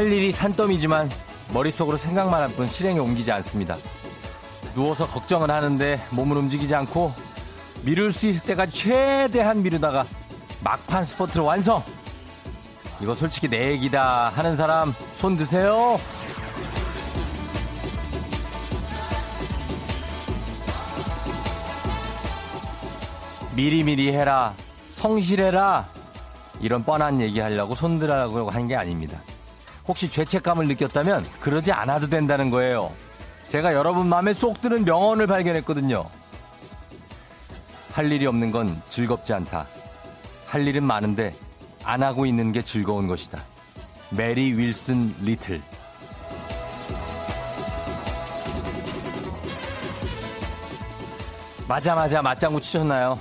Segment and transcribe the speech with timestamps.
[0.00, 1.10] 할 일이 산더미지만
[1.52, 3.76] 머릿속으로 생각만 할 뿐 실행에 옮기지 않습니다.
[4.74, 7.12] 누워서 걱정은 하는데 몸을 움직이지 않고
[7.82, 10.06] 미룰 수 있을 때까지 최대한 미루다가
[10.64, 11.84] 막판 스포트로 완성!
[13.02, 16.00] 이거 솔직히 내 얘기다 하는 사람 손 드세요.
[23.54, 24.54] 미리미리 해라.
[24.92, 25.86] 성실해라.
[26.62, 29.20] 이런 뻔한 얘기 하려고 손들라고 한게 아닙니다.
[29.86, 32.92] 혹시 죄책감을 느꼈다면 그러지 않아도 된다는 거예요.
[33.48, 36.04] 제가 여러분 마음에 쏙 드는 명언을 발견했거든요.
[37.92, 39.66] 할 일이 없는 건 즐겁지 않다.
[40.46, 41.34] 할 일은 많은데
[41.84, 43.40] 안 하고 있는 게 즐거운 것이다.
[44.10, 45.60] 메리 윌슨 리틀.
[51.68, 53.18] 맞아 맞아 맞장구 치셨나요?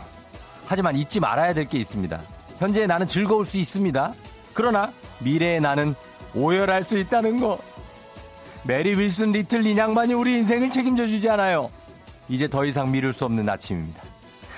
[0.66, 2.20] 하지만 잊지 말아야 될 게 있습니다.
[2.58, 4.14] 현재 나는 즐거울 수 있습니다.
[4.54, 5.96] 그러나 미래의 나는
[6.36, 7.60] 오열할 수 있다는 거.
[8.64, 11.72] 메리 윌슨 리틀 이 양반이 우리 인생을 책임져 주지 않아요.
[12.28, 14.04] 이제 더 이상 미룰 수 없는 아침입니다.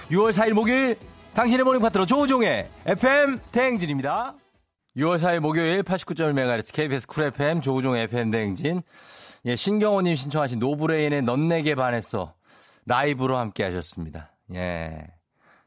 [0.10, 0.98] 6월 4일 목요일
[1.34, 4.36] 당신의 morning 파트너 조우종의 FM 대행진입니다.
[4.98, 8.82] 6월 4일 목요일 89.1MHz KBS 쿨 FM 조우종의 FM 대행진.
[9.46, 12.34] 예, 신경호님 신청하신 노브레인의 넌 내게 반했어.
[12.86, 14.32] 라이브로 함께 하셨습니다.
[14.54, 15.08] 예.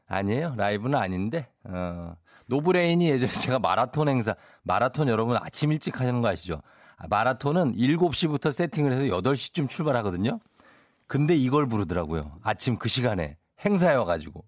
[0.07, 0.53] 아니에요.
[0.55, 2.15] 라이브는 아닌데, 어,
[2.47, 6.61] 노브레인이 예전에 제가 마라톤 행사, 마라톤 여러분 아침 일찍 하시는 거 아시죠?
[6.97, 10.39] 아, 마라톤은 7시부터 세팅을 해서 8시쯤 출발하거든요?
[11.07, 12.39] 근데 이걸 부르더라고요.
[12.41, 14.43] 아침 그 시간에 행사여가지고.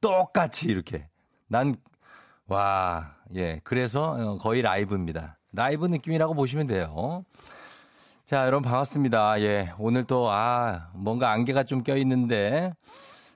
[0.00, 1.08] 똑같이 이렇게.
[1.46, 1.74] 난,
[2.46, 3.60] 와, 예.
[3.64, 5.38] 그래서 어, 거의 라이브입니다.
[5.52, 7.24] 라이브 느낌이라고 보시면 돼요.
[8.26, 9.40] 자, 여러분 반갑습니다.
[9.42, 9.72] 예.
[9.78, 12.72] 오늘 또, 아, 뭔가 안개가 좀 껴있는데,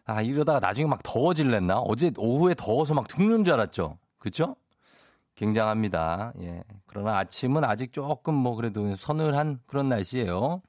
[0.08, 1.80] 아, 이러다가 나중에 막 더워질랬나?
[1.80, 3.98] 어제 오후에 더워서 막 죽는 줄 알았죠?
[4.18, 4.56] 그쵸?
[5.34, 6.32] 굉장합니다.
[6.40, 6.64] 예.
[6.86, 10.62] 그러나 아침은 아직 조금 뭐 그래도 서늘한 그런 날씨예요.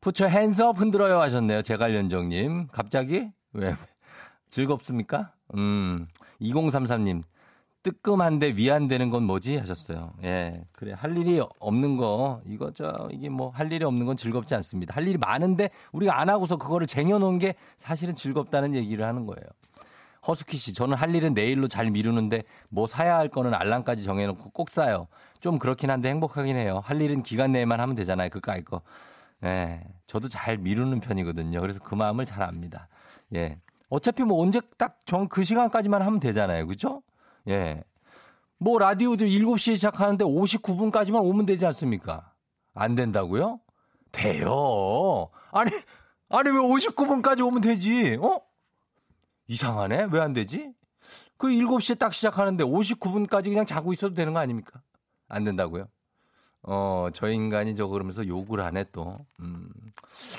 [0.00, 1.62] 푸처 핸즈업 흔들어요 하셨네요.
[1.62, 2.68] 제갈연정님.
[2.68, 3.32] 갑자기?
[3.52, 3.74] 왜?
[4.48, 5.32] 즐겁습니까?
[5.56, 6.06] 음.
[6.40, 7.24] 2033님.
[7.82, 9.56] 뜨끔한데 위안되는 건 뭐지?
[9.56, 10.12] 하셨어요.
[10.22, 10.64] 예.
[10.72, 10.92] 그래.
[10.94, 14.94] 할 일이 없는 거, 이거, 저, 이게 뭐, 할 일이 없는 건 즐겁지 않습니다.
[14.94, 19.42] 할 일이 많은데 우리가 안 하고서 그거를 쟁여놓은 게 사실은 즐겁다는 얘기를 하는 거예요.
[20.28, 24.68] 허수키 씨, 저는 할 일은 내일로 잘 미루는데 뭐 사야 할 거는 알람까지 정해놓고 꼭
[24.70, 25.06] 사요.
[25.40, 26.82] 좀 그렇긴 한데 행복하긴 해요.
[26.84, 28.28] 할 일은 기간 내에만 하면 되잖아요.
[28.28, 28.82] 그까이 거.
[29.44, 29.82] 예.
[30.06, 31.58] 저도 잘 미루는 편이거든요.
[31.62, 32.88] 그래서 그 마음을 잘 압니다.
[33.34, 33.58] 예.
[33.88, 36.66] 어차피 뭐 언제 딱 정 그 시간까지만 하면 되잖아요.
[36.66, 37.02] 그죠?
[37.48, 37.82] 예.
[38.58, 42.32] 뭐 라디오도 7시에 시작하는데 59분까지만 오면 되지 않습니까?
[42.74, 43.60] 안 된다고요?
[44.12, 45.28] 돼요.
[45.52, 45.70] 아니,
[46.28, 48.18] 아니 왜 59분까지 오면 되지?
[48.20, 48.40] 어?
[49.48, 50.08] 이상하네?
[50.12, 50.72] 왜 안 되지?
[51.36, 54.82] 그 7시에 딱 시작하는데 59분까지 그냥 자고 있어도 되는 거 아닙니까?
[55.28, 55.88] 안 된다고요?
[56.62, 59.18] 어, 저 인간이 저 그러면서 욕을 하네 또.
[59.40, 59.68] 음.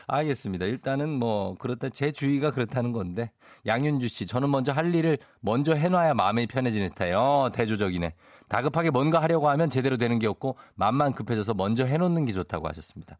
[0.07, 0.65] 알겠습니다.
[0.65, 3.31] 일단은 뭐 그렇다 제 주의가 그렇다는 건데.
[3.65, 7.15] 양윤주 씨, 저는 먼저 할 일을 먼저 해놔야 마음이 편해지는 스타일.
[7.15, 8.13] 어, 대조적이네.
[8.47, 13.17] 다급하게 뭔가 하려고 하면 제대로 되는 게 없고 마음만 급해져서 먼저 해놓는 게 좋다고 하셨습니다.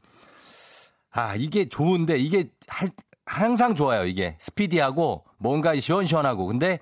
[1.12, 2.90] 아, 이게 좋은데 이게 할,
[3.26, 4.06] 항상 좋아요.
[4.06, 6.46] 이게 스피디하고 뭔가 시원시원하고.
[6.46, 6.80] 근데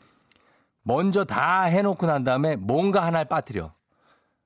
[0.83, 3.73] 먼저 다 해놓고 난 다음에 뭔가 하나를 빠뜨려.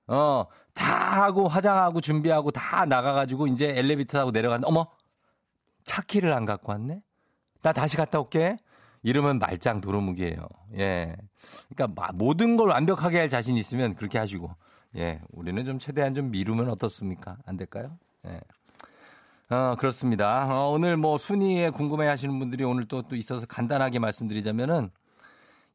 [0.07, 4.87] 어, 다 하고 화장하고 준비하고 다 나가가지고 이제 엘리베이터 타고 내려가는데 어머
[5.83, 7.01] 차 키를 안 갖고 왔네.
[7.61, 8.57] 나 다시 갔다 올게.
[9.05, 10.47] 이러면 말짱 도루묵이에요.
[10.77, 11.15] 예.
[11.75, 14.55] 그러니까 모든 걸 완벽하게 할 자신 있으면 그렇게 하시고
[14.95, 15.19] 예.
[15.31, 17.37] 우리는 좀 최대한 좀 미루면 어떻습니까?
[17.45, 17.97] 안 될까요?
[18.25, 18.39] 예.
[19.53, 20.47] 어, 그렇습니다.
[20.49, 24.89] 어, 오늘 뭐 순위에 궁금해 하시는 분들이 오늘 또, 또 있어서 간단하게 말씀드리자면은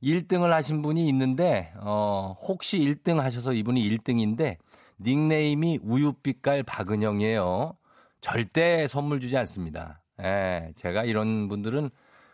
[0.03, 4.57] 1등을 하신 분이 있는데, 어, 혹시 1등 하셔서 이분이 1등인데,
[5.01, 7.77] 닉네임이 우유빛깔 박은영이에요.
[8.21, 10.03] 절대 선물 주지 않습니다.
[10.23, 11.91] 예, 제가 이런 분들은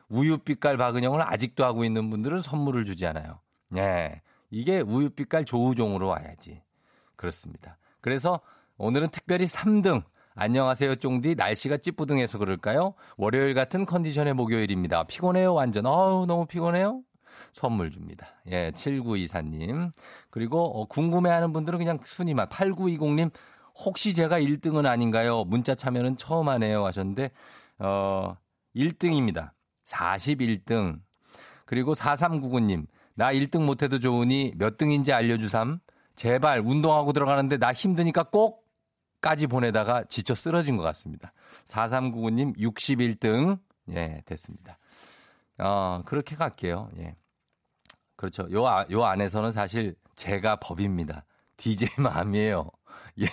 [0.08, 3.40] 우유빛깔 박은영을 아직도 하고 있는 분들은 선물을 주지 않아요.
[3.76, 6.62] 예, 이게 우유빛깔 조우종으로 와야지.
[7.16, 7.76] 그렇습니다.
[8.00, 8.40] 그래서
[8.76, 10.02] 오늘은 특별히 3등.
[10.36, 11.36] 안녕하세요, 쫑디.
[11.36, 12.94] 날씨가 찌뿌둥해서 그럴까요?
[13.16, 15.04] 월요일 같은 컨디션의 목요일입니다.
[15.04, 15.86] 피곤해요, 완전.
[15.86, 17.02] 어우, 너무 피곤해요?
[17.54, 18.26] 선물 줍니다.
[18.48, 19.92] 예, 7924님.
[20.30, 23.30] 그리고 어, 궁금해하는 분들은 그냥 순위만 8920님
[23.84, 25.44] 혹시 제가 1등은 아닌가요?
[25.44, 27.30] 문자 참여는 처음 하네요 하셨는데
[27.78, 28.36] 어
[28.74, 29.52] 1등입니다.
[29.86, 31.00] 41등.
[31.64, 32.86] 그리고 4399님.
[33.14, 35.78] 나 1등 못해도 좋으니 몇 등인지 알려주삼.
[36.16, 38.64] 제발 운동하고 들어가는데 나 힘드니까 꼭
[39.20, 41.32] 까지 보내다가 지쳐 쓰러진 것 같습니다.
[41.66, 43.60] 4399님 61등.
[43.90, 44.76] 예, 됐습니다.
[45.58, 46.90] 어, 그렇게 갈게요.
[46.98, 47.14] 예.
[48.24, 48.50] 그렇죠.
[48.52, 51.24] 요, 아, 요 안에서는 사실 제가 법입니다.
[51.58, 52.70] DJ 마음이에요.
[53.20, 53.26] 예.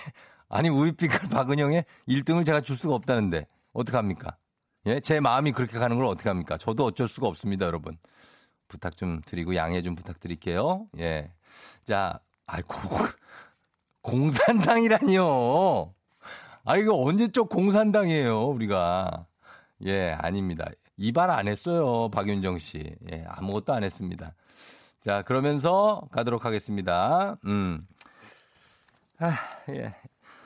[0.50, 4.36] 아니, 우유빛깔 박은영의 1등을 제가 줄 수가 없다는데, 어떡합니까?
[4.86, 6.58] 예, 제 마음이 그렇게 가는 걸 어떡합니까?
[6.58, 7.96] 저도 어쩔 수가 없습니다, 여러분.
[8.68, 10.88] 부탁 좀 드리고 양해 좀 부탁드릴게요.
[10.98, 11.32] 예.
[11.84, 12.74] 자, 아이고,
[14.02, 15.94] 공산당이라니요.
[16.64, 19.26] 아, 이거 언제적 공산당이에요, 우리가.
[19.86, 20.66] 예, 아닙니다.
[20.98, 22.94] 이발 안 했어요, 박윤정 씨.
[23.10, 24.34] 예, 아무것도 안 했습니다.
[25.02, 27.36] 자, 그러면서 가도록 하겠습니다.
[27.44, 27.84] 음.
[29.18, 29.36] 아,
[29.70, 29.96] 예.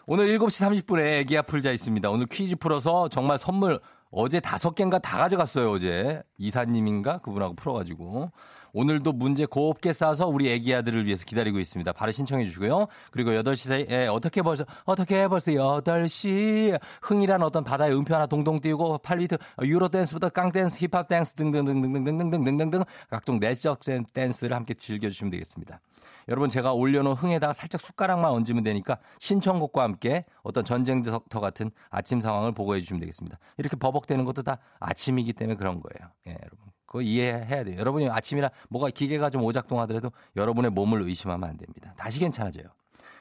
[0.07, 2.09] 오늘 7시 30분에 애기야 풀자 있습니다.
[2.09, 3.81] 오늘 퀴즈 풀어서 정말 선물
[4.11, 6.23] 어제 다섯 개인가 다 가져갔어요, 어제.
[6.39, 7.19] 이사님인가?
[7.19, 8.33] 그분하고 풀어가지고.
[8.77, 11.91] 오늘도 문제 곱게 싸서 우리 애기 아들을 위해서 기다리고 있습니다.
[11.95, 12.89] 바로 신청해 주시고요.
[13.11, 16.79] 그리고 8시 사이, 에 어떻게 벌써, 어떻게 벌써 8시.
[17.01, 22.85] 흥이란 어떤 바다의 음표 하나 동동 띄우고 8비트, 유로 댄스부터 깡 댄스, 힙합 댄스 등등등등등등등등등등
[23.09, 23.81] 각종 내적
[24.13, 25.81] 댄스를 함께 즐겨 주시면 되겠습니다.
[26.29, 32.53] 여러분 제가 올려놓은 흥에다가 살짝 숟가락만 얹으면 되니까 신청곡과 함께 어떤 전쟁터 같은 아침 상황을
[32.53, 33.39] 보고해 주시면 되겠습니다.
[33.57, 36.13] 이렇게 버벅대는 것도 다 아침이기 때문에 그런 거예요.
[36.27, 36.76] 예, 여러분.
[36.87, 37.77] 그거 이해해야 돼요.
[37.79, 41.93] 여러분이 아침이라 뭐가 기계가 좀 오작동하더라도 여러분의 몸을 의심하면 안 됩니다.
[41.97, 42.67] 다시 괜찮아져요.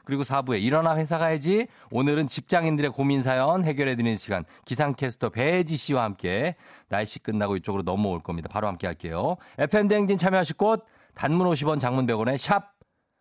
[0.05, 1.67] 그리고 4부에 일어나 회사 가야지.
[1.89, 4.45] 오늘은 직장인들의 고민 사연 해결해 드리는 시간.
[4.65, 6.55] 기상캐스터 배지 씨와 함께
[6.87, 8.47] 날씨 끝나고 이쪽으로 넘어올 겁니다.
[8.51, 9.37] 바로 함께 할게요.
[9.57, 10.85] FM 대행진 참여하실 곳
[11.15, 12.75] 단문 50원 장문 100원에 샵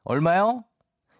[0.04, 0.64] 얼마요?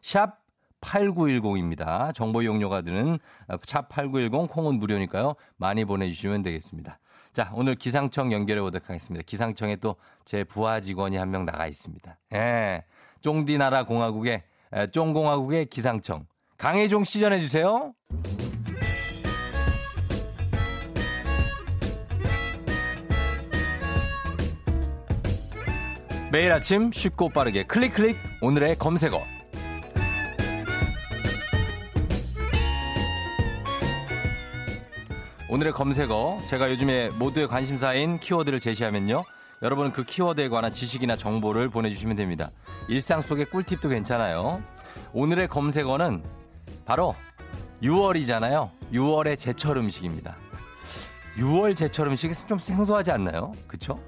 [0.02, 0.44] 샵
[0.82, 2.14] 8910입니다.
[2.14, 3.18] 정보 이용료가 드는
[3.48, 5.34] 샵8910 콩은 무료니까요.
[5.56, 6.98] 많이 보내 주시면 되겠습니다.
[7.34, 9.22] 자, 오늘 기상청 연결해 보도록 하겠습니다.
[9.26, 12.16] 기상청에 또 제 부하 직원이 한 명 나가 있습니다.
[12.32, 12.84] 예.
[13.20, 14.42] 쫑디나라 공화국의,
[14.92, 16.26] 쫑공화국의 기상청.
[16.56, 17.92] 강혜종 시 전해 주세요.
[26.32, 29.33] 매일 아침 쉽고 빠르게 클릭 클릭 오늘의 검색어.
[35.54, 39.22] 오늘의 검색어 제가 요즘에 모두의 관심사인 키워드를 제시하면요.
[39.62, 42.50] 여러분은 그 키워드에 관한 지식이나 정보를 보내주시면 됩니다.
[42.88, 44.60] 일상 속의 꿀팁도 괜찮아요.
[45.12, 46.24] 오늘의 검색어는
[46.84, 47.14] 바로
[47.84, 48.72] 6월이잖아요.
[48.92, 50.34] 6월의 제철 음식입니다.
[51.36, 53.52] 6월 제철 음식이 좀 생소하지 않나요?
[53.68, 54.02] 그쵸?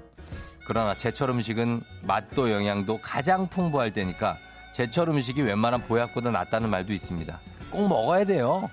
[0.67, 4.35] 그러나 제철 음식은 맛도 영양도 가장 풍부할 때니까
[4.73, 7.39] 제철 음식이 웬만한 보약보다 낫다는 말도 있습니다.
[7.71, 8.69] 꼭 먹어야 돼요.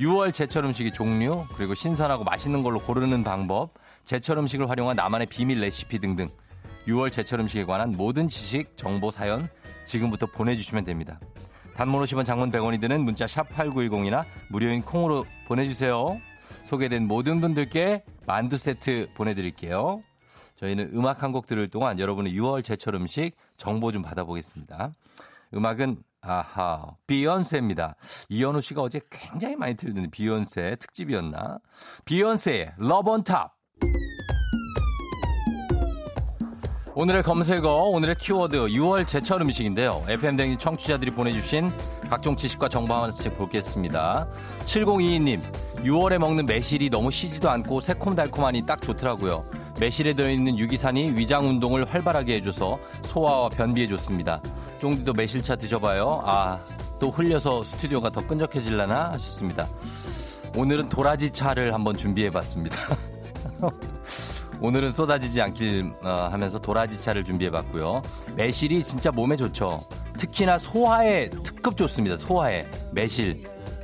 [0.00, 3.70] 6월 제철 음식의 종류, 그리고 신선하고 맛있는 걸로 고르는 방법,
[4.04, 6.28] 제철 음식을 활용한 나만의 비밀 레시피 등등
[6.88, 9.48] 6월 제철 음식에 관한 모든 지식, 정보, 사연
[9.84, 11.20] 지금부터 보내주시면 됩니다.
[11.74, 16.20] 단문 50원 장문 100원이 드는 문자 샵 8910이나 무료인 콩으로 보내주세요.
[16.66, 20.02] 소개된 모든 분들께 만두 세트 보내드릴게요.
[20.56, 24.92] 저희는 음악 한 곡 들을 동안 여러분의 6월 제철 음식 정보 좀 받아보겠습니다.
[25.54, 27.96] 음악은 아하 비욘세입니다.
[28.28, 31.58] 이현우 씨가 어제 굉장히 많이 틀리는 비욘세 특집이었나?
[32.04, 33.53] 비욘세의 Love On Top.
[36.96, 40.04] 오늘의 검색어, 오늘의 키워드 6월 제철 음식인데요.
[40.06, 41.72] FM대행진 청취자들이 보내주신
[42.08, 44.28] 각종 지식과 정보 하나씩 보겠습니다.
[44.64, 45.42] 7022님,
[45.78, 49.44] 6월에 먹는 매실이 너무 시지도 않고 새콤달콤하니 딱 좋더라고요.
[49.80, 54.40] 매실에 들어있는 유기산이 위장 운동을 활발하게 해줘서 소화와 변비에 좋습니다.
[54.78, 56.22] 쫑디도 매실차 드셔봐요.
[56.24, 56.60] 아,
[57.00, 59.66] 또 흘려서 스튜디오가 더 끈적해질라나 하셨습니다.
[60.56, 62.76] 오늘은 도라지 차를 한번 준비해봤습니다.
[64.60, 68.02] 오늘은 쏟아지지 않길 어, 하면서 도라지 차를 준비해봤고요.
[68.36, 69.84] 매실이 진짜 몸에 좋죠.
[70.16, 72.16] 특히나 소화에 특급 좋습니다.
[72.16, 73.42] 소화에 매실.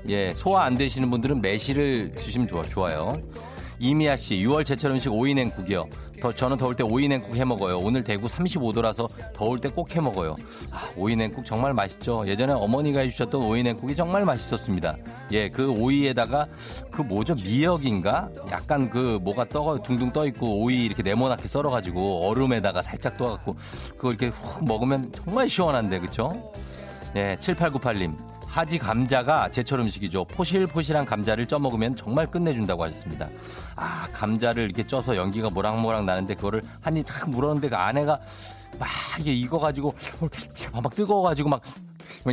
[0.08, 3.20] 예, 소화 안 되시는 분들은 매실을 드시면 좋아요.
[3.82, 5.86] 이미아 씨, 6월 제철 음식 오이 냉국이요.
[6.20, 7.78] 더, 저는 더울 때 오이 냉국 해 먹어요.
[7.78, 10.36] 오늘 대구 35도라서 더울 때 꼭 해 먹어요.
[10.70, 12.26] 아, 오이 냉국 정말 맛있죠.
[12.26, 14.96] 예전에 어머니가 해주셨던 오이 냉국이 정말 맛있었습니다.
[15.32, 16.46] 예, 그 오이에다가
[16.90, 18.28] 그 뭐죠 미역인가?
[18.50, 23.56] 약간 그 뭐가 떠 둥둥 떠 있고 오이 이렇게 네모나게 썰어가지고 얼음에다가 살짝 떠갖고
[23.96, 26.52] 그거 이렇게 훅 먹으면 정말 시원한데 그쵸?
[27.16, 28.14] 예, 7898님.
[28.50, 30.24] 하지 감자가 제철 음식이죠.
[30.24, 33.28] 포실포실한 감자를 쪄 먹으면 정말 끝내준다고 하셨습니다.
[33.76, 38.18] 아, 감자를 이렇게 쪄서 연기가 모락모락 나는데 그거를 한 입 탁 물었는데 그 안에가
[38.78, 38.88] 막
[39.20, 39.94] 이게 익어가지고
[40.82, 41.62] 막 뜨거워가지고 막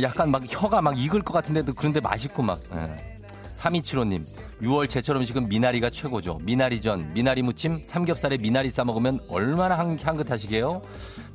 [0.02, 2.58] 약간 막 혀가 막 익을 것 같은데도 그런데 맛있고 막.
[2.74, 3.18] 예.
[3.54, 4.24] 3275님,
[4.62, 6.38] 6월 제철 음식은 미나리가 최고죠.
[6.42, 10.80] 미나리전, 미나리 무침, 삼겹살에 미나리 싸먹으면 얼마나 향, 향긋하시게요?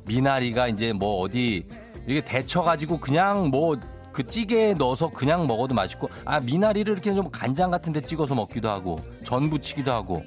[0.06, 1.66] 미나리가 이제 뭐 어디,
[2.06, 3.76] 이게 데쳐가지고 그냥 뭐
[4.14, 8.70] 그 찌개에 넣어서 그냥 먹어도 맛있고 아 미나리를 이렇게 좀 간장 같은 데 찍어서 먹기도
[8.70, 10.22] 하고 전 부치기도 하고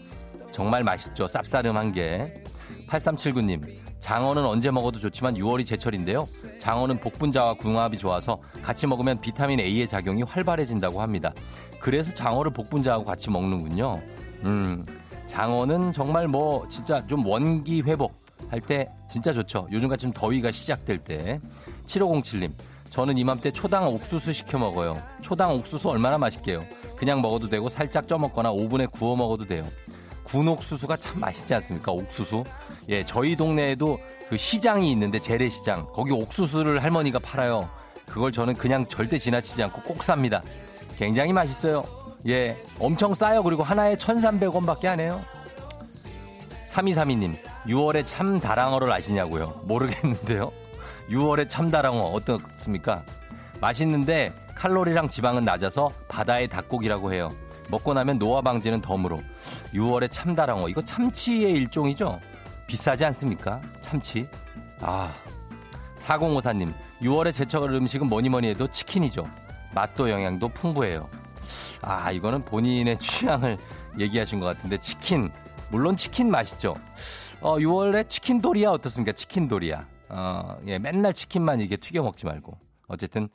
[0.52, 1.26] 정말 맛있죠.
[1.28, 2.44] 쌉싸름한 게.
[2.90, 3.88] 8379님.
[4.00, 6.28] 장어는 언제 먹어도 좋지만 6월이 제철인데요.
[6.60, 11.34] 장어는 복분자와 궁합이 좋아서 같이 먹으면 비타민 A의 작용이 활발해진다고 합니다.
[11.80, 14.02] 그래서 장어를 복분자하고 같이 먹는군요.
[14.44, 14.86] 음,
[15.26, 18.14] 장어는 정말 뭐 진짜 좀 원기 회복
[18.50, 19.68] 할 때 진짜 좋죠.
[19.72, 21.40] 요즘같이 좀 더위가 시작될 때.
[21.86, 22.52] 7507님,
[22.98, 25.00] 저는 이맘때 초당 옥수수 시켜 먹어요.
[25.22, 26.66] 초당 옥수수 얼마나 맛있게요.
[26.96, 29.64] 그냥 먹어도 되고 살짝 쪄 먹거나 오븐에 구워 먹어도 돼요.
[30.24, 31.92] 군 옥수수가 참 맛있지 않습니까?
[31.92, 32.44] 옥수수.
[32.90, 35.86] 예, 저희 동네에도 그 시장이 있는데 재래시장.
[35.94, 37.70] 거기 옥수수를 할머니가 팔아요.
[38.08, 40.42] 그걸 저는 그냥 절대 지나치지 않고 꼭 삽니다.
[40.98, 41.84] 굉장히 맛있어요.
[42.28, 43.44] 예, 엄청 싸요.
[43.44, 45.22] 그리고 하나에 1,300원밖에 안 해요.
[46.72, 47.38] 3232님,
[47.68, 49.62] 6월에 참 다랑어를 아시냐고요?
[49.66, 50.52] 모르겠는데요.
[51.10, 53.04] 6월에 참 다랑어 어떻습니까?
[53.62, 57.34] 맛있는데 칼로리랑 지방은 낮아서 바다의 닭고기라고 해요.
[57.70, 59.22] 먹고 나면 노화 방지는 덤으로.
[59.74, 62.20] 6월에 참 다랑어 이거 참치의 일종이죠?
[62.66, 63.62] 비싸지 않습니까?
[63.82, 64.28] 참치.
[64.82, 65.14] 아.
[65.98, 69.28] 4054님, 6월에 제철 음식은 뭐니 뭐니 해도 치킨이죠.
[69.74, 71.10] 맛도 영양도 풍부해요.
[71.82, 73.58] 아, 이거는 본인의 취향을
[74.00, 75.32] 얘기하신 것 같은데 치킨.
[75.70, 76.76] 물론 치킨 맛있죠.
[77.42, 79.12] 어, 6월에 치킨 도리야 어떻습니까?
[79.12, 79.86] 치킨 도리야.
[80.10, 82.58] 어, 예, 맨날 치킨만 이게 튀겨 먹지 말고.
[82.88, 83.30] 어쨌든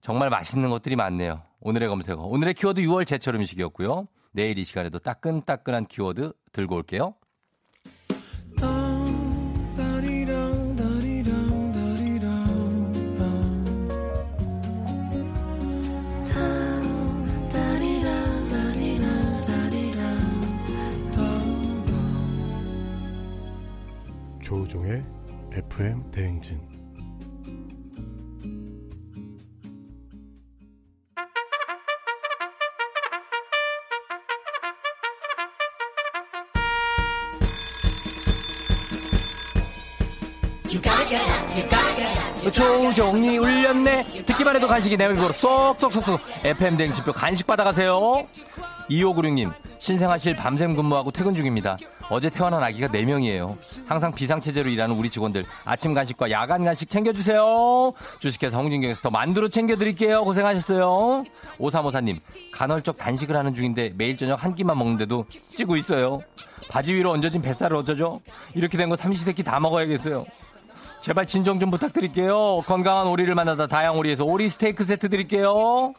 [0.00, 1.42] 정말 맛있는 것들이 많네요.
[1.60, 2.22] 오늘의 검색어.
[2.22, 4.06] 오늘의 키워드 6월 제철 음식이었고요.
[4.32, 7.14] 내일 이 시간에도 따끈따끈한 키워드 들고 올게요.
[25.56, 26.60] FM 대행진.
[42.52, 44.24] 조종이 울렸네.
[44.26, 48.26] 듣기만 해도 간식이 내 입으로 쏙쏙쏙쏙 FM 대행진표 간식 받아가세요.
[48.90, 51.78] 2596님 신생아실 밤샘 근무하고 퇴근 중입니다.
[52.08, 53.56] 어제 태어난 아기가 4명이에요.
[53.86, 57.92] 항상 비상체제로 일하는 우리 직원들 아침 간식과 야간 간식 챙겨주세요.
[58.20, 60.22] 주식회사 홍진경에서 더 만두로 챙겨드릴게요.
[60.22, 61.24] 고생하셨어요.
[61.58, 62.20] 5354님
[62.52, 66.20] 간헐적 단식을 하는 중인데 매일 저녁 한 끼만 먹는데도 찌고 있어요.
[66.68, 68.20] 바지 위로 얹어진 뱃살을 어쩌죠?
[68.54, 70.24] 이렇게 된 거 삼시세끼 다 먹어야겠어요.
[71.00, 72.62] 제발 진정 좀 부탁드릴게요.
[72.66, 75.92] 건강한 오리를 만나다 다양오리에서 오리 스테이크 세트 드릴게요.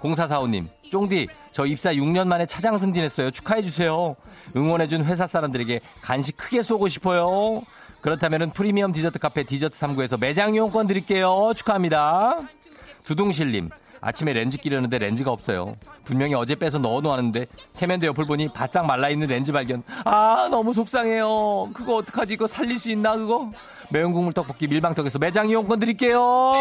[0.00, 3.30] 0445님, 쫑디, 저 입사 6년 만에 차장 승진했어요.
[3.30, 4.16] 축하해주세요.
[4.56, 7.62] 응원해준 회사 사람들에게 간식 크게 쏘고 싶어요.
[8.00, 11.52] 그렇다면 프리미엄 디저트 카페 디저트 3구에서 매장 이용권 드릴게요.
[11.54, 12.38] 축하합니다.
[13.04, 15.76] 두둥실님, 아침에 렌즈 끼려는데 렌즈가 없어요.
[16.04, 19.82] 분명히 어제 빼서 넣어놓았는데 세면대 옆을 보니 바싹 말라있는 렌즈 발견.
[20.04, 21.70] 아 너무 속상해요.
[21.74, 22.34] 그거 어떡하지?
[22.34, 23.50] 이거 살릴 수 있나 그거?
[23.90, 26.52] 매운 국물 떡볶이 밀방떡에서 매장 이용권 드릴게요.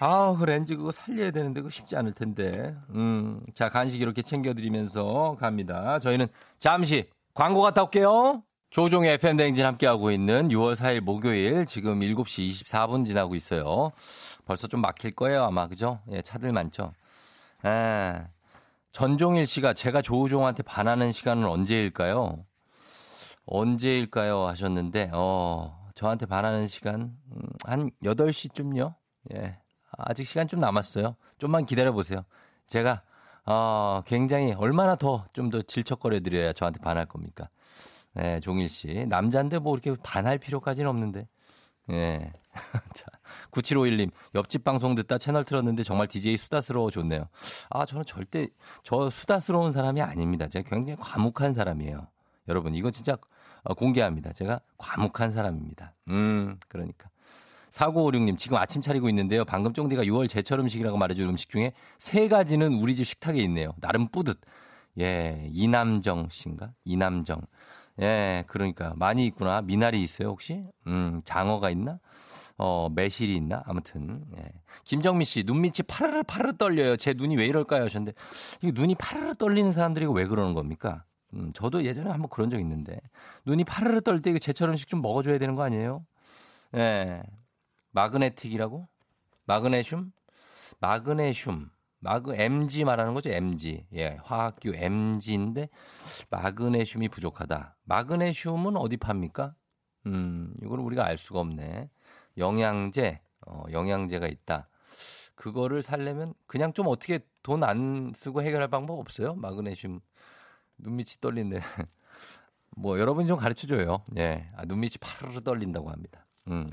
[0.00, 2.76] 아, 그 렌즈 그거 살려야 되는데 그거 쉽지 않을 텐데.
[2.90, 5.98] 음, 자, 간식 이렇게 챙겨드리면서 갑니다.
[5.98, 6.28] 저희는
[6.58, 8.42] 잠시 광고 갔다 올게요.
[8.70, 13.90] 조종의 FM대행진 함께하고 있는 6월 4일 목요일 지금 7시 24분 지나고 있어요.
[14.44, 15.66] 벌써 좀 막힐 거예요, 아마.
[15.66, 16.00] 그죠?
[16.12, 16.92] 예, 차들 많죠.
[17.64, 18.22] 에,
[18.92, 22.44] 전종일 씨가 제가 조우종한테 반하는 시간은 언제일까요?
[23.46, 24.46] 언제일까요?
[24.46, 28.94] 하셨는데, 어, 저한테 반하는 시간, 음, 한 8시쯤요?
[29.34, 29.58] 예.
[29.96, 31.16] 아직 시간 좀 남았어요.
[31.38, 32.24] 좀만 기다려 보세요.
[32.66, 33.02] 제가
[33.46, 37.48] 어, 굉장히 얼마나 더 좀 더 질척거려 드려야 저한테 반할 겁니까?
[38.14, 39.06] 네, 종일 씨.
[39.08, 41.28] 남자인데 뭐 이렇게 반할 필요까지는 없는데.
[41.90, 41.94] 예.
[41.94, 42.32] 네.
[42.94, 43.06] 자,
[43.50, 47.28] 9751님, 옆집 방송 듣다 채널 틀었는데 정말 DJ 수다스러워 좋네요.
[47.70, 48.48] 아, 저는 절대
[48.82, 50.48] 저 수다스러운 사람이 아닙니다.
[50.48, 52.06] 제가 굉장히 과묵한 사람이에요.
[52.48, 53.16] 여러분, 이거 진짜
[53.64, 54.32] 어, 공개합니다.
[54.34, 55.94] 제가 과묵한 사람입니다.
[56.08, 57.08] 음, 그러니까.
[57.78, 59.44] 4956님, 지금 아침 차리고 있는데요.
[59.44, 63.72] 방금 쫑디가 6월 제철 음식이라고 말해준 음식 중에 세 가지는 우리 집 식탁에 있네요.
[63.80, 64.40] 나름 뿌듯.
[64.98, 66.72] 예, 이남정 씨인가?
[66.84, 67.40] 이남정.
[68.00, 69.62] 예, 그러니까 많이 있구나.
[69.62, 70.64] 미나리 있어요, 혹시?
[70.88, 72.00] 음, 장어가 있나?
[72.56, 73.62] 어, 매실이 있나?
[73.66, 74.24] 아무튼.
[74.36, 74.42] 예.
[74.82, 76.96] 김정미 씨, 눈밑이 파르르 파르르 떨려요.
[76.96, 77.84] 제 눈이 왜 이럴까요?
[77.84, 78.12] 하셨는데,
[78.62, 81.04] 이 눈이 파르르 떨리는 사람들이 왜 그러는 겁니까?
[81.34, 82.98] 음, 저도 예전에 한번 그런 적 있는데,
[83.46, 86.04] 눈이 파르르 떨때 제철 음식 좀 먹어줘야 되는 거 아니에요?
[86.76, 87.22] 예.
[87.92, 88.88] 마그네틱이라고?
[89.44, 90.12] 마그네슘?
[90.80, 91.70] 마그네슘.
[92.00, 93.30] 마그 MG 말하는 거죠.
[93.30, 93.86] MG.
[93.94, 95.68] 예, 화학기호 MG인데
[96.30, 97.76] 마그네슘이 부족하다.
[97.84, 99.54] 마그네슘은 어디 팝니까?
[100.06, 101.90] 음, 이걸 우리가 알 수가 없네.
[102.36, 104.68] 영양제, 어, 영양제가 있다.
[105.34, 109.34] 그거를 살려면 그냥 좀 어떻게 돈 안 쓰고 해결할 방법 없어요?
[109.34, 110.00] 마그네슘
[110.78, 111.60] 눈밑이 떨리는데
[112.76, 114.04] 뭐 여러분이 좀 가르쳐 줘요.
[114.18, 114.50] 예.
[114.56, 116.26] 아, 눈밑이 파르르 떨린다고 합니다.
[116.48, 116.68] 음.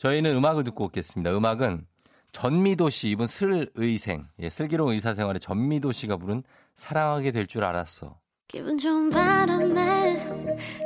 [0.00, 1.36] 저희는 음악을 듣고 오겠습니다.
[1.36, 1.86] 음악은
[2.32, 6.42] 전미도 씨 이분 슬의생, 예, 슬기로운 의사생활의 전미도 씨가 부른
[6.74, 8.16] 사랑하게 될 줄 알았어.
[8.48, 10.16] 기분 좋은 바람에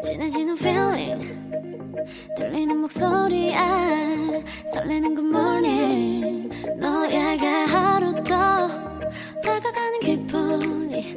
[0.02, 1.52] 진해지는 feeling
[2.36, 3.54] 들리는 목소리에
[4.72, 8.68] 설레는 good morning 너에게 하루 더
[9.42, 11.16] 다가가는 기분이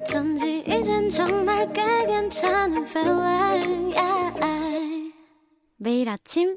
[0.00, 5.12] 어쩐지 이젠 정말 꽤 괜찮은 feeling yeah.
[5.76, 6.56] 매일 아침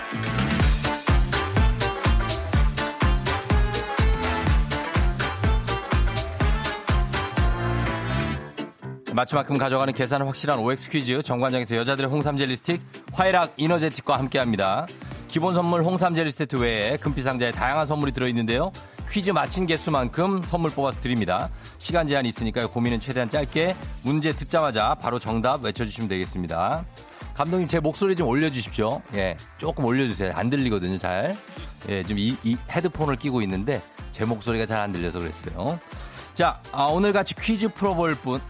[9.13, 12.81] 마치만큼 가져가는 계산은 확실한 OX 퀴즈 정관장에서 여자들의 홍삼 젤리 스틱
[13.13, 14.87] 화이락 이너제틱과 함께합니다.
[15.27, 18.71] 기본 선물 홍삼 젤리 세트 외에 금빛 상자에 다양한 선물이 들어있는데요.
[19.09, 21.49] 퀴즈 맞힌 개수만큼 선물 뽑아서 드립니다.
[21.77, 22.69] 시간 제한이 있으니까요.
[22.69, 26.85] 고민은 최대한 짧게 문제 듣자마자 바로 정답 외쳐주시면 되겠습니다.
[27.33, 29.01] 감독님 제 목소리 좀 올려주십시오.
[29.15, 30.33] 예, 조금 올려주세요.
[30.35, 31.33] 안 들리거든요, 잘.
[31.89, 35.79] 예, 지금 이, 이 헤드폰을 끼고 있는데 제 목소리가 잘 안 들려서 그랬어요.
[36.33, 38.41] 자, 아, 오늘 같이 퀴즈 풀어볼 분.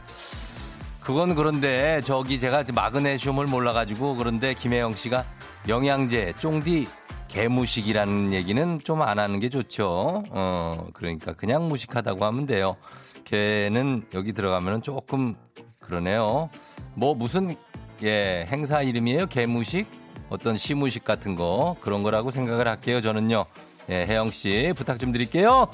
[1.04, 5.26] 그건 그런데 저기 제가 마그네슘을 몰라가지고 그런데 김혜영 씨가
[5.68, 6.88] 영양제 쫑디
[7.28, 10.24] 개무식이라는 얘기는 좀 안 하는 게 좋죠.
[10.30, 12.76] 어, 그러니까 그냥 무식하다고 하면 돼요.
[13.24, 15.36] 개는 여기 들어가면 조금
[15.80, 16.50] 그러네요.
[16.94, 17.56] 뭐 무슨
[18.04, 19.28] 예 행사 이름이에요?
[19.28, 19.88] 개무식?
[20.30, 23.02] 어떤 시무식 같은 거 그런 거라고 생각을 할게요.
[23.02, 23.46] 저는요.
[23.90, 25.68] 예, 혜영 씨 부탁 좀 드릴게요.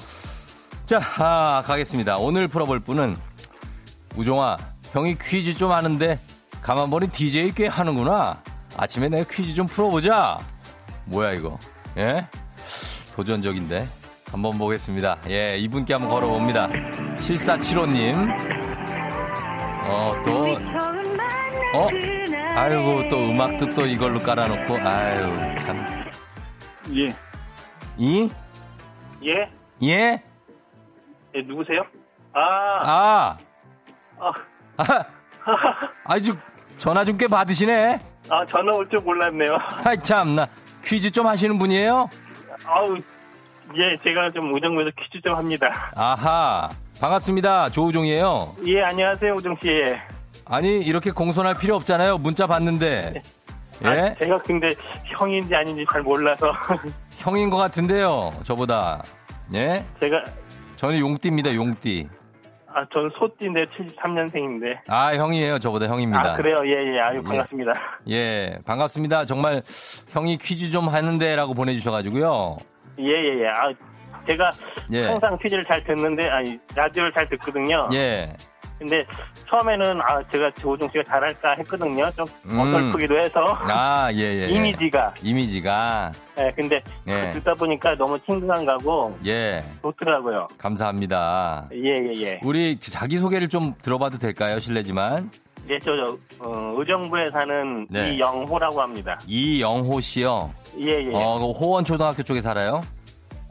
[0.86, 2.18] 자, 아, 가겠습니다.
[2.18, 3.16] 오늘 풀어볼 분은
[4.16, 4.56] 우종아,
[4.92, 6.18] 형이 퀴즈 좀 하는데
[6.62, 8.42] 가만 보니 DJ 꽤 하는구나.
[8.76, 10.38] 아침에 내가 퀴즈 좀 풀어보자.
[11.06, 11.58] 뭐야 이거?
[11.96, 12.26] 예?
[13.14, 13.88] 도전적인데.
[14.30, 15.16] 한번 보겠습니다.
[15.30, 16.68] 예, 이분께 한번 걸어봅니다.
[17.16, 18.28] 실사칠호님.
[19.86, 20.52] 어, 또,
[21.74, 21.88] 어?
[22.54, 25.86] 아이고, 또 음악도 또 이걸로 깔아놓고, 아유, 참.
[26.94, 27.08] 예.
[27.96, 28.30] 이?
[29.24, 29.50] 예?
[29.82, 30.22] 예?
[31.34, 31.86] 예, 누구세요?
[32.34, 32.40] 아,
[32.82, 33.38] 아,
[34.20, 34.32] 아,
[34.78, 35.04] 아,
[36.04, 36.36] 아주
[36.78, 37.98] 전화 좀 꽤 받으시네.
[38.30, 39.56] 아, 전화 올 줄 몰랐네요.
[39.84, 40.46] 아이, 참나.
[40.84, 42.08] 퀴즈 좀 하시는 분이에요?
[42.66, 42.96] 아우,
[43.76, 45.90] 예, 제가 좀 우정부에서 퀴즈 좀 합니다.
[45.94, 46.70] 아하.
[47.00, 47.70] 반갑습니다.
[47.70, 48.56] 조우종이에요.
[48.66, 49.68] 예, 안녕하세요, 우정씨.
[50.46, 52.18] 아니, 이렇게 공손할 필요 없잖아요.
[52.18, 53.22] 문자 받는데.
[53.84, 53.88] 예?
[53.88, 54.74] 아, 제가 근데
[55.18, 56.52] 형인지 아닌지 잘 몰라서.
[57.18, 58.32] 형인 것 같은데요.
[58.42, 59.02] 저보다.
[59.54, 59.84] 예?
[60.00, 60.22] 제가,
[60.76, 61.54] 저는 용띠입니다.
[61.54, 62.08] 용띠.
[62.74, 64.78] 아, 저는 소띠인데 73년생인데.
[64.88, 65.58] 아, 형이에요.
[65.58, 66.32] 저보다 형입니다.
[66.34, 66.60] 아, 그래요?
[66.66, 67.22] 예, 예, 아유, 예.
[67.22, 67.72] 반갑습니다.
[68.10, 69.24] 예, 반갑습니다.
[69.24, 69.62] 정말
[70.10, 72.58] 형이 퀴즈 좀 하는데라고 보내주셔가지고요.
[73.00, 73.48] 예, 예, 예.
[73.48, 73.72] 아,
[74.26, 74.50] 제가
[74.92, 75.06] 예.
[75.06, 77.88] 항상 퀴즈를 잘 듣는데, 아니, 라디오를 잘 듣거든요.
[77.94, 78.34] 예.
[78.78, 79.04] 근데
[79.48, 82.10] 처음에는, 아, 제가 조우종 씨가 잘할까 했거든요.
[82.12, 82.60] 좀 음.
[82.60, 83.40] 어설프기도 해서.
[83.68, 84.46] 아, 예, 예.
[84.48, 85.14] 이미지가.
[85.22, 86.12] 이미지가.
[86.38, 87.32] 예, 근데 예.
[87.32, 89.64] 듣다 보니까 너무 친근한 가고 예.
[89.82, 90.46] 좋더라고요.
[90.58, 91.68] 감사합니다.
[91.72, 92.40] 예, 예, 예.
[92.44, 94.58] 우리 자기 소개를 좀 들어봐도 될까요?
[94.60, 95.30] 실례지만.
[95.68, 98.14] 예, 저, 저 어, 의정부에 사는 네.
[98.14, 99.18] 이영호라고 합니다.
[99.26, 100.52] 이영호 씨요.
[100.78, 101.10] 예, 예.
[101.12, 102.80] 어, 그 호원 초등학교 쪽에 살아요?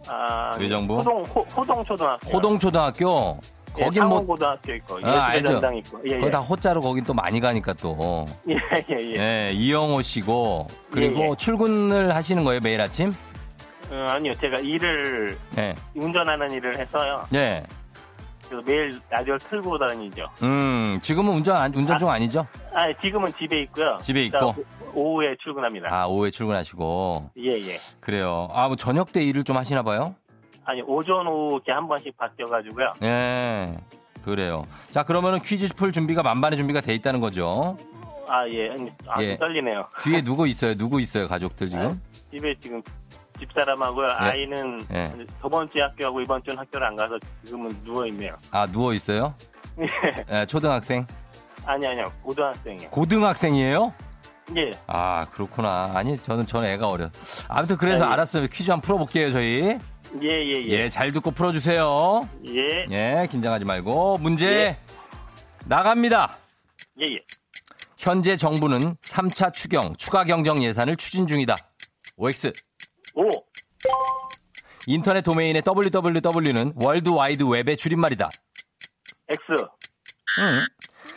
[0.07, 0.99] 아, 의정부?
[0.99, 2.29] 호동, 호, 호동 초등학교.
[2.29, 3.37] 호동 초등학교.
[3.79, 5.57] 예, 거긴 뭐, 상호고등학교 있고, 아, 알죠.
[5.75, 6.01] 있고.
[6.05, 6.31] 예, 거기 예.
[6.31, 8.25] 다 호자로 거긴 또 많이 가니까 또.
[8.49, 8.55] 예,
[8.89, 9.15] 예, 예.
[9.19, 10.67] 예, 이영호 씨고.
[10.91, 11.35] 그리고 예, 예.
[11.37, 13.13] 출근을 하시는 거예요, 매일 아침?
[13.91, 15.75] 어, 아니요, 제가 일을, 예.
[15.95, 17.23] 운전하는 일을 해서요.
[17.33, 17.63] 예.
[18.47, 20.25] 그래서 매일 라디오를 틀고 다니죠.
[20.43, 22.47] 음, 지금은 운전, 안- 운전 중 아니죠?
[22.73, 23.97] 아, 지금은 집에 있고요.
[24.01, 24.55] 집에 있고?
[24.93, 25.89] 오- 오후에 출근합니다.
[25.93, 27.31] 아, 오후에 출근하시고.
[27.39, 27.79] 예, 예.
[27.99, 28.47] 그래요.
[28.53, 30.15] 아, 뭐 저녁 때 일을 좀 하시나 봐요?
[30.67, 32.93] 아니, 오전, 오후 이렇게 한 번씩 바뀌어가지고요.
[33.03, 33.77] 예.
[34.21, 34.67] 그래요.
[34.91, 37.77] 자, 그러면은 퀴즈 풀 준비가 만반의 준비가 돼 있다는 거죠.
[38.27, 38.69] 아, 예.
[39.08, 39.38] 아, 예.
[39.38, 39.88] 떨리네요.
[40.03, 40.75] 뒤에 누구 있어요?
[40.75, 41.30] 누구 있어요?
[41.30, 42.01] 가족들 지금?
[42.30, 42.82] 집에 지금
[43.39, 44.08] 집사람하고요.
[44.17, 45.13] 아이는 예.
[45.41, 48.36] 저번 주에 학교하고 이번 주는 학교를 안 가서 지금은 누워 있네요.
[48.51, 49.34] 아, 누워 있어요?
[50.30, 51.08] 예, 초등학생?
[51.65, 52.89] 아니 아니요 고등학생이요.
[52.89, 53.93] 고등학생이에요?
[54.58, 54.71] 예.
[54.88, 55.91] 아, 그렇구나.
[55.93, 57.10] 아니, 저는 전 애가 어려.
[57.47, 58.13] 아무튼 그래서 아, 예.
[58.13, 58.47] 알았어요.
[58.47, 59.77] 퀴즈 한번 풀어볼게요, 저희.
[60.22, 60.67] 예 예 예.
[60.70, 62.28] 예, 잘 듣고 풀어주세요.
[62.48, 62.86] 예.
[62.91, 64.17] 예, 긴장하지 말고.
[64.20, 64.78] 문제 예.
[65.65, 66.38] 나갑니다.
[67.02, 67.20] 예, 예.
[67.98, 71.56] 현재 정부는 3차 추경, 추가 경정 예산을 추진 중이다.
[72.15, 72.54] OX.
[73.15, 73.30] 오.
[74.86, 78.30] 인터넷 도메인의 www는 월드 와이드 웹의 줄임말이다.
[79.30, 79.65] X.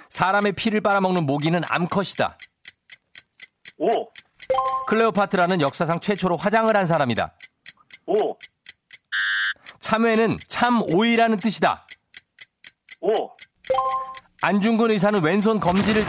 [0.08, 2.36] 사람의 피를 빨아먹는 모기는 암컷이다.
[3.78, 4.08] 오,
[4.88, 7.32] 클레오파트라는 역사상 최초로 화장을 한 사람이다.
[8.06, 8.36] 오,
[9.80, 11.86] 참외는 참 오이라는 뜻이다.
[13.00, 13.30] 오.
[14.42, 16.04] 안중근 의사는 왼손 검지를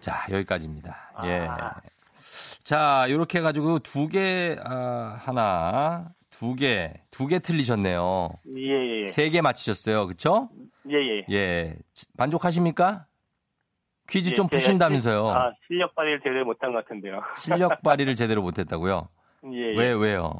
[0.00, 0.96] 자 여기까지입니다.
[1.24, 1.46] 예.
[1.48, 1.74] 아.
[2.64, 8.28] 자 이렇게 해가지고 두개 아, 하나 두 개 두 개 틀리셨네요.
[8.56, 10.50] 예, 예, 세 개 맞히셨어요, 그렇죠?
[10.88, 11.24] 예, 예.
[11.34, 11.74] 예
[12.16, 13.06] 만족하십니까?
[14.08, 15.24] 퀴즈 좀 예, 제가 푸신다면서요.
[15.26, 17.20] 실- 아, 실력 발휘를 제대로 못한 것 같은데요.
[17.36, 19.08] 실력 발휘를 제대로 못했다고요?
[19.52, 19.78] 예, 예.
[19.78, 20.32] 왜 왜요?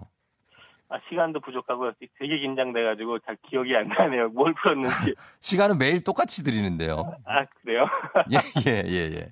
[0.90, 4.28] 아, 시간도 부족하고 되게 긴장돼가지고 잘 기억이 안 나네요.
[4.34, 5.14] 뭘 풀었는지.
[5.40, 7.14] 시간은 매일 똑같이 드리는데요.
[7.26, 7.86] 아, 그래요?
[8.32, 9.26] 예, 예, 예, 예.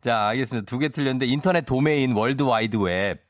[0.00, 0.66] 자, 알겠습니다.
[0.66, 3.24] 두 개 틀렸는데 인터넷 도메인 월드 와이드 웹.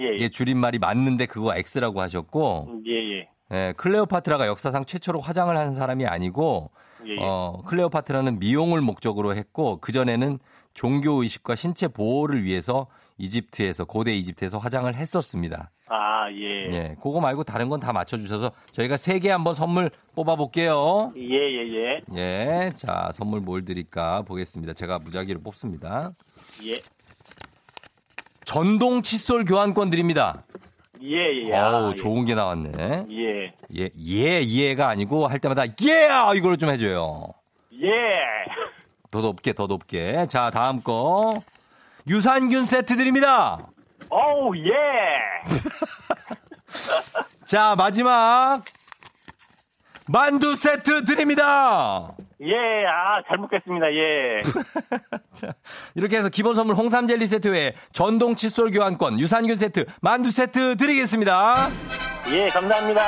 [0.00, 0.28] 예, 예.
[0.28, 3.28] 줄임말이 맞는데 그거 X라고 하셨고, 예, 예.
[3.52, 6.70] 예, 클레오파트라가 역사상 최초로 화장을 하는 사람이 아니고,
[7.06, 7.16] 예, 예.
[7.20, 10.38] 어, 클레오파트라는 미용을 목적으로 했고, 그 전에는
[10.74, 12.86] 종교 의식과 신체 보호를 위해서
[13.18, 15.70] 이집트에서, 고대 이집트에서 화장을 했었습니다.
[15.94, 16.72] 아, 예.
[16.72, 21.12] 예, 그거 말고 다른 건 다 맞춰주셔서 저희가 세 개 한번 선물 뽑아볼게요.
[21.16, 22.00] 예, 예, 예.
[22.16, 24.72] 예, 자, 선물 뭘 드릴까 보겠습니다.
[24.72, 26.12] 제가 무작위로 뽑습니다.
[26.64, 26.72] 예.
[28.44, 30.44] 전동 칫솔 교환권 드립니다.
[31.02, 31.16] 예,
[31.48, 31.52] 예.
[31.56, 33.06] 어우, 아, 좋은 게 나왔네.
[33.10, 33.54] 예.
[33.76, 36.08] 예, 예, 예가 아니고 할 때마다 예!
[36.36, 37.26] 이걸로 좀 해줘요.
[37.82, 37.88] 예.
[39.10, 40.26] 더 높게, 더 높게.
[40.26, 41.34] 자, 다음 거.
[42.08, 43.58] 유산균 세트 드립니다.
[44.12, 44.72] 어우, 예.
[47.46, 48.62] 자, 마지막.
[50.06, 52.12] 만두 세트 드립니다.
[52.42, 53.94] 예, 아, 잘 먹겠습니다.
[53.94, 54.42] 예.
[55.32, 55.54] 자,
[55.94, 60.76] 이렇게 해서 기본 선물 홍삼 젤리 세트 외에 전동 칫솔 교환권, 유산균 세트, 만두 세트
[60.76, 61.70] 드리겠습니다.
[62.32, 63.02] 예, 감사합니다.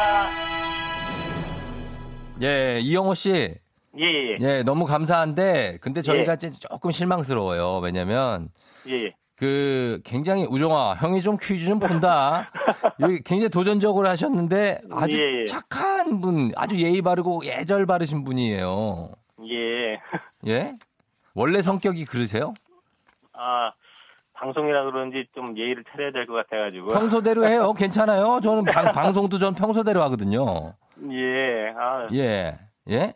[2.40, 3.54] 예, 이영호 씨.
[3.98, 6.50] 예, 예, 예, 너무 감사한데, 근데 저희가 예.
[6.50, 7.80] 조금 실망스러워요.
[7.80, 8.48] 왜냐면,
[8.88, 9.12] 예.
[9.42, 9.46] 예.
[9.46, 12.50] 그, 굉장히, 우정아, 형이 좀 퀴즈 좀 푼다.
[13.00, 15.44] 여기 굉장히 도전적으로 하셨는데, 아주 예, 예.
[15.46, 19.10] 착한 분, 아주 예의 바르고 예절 바르신 분이에요.
[19.50, 20.00] 예.
[20.46, 20.72] 예?
[21.34, 22.54] 원래 성격이 그러세요?
[23.32, 23.72] 아,
[24.34, 26.88] 방송이라 그런지 좀 예의를 차려야 될 것 같아가지고.
[26.88, 27.72] 평소대로 해요.
[27.76, 28.40] 괜찮아요.
[28.42, 30.74] 저는 방, 방송도 전 평소대로 하거든요.
[31.10, 31.72] 예.
[31.76, 32.58] 아, 예.
[32.90, 33.14] 예?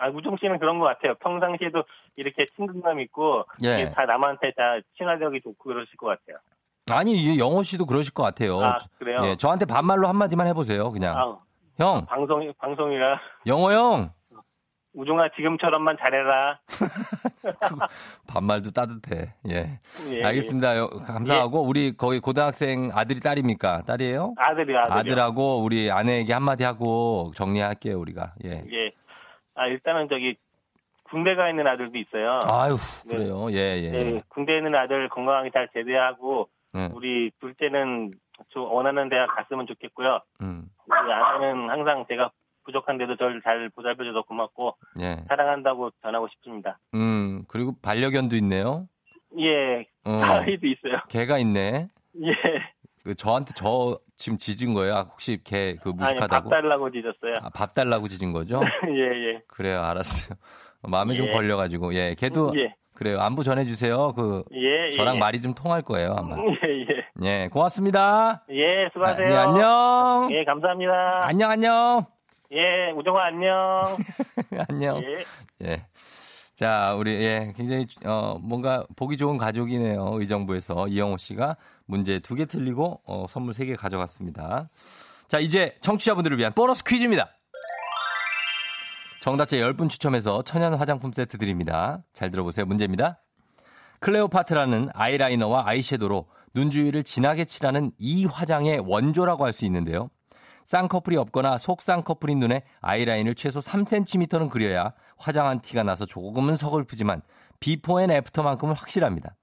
[0.00, 1.14] 아, 우종 씨는 그런 것 같아요.
[1.20, 1.84] 평상시에도
[2.16, 3.92] 이렇게 친근감 있고, 예.
[3.94, 6.38] 다 남한테 다 친화력이 좋고 그러실 것 같아요.
[6.90, 8.58] 아니, 이 영호 씨도 그러실 것 같아요.
[8.60, 9.20] 아, 그래요?
[9.24, 10.90] 예, 저한테 반말로 한마디만 해보세요.
[10.90, 11.16] 그냥.
[11.16, 11.36] 아,
[11.78, 13.20] 형, 방송, 방송이라.
[13.46, 14.10] 영호 형!
[14.92, 16.58] 우종아, 지금처럼만 잘해라.
[18.26, 19.34] 반말도 따뜻해.
[19.48, 19.78] 예.
[20.10, 20.78] 예, 알겠습니다.
[20.78, 23.82] 요- 감사하고 우리 거기 고등학생 아들이 딸입니까?
[23.82, 24.34] 딸이에요?
[24.38, 24.42] 예.
[24.42, 24.98] 아들이요, 아들이요.
[24.98, 28.32] 아들하고 우리 아내에게 한마디 하고 정리할게요, 우리가.
[28.44, 28.64] 예.
[28.72, 28.90] 예.
[29.60, 30.36] 아, 일단은 저기,
[31.02, 32.40] 군대 가 있는 아들도 있어요.
[32.44, 33.16] 아유, 네.
[33.16, 33.52] 그래요.
[33.52, 33.92] 예, 예.
[33.92, 36.88] 예, 군대에 있는 아들 건강하게 잘 제대하고, 예.
[36.94, 38.14] 우리 둘째는
[38.54, 40.20] 저 원하는 대학 갔으면 좋겠고요.
[40.40, 40.70] 음.
[40.86, 42.30] 우리 아내는 항상 제가
[42.64, 45.16] 부족한데도 저를 잘 보살펴줘서 고맙고, 예.
[45.28, 46.78] 사랑한다고 전하고 싶습니다.
[46.94, 48.88] 음, 그리고 반려견도 있네요.
[49.38, 50.22] 예, 어.
[50.22, 51.00] 아이도 있어요.
[51.10, 51.88] 개가 있네.
[52.22, 52.32] 예.
[53.04, 54.94] 그 저한테 저 지금 짖은 거예요?
[54.96, 56.50] 아, 혹시 개그 무식하다고?
[56.50, 57.38] 밥 달라고 뒤졌어요.
[57.42, 58.60] 아, 밥 달라고 짖은 거죠?
[58.88, 59.42] 예, 예.
[59.48, 60.36] 그래요, 알았어요.
[60.82, 61.32] 마음에 좀 예.
[61.32, 62.74] 걸려가지고, 예, 걔도 예.
[62.94, 63.20] 그래요.
[63.20, 64.12] 안부 전해주세요.
[64.12, 65.18] 그 예, 저랑 예.
[65.18, 66.36] 말이 좀 통할 거예요, 아마.
[66.36, 67.06] 예, 예.
[67.22, 68.44] 예, 고맙습니다.
[68.50, 69.26] 예, 수고하세요.
[69.26, 70.28] 아, 예, 안녕.
[70.32, 71.26] 예, 감사합니다.
[71.26, 72.04] 안녕, 안녕.
[72.52, 73.84] 예, 우정아 안녕.
[74.68, 75.02] 안녕.
[75.64, 75.86] 예.
[76.60, 76.64] 예.
[76.64, 80.16] 자, 우리, 예, 굉장히, 어, 뭔가 보기 좋은 가족이네요.
[80.18, 84.68] 의정부에서 이영호 씨가 문제 두 개 틀리고, 어, 선물 세 개 가져갔습니다.
[85.28, 87.30] 자, 이제 청취자분들을 위한 보너스 퀴즈입니다.
[89.22, 92.02] 정답자 10분 추첨해서 천연 화장품 세트 드립니다.
[92.12, 92.66] 잘 들어보세요.
[92.66, 93.20] 문제입니다.
[94.00, 100.08] 클레오파트라는 아이라이너와 아이섀도로 눈 주위를 진하게 칠하는 이 화장의 원조라고 할 수 있는데요.
[100.64, 107.22] 쌍꺼풀이 없거나 속쌍꺼풀인 눈에 아이라인을 최소 3cm는 그려야 화장한 티가 나서 조금은 서글프지만
[107.60, 109.36] before and after만큼은 확실합니다.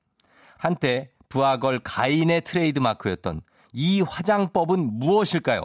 [0.58, 3.42] 한때 브아걸 가인의 트레이드 마크였던
[3.74, 5.62] 이 화장법은 무엇일까요?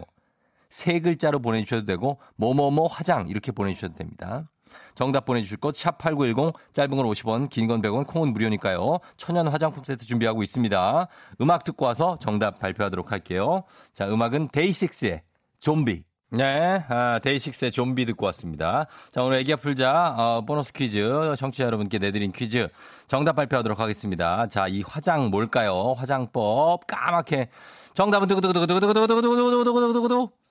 [0.69, 4.49] 세 글자로 보내주셔도 되고 뭐뭐뭐 화장 이렇게 보내주셔도 됩니다.
[4.95, 8.99] 정답 보내주실 것 샵8910 짧은 건 50원 긴 건 100원 콩은 무료니까요.
[9.17, 11.09] 천연 화장품 세트 준비하고 있습니다.
[11.41, 13.65] 음악 듣고 와서 정답 발표하도록 할게요.
[13.95, 15.23] 자 음악은 데이식스의
[15.61, 16.05] 좀비.
[16.35, 18.87] 네, 아, 데이식스의 좀비 듣고 왔습니다.
[19.13, 22.69] 자, 오늘 애기야 풀자, 어, 보너스 퀴즈, 청취자 여러분께 내드린 퀴즈,
[23.07, 24.49] 정답 발표하도록 하겠습니다.
[24.49, 25.93] 자, 이 화장 뭘까요?
[25.93, 27.51] 화장법, 까맣게.
[27.93, 30.42] 정답은 두구두구두구두구두구두구두구두구두구두구두구두구.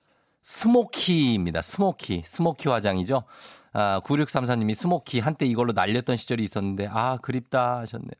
[0.42, 1.62] 스모키입니다.
[1.62, 2.24] 스모키.
[2.26, 3.24] 스모키 화장이죠.
[3.74, 8.10] 아, 9634님이 스모키 한때 이걸로 날렸던 시절이 있었는데 아 그립다 하셨네요.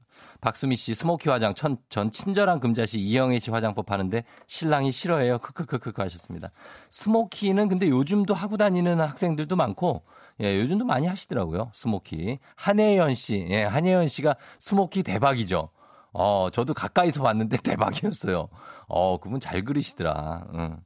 [0.40, 5.38] 박수미 씨 스모키 화장 천, 전 친절한 금자씨 이영애 씨 화장법 하는데 신랑이 싫어해요.
[5.38, 6.50] 크크크크 하셨습니다.
[6.90, 10.02] 스모키는 근데 요즘도 하고 다니는 학생들도 많고
[10.40, 11.70] 예, 요즘도 많이 하시더라고요.
[11.74, 12.38] 스모키.
[12.56, 13.46] 한혜연 씨.
[13.50, 15.68] 예, 한혜연 씨가 스모키 대박이죠.
[16.12, 18.48] 어, 저도 가까이서 봤는데 대박이었어요.
[18.88, 20.44] 어, 그분 잘 그리시더라.
[20.54, 20.76] 응.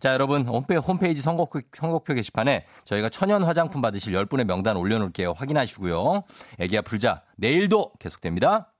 [0.00, 5.32] 자, 여러분, 홈페이지 선곡표, 선곡표 게시판에 저희가 천연 화장품 받으실 10분의 명단 올려놓을게요.
[5.36, 6.24] 확인하시고요.
[6.58, 8.71] 애기야 불자, 내일도 계속됩니다.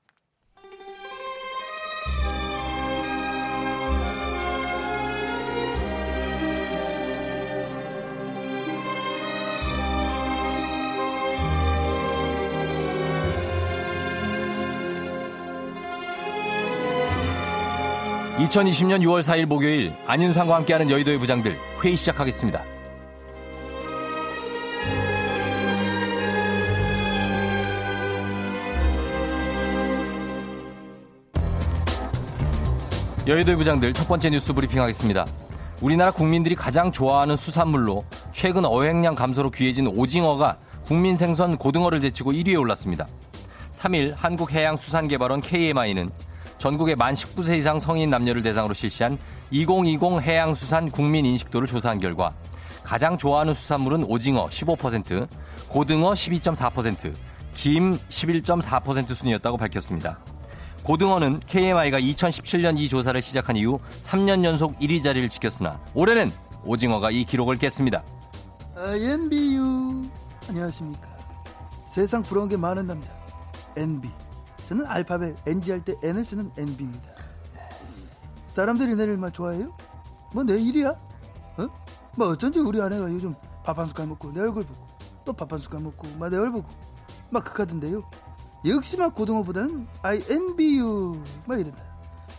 [18.42, 22.64] 2020년 6월 4일 목요일 안윤상과 함께하는 여의도의 부장들 회의 시작하겠습니다.
[33.28, 35.24] 여의도의 부장들 첫 번째 뉴스 브리핑 하겠습니다.
[35.81, 42.59] 우리나라 국민들이 가장 좋아하는 수산물로 최근 어획량 감소로 귀해진 오징어가 국민 생선 고등어를 제치고 1위에
[42.61, 43.07] 올랐습니다.
[43.70, 46.11] 3일 한국해양수산개발원 KMI는
[46.62, 49.18] 전국의 만 19세 이상 성인 남녀를 대상으로 실시한
[49.51, 52.33] 2020 해양수산 국민 인식도를 조사한 결과
[52.85, 55.27] 가장 좋아하는 수산물은 오징어 15%,
[55.68, 57.14] 고등어 12.4%,
[57.55, 60.20] 김 11.4% 순이었다고 밝혔습니다.
[60.85, 66.31] 고등어는 KMI가 2017년 이 조사를 시작한 이후 3년 연속 1위 자리를 지켰으나 올해는
[66.64, 68.05] 오징어가 이 기록을 깼습니다.
[68.77, 70.05] INBU
[70.48, 71.09] 안녕하십니까.
[71.88, 73.11] 세상 부러운 게 많은 남자
[73.77, 74.09] NB
[74.72, 77.11] 저는 알파벳 NG 할 때 N을 쓰는 NB입니다.
[78.48, 79.76] 사람들이 내를 막 좋아해요?
[80.32, 80.88] 뭐 내 일이야?
[81.58, 81.68] 어?
[82.16, 84.87] 뭐 어쩐지 우리 아내가 요즘 밥 한 숟갈 먹고 내 얼굴 보고
[85.26, 86.74] 또 밥 한 숟갈 먹고 막 내 얼굴 보고
[87.28, 88.02] 막 극하던데요.
[88.66, 91.82] 역시나 고등어보다는 INBU 막 이런다.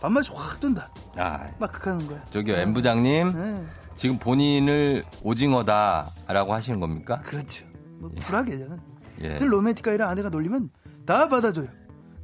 [0.00, 0.90] 밥맛이 확 든다.
[1.16, 2.22] 아, 막 극하는 거야.
[2.24, 3.32] 저기요, M 부장님.
[3.32, 3.64] 네.
[3.94, 7.20] 지금 본인을 오징어다라고 하시는 겁니까?
[7.20, 7.64] 그렇죠.
[8.00, 8.80] 뭐 쿨하게 저는.
[9.20, 9.36] 예.
[9.36, 10.70] 들 로맨틱가이라 아내가 놀리면
[11.06, 11.68] 다 받아줘요.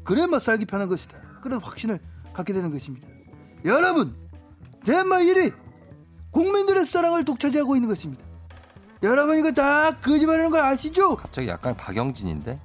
[0.05, 1.17] 그래야 살기 편한 것이다.
[1.43, 1.99] 그런 확신을
[2.33, 3.07] 갖게 되는 것입니다.
[3.65, 4.15] 여러분,
[4.85, 5.53] 제말 1위
[6.31, 8.25] 국민들의 사랑을 독차지하고 있는 것입니다.
[9.03, 11.17] 여러분 이거 다 거짓말하는 거 아시죠?
[11.17, 12.59] 갑자기 약간 박영진인데?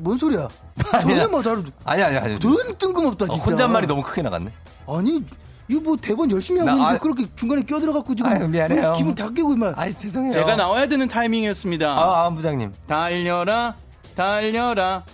[0.00, 0.48] 뭔 소리야?
[1.00, 1.62] 전혀 뭐 다르.
[1.84, 2.38] 아니 아니 아니.
[2.38, 3.40] 뜬 뜬금없다 진짜.
[3.40, 4.52] 어, 혼잣말이 너무 크게 나갔네.
[4.88, 5.24] 아니
[5.68, 8.94] 이거 뭐 대본 열심히 하고 나, 있는데 아, 그렇게 중간에 끼어들어갖고 지금 아유, 미안해요.
[8.96, 9.78] 기분 다 깨고 막.
[9.78, 10.32] 아이 죄송해요.
[10.32, 11.88] 제가 나와야 되는 타이밍이었습니다.
[11.88, 12.72] 아, 아 부장님.
[12.88, 13.76] 달려라
[14.16, 15.04] 달려라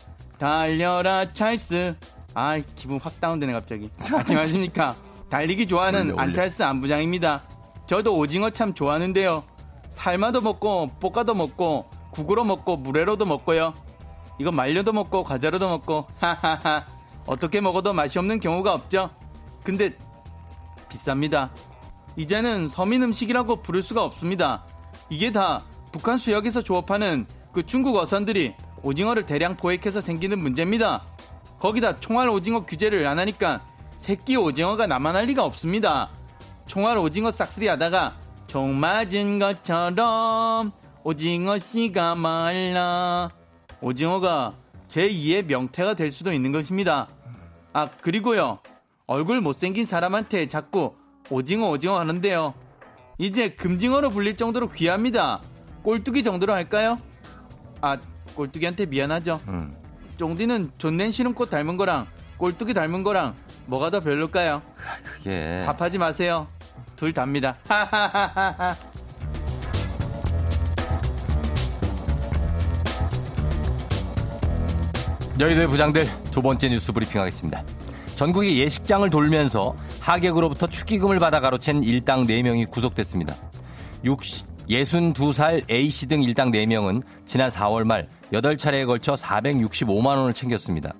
[0.41, 1.95] 달려라 찰스.
[2.33, 3.91] 아 기분 확 다운되네 갑자기.
[4.11, 4.97] 안녕하십니까.
[5.29, 6.19] 달리기 좋아하는.
[6.19, 7.43] 안찰스 안부장입니다.
[7.87, 9.45] 저도 오징어 참 좋아하는데요.
[9.91, 13.75] 삶아도 먹고 볶아도 먹고 국으로 먹고 물회로도 먹고요.
[14.39, 16.87] 이거 말려도 먹고 과자로도 먹고 하하하
[17.27, 19.11] 어떻게 먹어도 맛이 없는 경우가 없죠.
[19.63, 19.95] 근데
[20.89, 21.51] 비쌉니다.
[22.17, 24.65] 이제는 서민 음식이라고 부를 수가 없습니다.
[25.11, 31.03] 이게 다 북한 수역에서 조업하는 그 중국 어선들이 오징어를 대량 포획해서 생기는 문제입니다.
[31.59, 33.61] 거기다 총알 오징어 규제를 안 하니까
[33.99, 36.11] 새끼 오징어가 남아날 리가 없습니다.
[36.67, 38.17] 총알 오징어 싹쓸이 하다가
[38.47, 40.73] 총 맞은 것처럼
[41.05, 43.31] 오징어 씨가 말라.
[43.81, 44.55] 오징어가
[44.89, 47.09] 제2의 명태가 될 수도 있는 것입니다.
[47.73, 48.59] 아, 그리고요.
[49.07, 50.95] 얼굴 못생긴 사람한테 자꾸
[51.31, 52.55] 오징어 오징어 하는데요.
[53.19, 55.41] 이제 금징어로 불릴 정도로 귀합니다.
[55.83, 56.99] 꼴뚜기 정도로 할까요?
[57.81, 57.99] 아,
[58.41, 59.39] 꼴뚜기한테 미안하죠.
[59.49, 59.77] 음.
[60.17, 62.07] 쫑디는 존넨 시름꽃 닮은 거랑
[62.39, 63.35] 꼴뚜기 닮은 거랑
[63.67, 64.63] 뭐가 더 별로일까요?
[65.03, 66.49] 그게 밥하지 마세요.
[66.97, 67.59] 둘 답니다.
[67.69, 68.75] 하하하하.
[75.39, 77.63] 여의도의 부장들 두 번째 뉴스 브리핑하겠습니다.
[78.17, 83.35] 전국의 예식장을 돌면서 하객으로부터 축의금을 받아 가로챈 일당 4명이 구속됐습니다.
[84.05, 90.93] 60, 62살 A씨 등 일당 4명은 지난 4월 말 8차례에 걸쳐 465만 원을 챙겼습니다.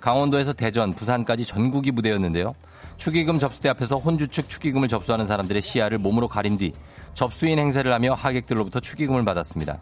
[0.00, 2.54] 강원도에서 대전, 부산까지 전국이 무대였는데요.
[2.96, 6.72] 축의금 접수대 앞에서 혼주 측 축의금을 접수하는 사람들의 시야를 몸으로 가린 뒤
[7.14, 9.80] 접수인 행세를 하며 하객들로부터 축의금을 받았습니다.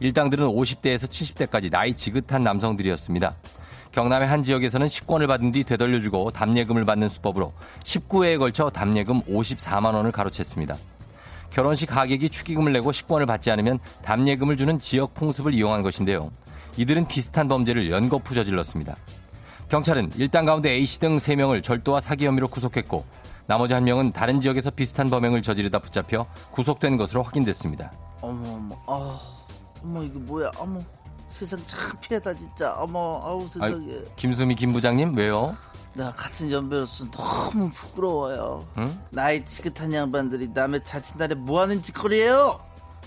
[0.00, 3.36] 일당들은 50대에서 70대까지 나이 지긋한 남성들이었습니다.
[3.92, 10.12] 경남의 한 지역에서는 식권을 받은 뒤 되돌려주고 답례금을 받는 수법으로 19회에 걸쳐 답례금 54만 원을
[10.12, 10.76] 가로챘습니다.
[11.50, 16.30] 결혼식 하객이 축의금을 내고 식권을 받지 않으면 답례금을 주는 지역 풍습을 이용한 것인데요.
[16.76, 18.96] 이들은 비슷한 범죄를 연거푸 저질렀습니다.
[19.68, 23.04] 경찰은 일당 가운데 A씨 등 3명을 절도와 사기 혐의로 구속했고
[23.46, 27.92] 나머지 한 명은 다른 지역에서 비슷한 범행을 저지르다 붙잡혀 구속된 것으로 확인됐습니다.
[28.20, 29.18] 어머 어머 아
[29.82, 30.50] 어머 이거 뭐야?
[30.56, 30.80] 어머
[31.28, 32.72] 세상 참 피하다 진짜.
[32.74, 33.86] 어머 아우 세상에.
[34.16, 35.56] 김수미 김 부장님 왜요?
[35.94, 38.66] 내가 같은 연배로서 너무 부끄러워요.
[38.78, 39.00] 응?
[39.10, 42.60] 나이 지긋한 양반들이 남의 자친날에 뭐하는 짓거리예요?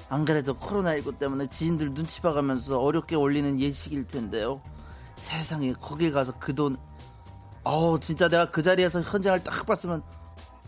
[0.09, 4.61] 안 그래도 코로나19 때문에 지인들 눈치 봐가면서 어렵게 올리는 예식일 텐데요.
[5.17, 6.75] 세상에 거길 가서 그 돈
[7.63, 10.03] 어우 진짜 내가 그 자리에서 현장을 딱 봤으면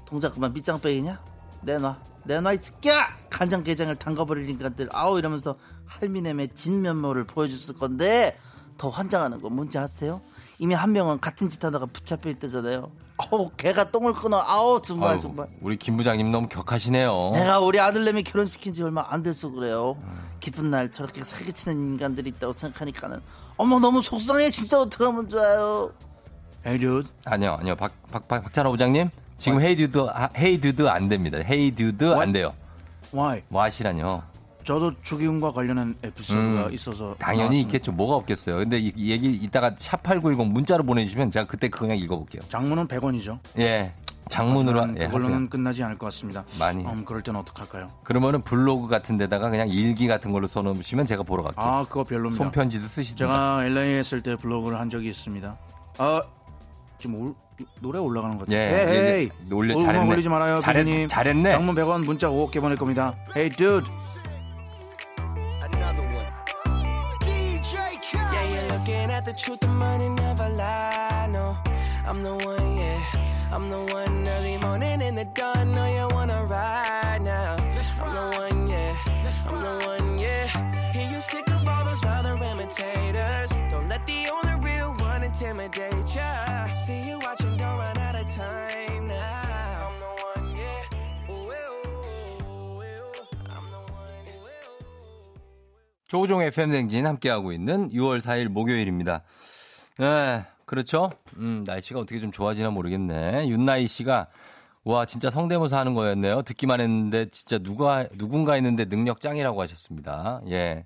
[0.06, 1.22] 동작 그만 밑장 빼기냐?
[1.62, 3.08] 내놔 내놔 이 새끼야!
[3.30, 8.40] 간장게장을 담가버릴 인간들 아우 이러면서 할미넴의 진면모를 보여줬을 건데
[8.78, 10.22] 더 환장하는 건 뭔지 아세요?
[10.60, 15.20] 이미 한 명은 같은 짓 하다가 붙잡혀 있다잖아요 어우 개가 똥을 끊어 아우 정말 아유,
[15.22, 17.32] 정말 우리 김 부장님 너무 격하시네요.
[17.34, 19.98] 내가 우리 아들내미 결혼시킨 지 얼마 안 돼서 그래요.
[20.42, 23.22] 기쁜 날 저렇게 사기치는 인간들이 있다고 생각하니까는
[23.58, 25.92] 어머 너무 속상해 진짜 어떡하면 좋아요.
[26.66, 27.10] Hey dude.
[27.26, 27.76] 아니요, 아니요.
[27.76, 29.10] 박, 박, 박, 박찬호 부장님.
[29.38, 31.38] 지금 Hey dude, Hey dude 안 됩니다.
[31.38, 32.54] Hey dude 안 돼요.
[33.14, 33.44] Why?
[33.50, 34.24] 뭐 하시라뇨.
[34.66, 37.68] 저도 축의금과 관련한 에피소드가 음, 있어서 당연히 나왔습니다.
[37.68, 37.92] 있겠죠.
[37.92, 38.58] 뭐가 없겠어요.
[38.58, 42.42] 근데 이, 이 얘기 이따가 샵8910 문자로 보내주시면 제가 그때 그냥 읽어볼게요.
[42.50, 43.40] 장문은 100원이죠.
[43.60, 43.94] 예.
[44.28, 45.50] 장문으로, 예, 그걸로는 하세요.
[45.50, 46.44] 끝나지 않을 것 같습니다.
[46.60, 46.84] 많이.
[46.84, 47.92] 음, 그럴 땐 어떡할까요?
[48.04, 51.64] 그러면은 블로그 같은 데다가 그냥 일기 같은 걸로 써놓으시면 제가 보러 갈게요.
[51.64, 52.44] 아, 그거 별로입니다.
[52.44, 53.32] 손편지도 쓰시든가.
[53.32, 55.56] 제가 LA에 있을 때 블로그를 한 적이 있습니다.
[56.00, 56.22] 아,
[56.98, 57.34] 지금 올-
[57.82, 58.60] 노래 올라가는 것 같아요.
[58.60, 59.30] 예, 헤이, 예.
[59.52, 59.54] 예.
[59.54, 60.12] 올려- 음악 잘했네.
[60.12, 61.08] 올리지 말아요, 잘했-.
[61.08, 61.50] 잘했네.
[61.52, 63.14] 장문 100원 문자 5개 보낼 겁니다.
[63.36, 63.90] Hey, dude.
[69.26, 71.28] The truth, the money never lie.
[71.32, 71.58] No,
[72.06, 73.02] I'm the one, yeah.
[73.52, 75.74] I'm the one early morning in the dawn.
[75.74, 77.56] No, you wanna ride now.
[77.58, 78.96] I'm the one, yeah.
[79.48, 80.92] I'm the one, yeah.
[80.92, 83.52] Hear you sick of all those other imitators.
[83.72, 86.74] Don't let the only real one intimidate ya.
[86.76, 87.20] See you
[96.08, 99.24] 조종의 팬댕진 함께하고 있는 6월 4일 목요일입니다.
[99.98, 101.10] 네, 그렇죠.
[101.38, 103.48] 음, 날씨가 어떻게 좀 좋아지나 모르겠네.
[103.48, 104.28] 윤나희 씨가
[104.84, 106.44] 와, 진짜 성대모사 하는 거였네요.
[106.44, 110.42] 듣기만 했는데 진짜 누가, 누군가 했는데 능력 짱이라고 하셨습니다.
[110.50, 110.86] 예.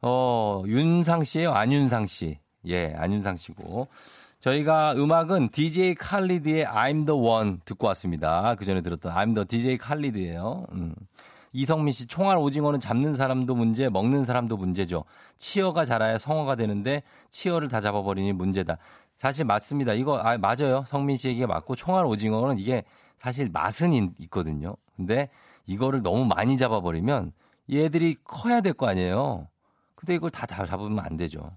[0.00, 2.38] 어, 윤상 씨예요 안윤상 씨.
[2.66, 3.88] 예, 안윤상 씨고.
[4.38, 8.54] 저희가 음악은 DJ 칼리드의 I'm the one 듣고 왔습니다.
[8.54, 10.64] 그 전에 들었던 I'm the DJ 칼리드예요.
[10.72, 10.94] 음.
[11.52, 15.04] 이성민 씨, 총알 오징어는 잡는 사람도 문제, 먹는 사람도 문제죠.
[15.36, 18.76] 치어가 자라야 성어가 되는데 치어를 다 잡아버리니 문제다.
[19.16, 19.92] 사실 맞습니다.
[19.94, 20.84] 이거 아, 맞아요.
[20.86, 22.84] 성민 씨 얘기가 맞고 총알 오징어는 이게
[23.18, 24.76] 사실 맛은 있- 있거든요.
[24.96, 25.28] 근데
[25.66, 27.32] 이거를 너무 많이 잡아버리면
[27.70, 29.48] 얘들이 커야 될 거 아니에요.
[29.94, 31.50] 근데 이걸 다, 다 잡으면 안 되죠.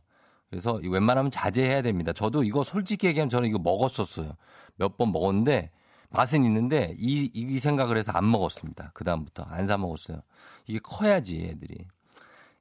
[0.50, 2.12] 그래서 웬만하면 자제해야 됩니다.
[2.14, 4.32] 저도 이거 솔직히 얘기하면 저는 이거 먹었었어요.
[4.76, 5.72] 몇 번 먹었는데
[6.14, 8.92] 맛은 있는데 이, 이 생각을 해서 안 먹었습니다.
[8.94, 10.22] 그다음부터 안 사 먹었어요.
[10.68, 11.86] 이게 커야지 애들이.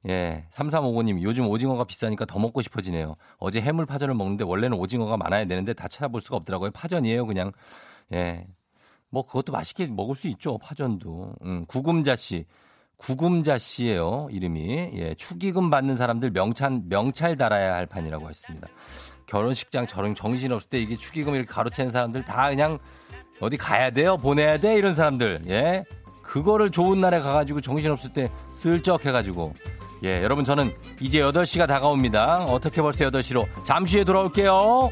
[0.09, 0.45] 예.
[0.51, 3.15] 3355님, 요즘 오징어가 비싸니까 더 먹고 싶어지네요.
[3.37, 6.71] 어제 해물 파전을 먹는데 원래는 오징어가 많아야 되는데 다 찾아볼 수가 없더라고요.
[6.71, 7.51] 파전이에요, 그냥.
[8.13, 8.45] 예.
[9.09, 11.35] 뭐 그것도 맛있게 먹을 수 있죠, 파전도.
[11.45, 12.45] 음, 구금자 씨.
[12.97, 14.91] 구금자 씨예요 이름이.
[14.95, 15.13] 예.
[15.15, 18.67] 축의금 받는 사람들 명찰, 명찰 달아야 할 판이라고 했습니다.
[19.27, 22.79] 결혼식장 저런 정신 없을 때 이게 축의금 이렇게 가로채는 사람들 다 그냥
[23.39, 24.17] 어디 가야 돼요?
[24.17, 24.75] 보내야 돼?
[24.75, 25.41] 이런 사람들.
[25.49, 25.83] 예.
[26.21, 29.53] 그거를 좋은 날에 가가지고 정신없을 때 슬쩍 해가지고.
[30.03, 32.45] 예, 여러분 저는 이제 8시가 다가옵니다.
[32.45, 33.45] 어떻게 벌써 8시로.
[33.63, 34.91] 잠시 후에 돌아올게요.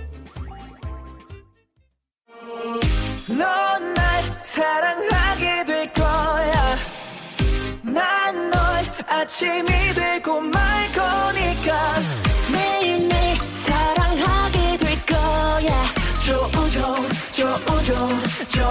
[9.22, 10.61] 아침이 되고 말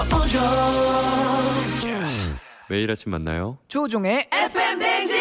[0.08, 0.40] 조우종.
[2.68, 3.58] 매일 아침 만나요.
[3.68, 5.20] 조종의 FM 댕진!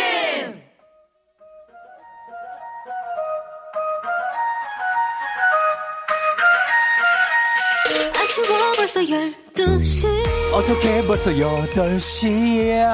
[8.16, 12.86] 아침에 벌써 12시 어떻게 벌써 8시야.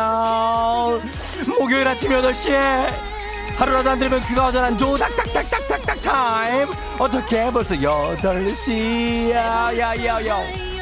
[1.60, 3.16] 목요일 아침 8시에
[3.58, 6.68] 하루라도 안 들으면 귀가 어전한 조닥닥닥닥닥닥 타임.
[7.00, 9.34] 어떻게 벌써 8시야.
[9.78, 10.75] 야야야.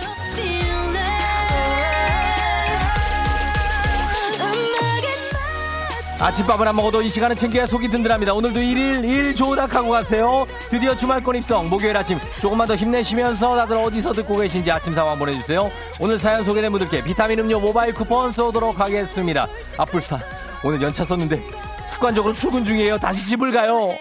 [6.23, 8.33] 아침밥을 안 먹어도 이 시간은 챙겨야 속이 든든합니다.
[8.33, 10.45] 오늘도 1일 1 조닥하고 가세요.
[10.69, 11.69] 드디어 주말권 입성.
[11.69, 15.69] 목요일 아침 조금만 더 힘내시면서 다들 어디서 듣고 계신지 아침 상황 보내주세요.
[15.99, 19.49] 오늘 사연 소개된 분들께 비타민 음료 모바일 쿠폰 쏘도록 하겠습니다.
[19.77, 20.17] 아뿔싸
[20.63, 21.43] 오늘 연차 썼는데
[21.87, 22.97] 습관적으로 출근 중이에요.
[22.99, 23.97] 다시 집을 가요.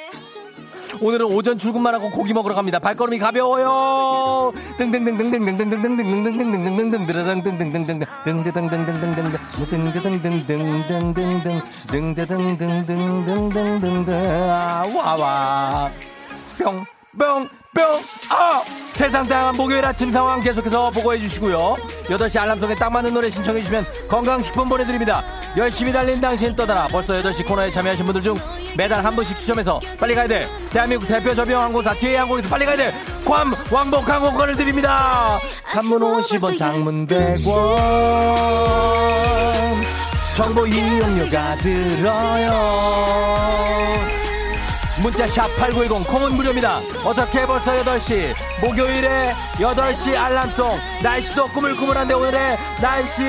[1.01, 2.79] 오늘은 오전 출근만 하고 고기 먹으러 갑니다.
[2.79, 4.53] 발걸음이 가벼워요.
[17.19, 17.83] 뿅, 뿅,
[18.29, 18.63] 아!
[18.93, 21.75] 세상 다양한 목요일 아침 상황 계속해서 보고해 주시고요.
[22.05, 25.23] 8시 알람송에 딱 맞는 노래 신청해 주시면 건강식품 보내드립니다.
[25.57, 26.87] 열심히 달린 당신 떠나라.
[26.89, 28.37] 벌써 8시 코너에 참여하신 분들 중
[28.77, 30.47] 매달 한 분씩 추첨해서 빨리 가야 돼.
[30.71, 32.95] 대한민국 대표 저비용 항공사 뒤에 항공에서 빨리 가야 돼.
[33.25, 35.39] 괌 왕복 항공권을 드립니다.
[35.65, 37.83] 단문 50원, 장문 100원.
[40.35, 42.53] 정보 이용료가 들어요.
[45.03, 46.79] 문자 샵 8910 콩은 무료입니다.
[47.05, 53.23] 어떻게 벌써 8시 목요일에 8시 알람송 날씨도 꾸물꾸물한데 오늘의 날씨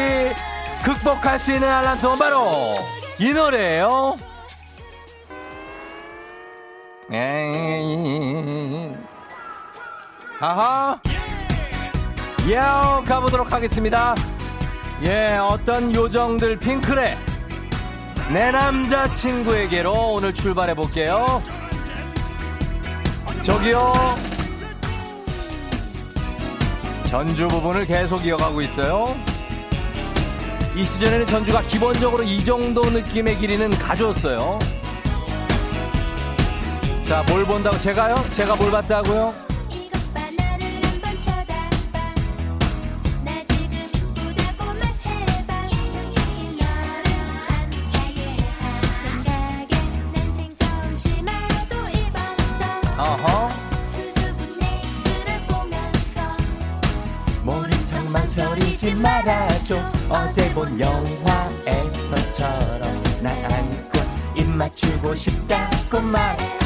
[0.84, 2.76] 극복할 수 있는 알람송은 바로
[3.18, 4.18] 이 노래예요.
[7.12, 8.94] 에이.
[10.40, 11.00] 하하.
[12.50, 12.56] 예,
[13.08, 14.14] 가보도록 하겠습니다.
[15.04, 17.18] 예, 어떤 요정들 핑크래.
[18.32, 21.42] 내 남자친구에게로 오늘 출발해 볼게요.
[23.44, 23.94] 저기요.
[27.10, 29.16] 전주 부분을 계속 이어가고 있어요.
[30.76, 34.58] 이 시즌에는 전주가 기본적으로 이 정도 느낌의 길이는 가져왔어요.
[37.08, 38.16] 자, 뭘 본다고 제가요?
[38.34, 39.53] 제가 뭘 봤다고요?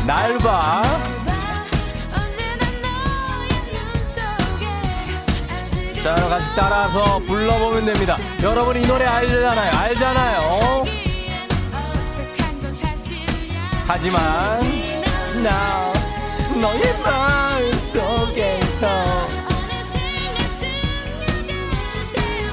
[0.07, 0.81] 날 봐.
[2.15, 3.77] 언제나 너의 눈
[4.15, 8.15] 속에 자, 같이 따라서 불러보면 됩니다.
[8.41, 9.71] 여러분 이 노래 알잖아요.
[9.77, 10.85] 알잖아요.
[13.85, 14.59] 하지만
[15.43, 15.91] 나
[16.61, 18.87] 너의 마음 속에서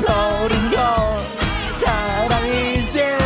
[0.08, 0.80] 어른 걸
[1.80, 3.16] 사랑 이젠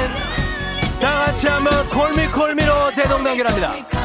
[1.01, 3.98] 다 같이 한번 콜미콜미로 대동단결합니다.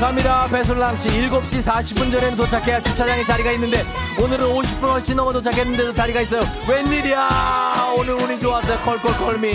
[0.00, 0.46] 갑니다.
[0.48, 3.82] 배슬랑씨 7시 40분 전에는 도착해야 주차장에 자리가 있는데
[4.22, 6.42] 오늘은 50분 훨씬 넘어 도착했는데도 자리가 있어요.
[6.68, 7.94] 웬일이야?
[7.96, 8.78] 오늘 운이 좋았어요.
[8.80, 9.52] 콜콜콜미.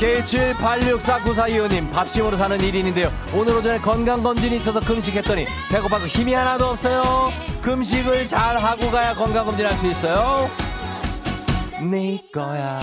[0.00, 3.10] K78649425님 밥심으로 사는 1인인데요.
[3.32, 7.32] 오늘 오전에 건강검진이 있어서 금식했더니 배고파서 힘이 하나도 없어요.
[7.62, 10.50] 금식을 잘 하고 가야 건강검진 할 수 있어요.
[11.80, 12.80] 네 거야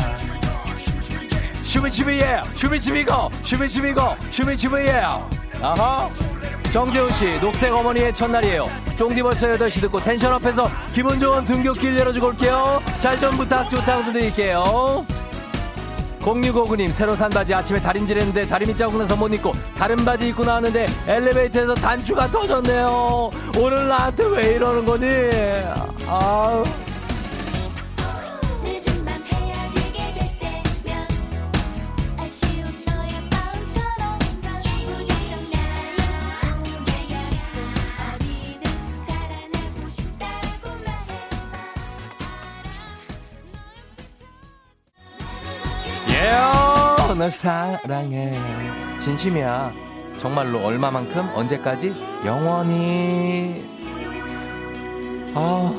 [1.71, 4.91] 슈미추미예 슈미추미고 슈미추미고 슈미추미예
[5.61, 6.09] 아하.
[6.73, 8.69] 정재훈씨 녹색 어머니의 첫날이에요.
[8.97, 12.81] 쫑디 벌써 8시 듣고 텐션업해서 기분 좋은 등굣길 열어주고 올게요.
[12.99, 15.05] 잘 좀 부탁 좋다고 드릴게요.
[16.19, 20.43] 0659님 새로 산 바지 아침에 다림질 했는데 다리미 자국 나서 못 입고 다른 바지 입고
[20.43, 23.29] 나왔는데 엘리베이터에서 단추가 터졌네요.
[23.57, 25.07] 오늘 나한테 왜 이러는 거니?
[26.05, 26.65] 아우
[47.21, 48.31] 널 사랑해.
[48.97, 49.71] 진심이야.
[50.19, 51.93] 정말로 얼마만큼 언제까지?
[52.25, 53.63] 영원히.
[55.35, 55.71] 아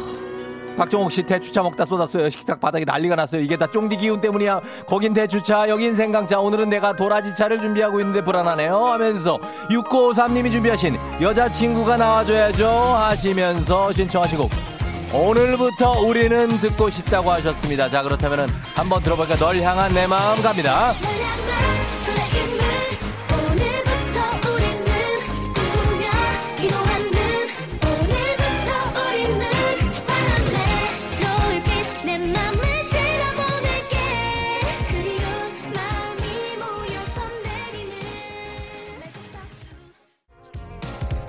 [0.77, 2.29] 박정옥 씨 대추차 먹다 쏟았어요.
[2.29, 3.41] 식탁 바닥에 난리가 났어요.
[3.41, 4.61] 이게 다 쫑디 기운 때문이야.
[4.87, 6.39] 거긴 대추차 여긴 생강차.
[6.39, 8.77] 오늘은 내가 도라지차를 준비하고 있는데 불안하네요.
[8.77, 14.72] 하면서 6953님이 준비하신 여자친구가 나와줘야죠 하시면서 신청하시고
[15.13, 17.91] 오늘부터 우리는 듣고 싶다고 하셨습니다.
[17.91, 19.37] 자, 그렇다면 한번 들어볼까?
[19.37, 20.95] 널 향한 내 마음 갑니다.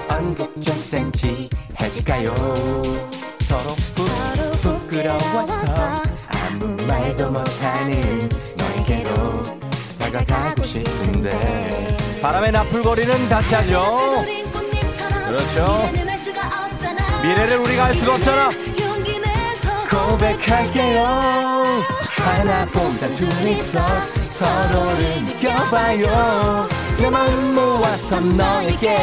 [0.08, 3.13] 언제쯤 생치해질까요?
[3.54, 4.04] 서로 부,
[4.62, 8.28] 부끄러워서 아무 말도 못하는
[8.58, 9.44] 너에게로
[10.00, 14.26] 다가가고 싶은데 바람에 나풀거리는 같이 하죠.
[15.28, 15.90] 그렇죠.
[17.22, 18.50] 미래를 우리가 알 수가 없잖아.
[19.92, 21.04] 고백할게요.
[22.24, 23.80] 하나보다 둘이서
[24.30, 28.98] 서로를 느껴봐요 내 마음 모아서 너에게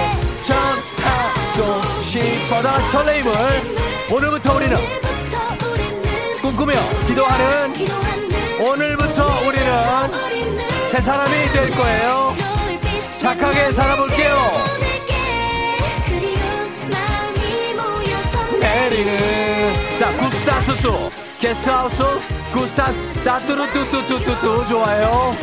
[0.44, 4.76] 전하고 싶어 더 설레임을 오늘부터 우리는
[6.42, 6.72] 꿈꾸며
[7.06, 7.72] 기도하는
[8.60, 9.72] 오늘부터 우리는
[10.90, 12.34] 새 사람이 될 거예요.
[13.16, 14.36] 착하게 살아볼게요.
[18.58, 19.16] 내리는
[20.00, 20.92] 자 굿스타트 뚜
[21.38, 22.02] 게스트하우스
[22.52, 22.90] 굿스타
[23.24, 25.36] 따뚜루뚜뚜뚜뚜뚜 좋아요.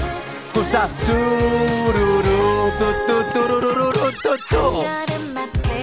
[0.53, 5.16] 굿스타 뚜루루 뚜뚜뚜루루루뚜뚜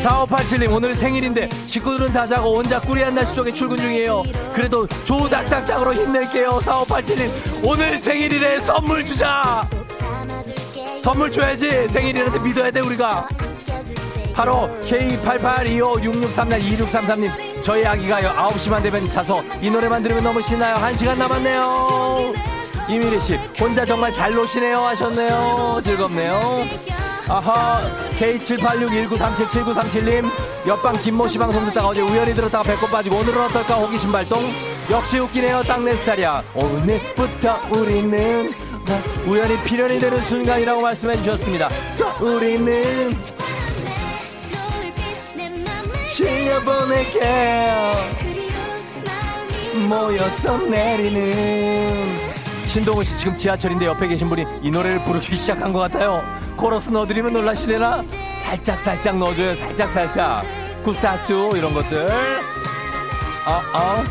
[0.05, 4.23] 4587님 오늘 생일인데 식구들은 다 자고 혼자 꾸리한 날씨 속에 출근 중이에요.
[4.53, 7.31] 그래도 조닥닥닥으로 힘낼게요 4587님.
[7.65, 9.67] 오늘 생일이래 선물 주자.
[11.01, 13.27] 선물 줘야지 생일이라는데 믿어야 돼 우리가.
[14.35, 17.31] 바로 K882566342633님
[17.63, 20.75] 저희 아기가 9시만 되면 자서 이 노래만 들으면 너무 신나요.
[20.75, 22.35] 1시간 남았네요
[22.89, 25.80] 이미리 씨 혼자 정말 잘 노시네요 하셨네요.
[25.82, 26.64] 즐겁네요.
[27.28, 27.82] 아하
[28.18, 30.30] K786193779737님
[30.66, 33.74] 옆방 김모 씨 방송 듣다가 어제 우연히 들었다가 배꼽 빠지고 오늘은 어떨까?
[33.76, 34.43] 호기심 발동.
[34.91, 38.53] 역시 웃기네요 딱 내 스타일이야 오늘부터 우리는
[39.26, 41.70] 우연히 필연이 되는 순간이라고 말씀해 주셨습니다.
[42.20, 43.11] 우리는
[46.09, 47.95] 실려보낼게요
[49.89, 52.24] 모여서 내리는
[52.75, 56.25] 신동훈 씨 지금 지하철인데 옆에 계신 분이 이 노래를 부르기 시작한 것 같아요.
[56.57, 58.03] 코러스 넣어드리면 놀라시려나?
[58.41, 59.55] 살짝 살짝 넣어줘요.
[59.55, 60.45] 살짝 살짝.
[60.83, 62.11] 구스타스 이런 것들.
[63.47, 64.05] 아 아.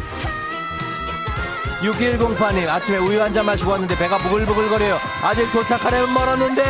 [1.81, 4.97] 6108님 아침에 우유 한 잔 마시고 왔는데 배가 부글부글거려요.
[5.21, 6.63] 아직 도착하려면 멀었는데.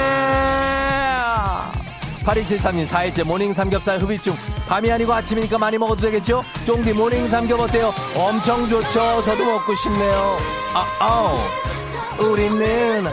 [2.25, 4.33] 8273님 4일째 모닝 삼겹살 흡입 중
[4.67, 6.43] 밤이 아니고 아침이니까 많이 먹어도 되겠죠?
[6.65, 7.93] 쫑디 모닝 삼겹 어때요?
[8.15, 9.21] 엄청 좋죠?
[9.21, 10.37] 저도 먹고 싶네요.
[10.73, 11.37] 아, 아우
[12.19, 13.05] 우리는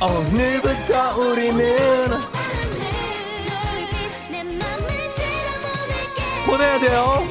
[0.00, 1.76] 오늘부터 우리는
[6.46, 7.26] 보내야 돼요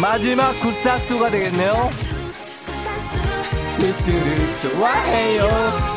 [0.00, 1.90] 마지막 구스타스가 되겠네요
[3.78, 5.48] 뚜뚜루 좋아해요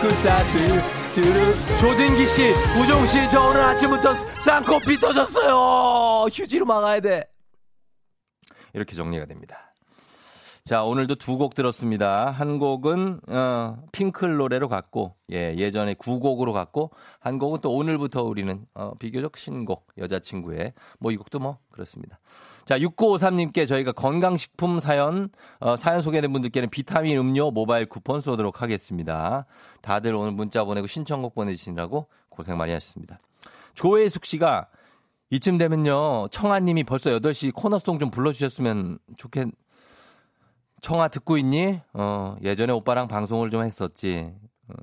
[0.02, 0.98] 구스타스
[1.80, 6.28] 조진기 씨, 우종 씨, 저 오늘 아침부터 쌍코피 터졌어요.
[6.32, 7.24] 휴지로 막아야 돼.
[8.74, 9.67] 이렇게 정리가 됩니다.
[10.68, 12.30] 자, 오늘도 두 곡 들었습니다.
[12.30, 16.92] 한 곡은 어, 핑클 노래로 갔고, 예, 예전에 구 곡으로 갔고,
[17.22, 22.20] 한 곡은 또 오늘부터 우리는 어, 비교적 신곡 여자친구의 뭐 이 곡도 뭐 그렇습니다.
[22.66, 25.30] 자, 6953님께 저희가 건강식품 사연,
[25.62, 29.46] 어, 사연 소개된 분들께는 비타민 음료 모바일 쿠폰 쏘도록 하겠습니다.
[29.82, 33.20] 다들 오늘 문자 보내고 신청곡 보내주시느라고 고생 많이 하셨습니다.
[33.74, 34.68] 조혜숙 씨가
[35.30, 39.48] 이쯤 되면요, 청아님이 벌써 8시 코너송 좀 불러주셨으면 좋겠,
[40.82, 41.82] 청아 듣고 있니?
[41.94, 44.34] 어, 예전에 오빠랑 방송을 좀 했었지.
[44.70, 44.74] 어,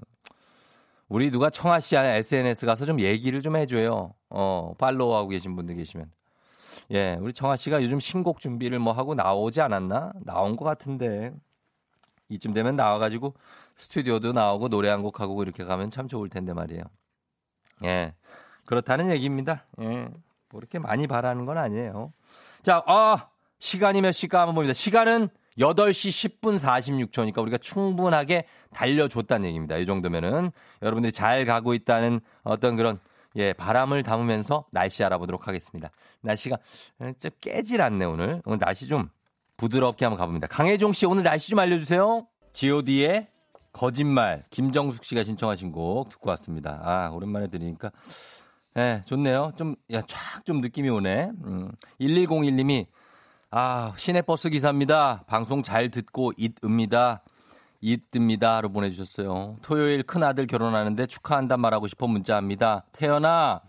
[1.09, 4.13] 우리 누가 청아 씨 SNS 가서 좀 얘기를 좀 해줘요.
[4.31, 6.11] 어, 팔로우하고 계신 분들 계시면.
[6.91, 10.13] 예, 우리 청아 씨가 요즘 신곡 준비를 뭐 하고 나오지 않았나?
[10.25, 11.33] 나온 것 같은데.
[12.29, 13.35] 이쯤 되면 나와가지고
[13.77, 16.83] 스튜디오도 나오고 노래 한 곡 하고 이렇게 가면 참 좋을 텐데 말이에요.
[17.85, 18.15] 예.
[18.65, 19.67] 그렇다는 얘기입니다.
[19.81, 19.87] 예.
[20.49, 22.13] 뭐 이렇게 많이 바라는 건 아니에요.
[22.63, 23.29] 자, 아,
[23.59, 24.73] 시간이 몇 시까 한번 봅니다.
[24.73, 25.29] 시간은
[25.59, 29.77] 8시 10분 46초니까 우리가 충분하게 달려줬다는 얘기입니다.
[29.77, 30.51] 이 정도면은
[30.83, 32.99] 여러분들이 잘 가고 있다는 어떤 그런
[33.37, 35.91] 예, 바람을 담으면서 날씨 알아보도록 하겠습니다.
[36.21, 36.57] 날씨가
[37.19, 38.41] 좀 깨질 않네, 오늘.
[38.45, 39.09] 오늘 날씨 좀
[39.57, 40.47] 부드럽게 한번 가봅니다.
[40.47, 42.27] 강혜종 씨, 오늘 날씨 좀 알려주세요.
[42.53, 43.29] GOD의
[43.73, 46.81] 거짓말, 김정숙 씨가 신청하신 곡 듣고 왔습니다.
[46.85, 47.91] 아, 오랜만에 들으니까.
[48.77, 49.53] 예, 좋네요.
[49.57, 51.31] 좀, 야, 쫙 좀 느낌이 오네.
[51.45, 52.87] 음, 1101님이,
[53.57, 55.23] 아, 시내버스 기사입니다.
[55.29, 57.23] 방송 잘 듣고 있읍니다.
[57.81, 59.59] 있듭니다로 보내주셨어요.
[59.63, 62.85] 토요일 큰아들 결혼하는데 축하한단 말하고 싶어 문자합니다.
[62.91, 63.61] 태연아,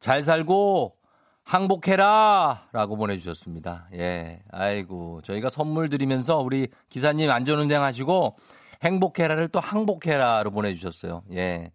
[0.00, 0.96] 잘 살고
[1.44, 2.68] 항복해라!
[2.72, 3.88] 라고 보내주셨습니다.
[3.96, 4.40] 예.
[4.50, 8.38] 아이고, 저희가 선물 드리면서 우리 기사님 안전운행 하시고
[8.82, 11.24] 행복해라를 또 항복해라로 보내주셨어요.
[11.34, 11.70] 예.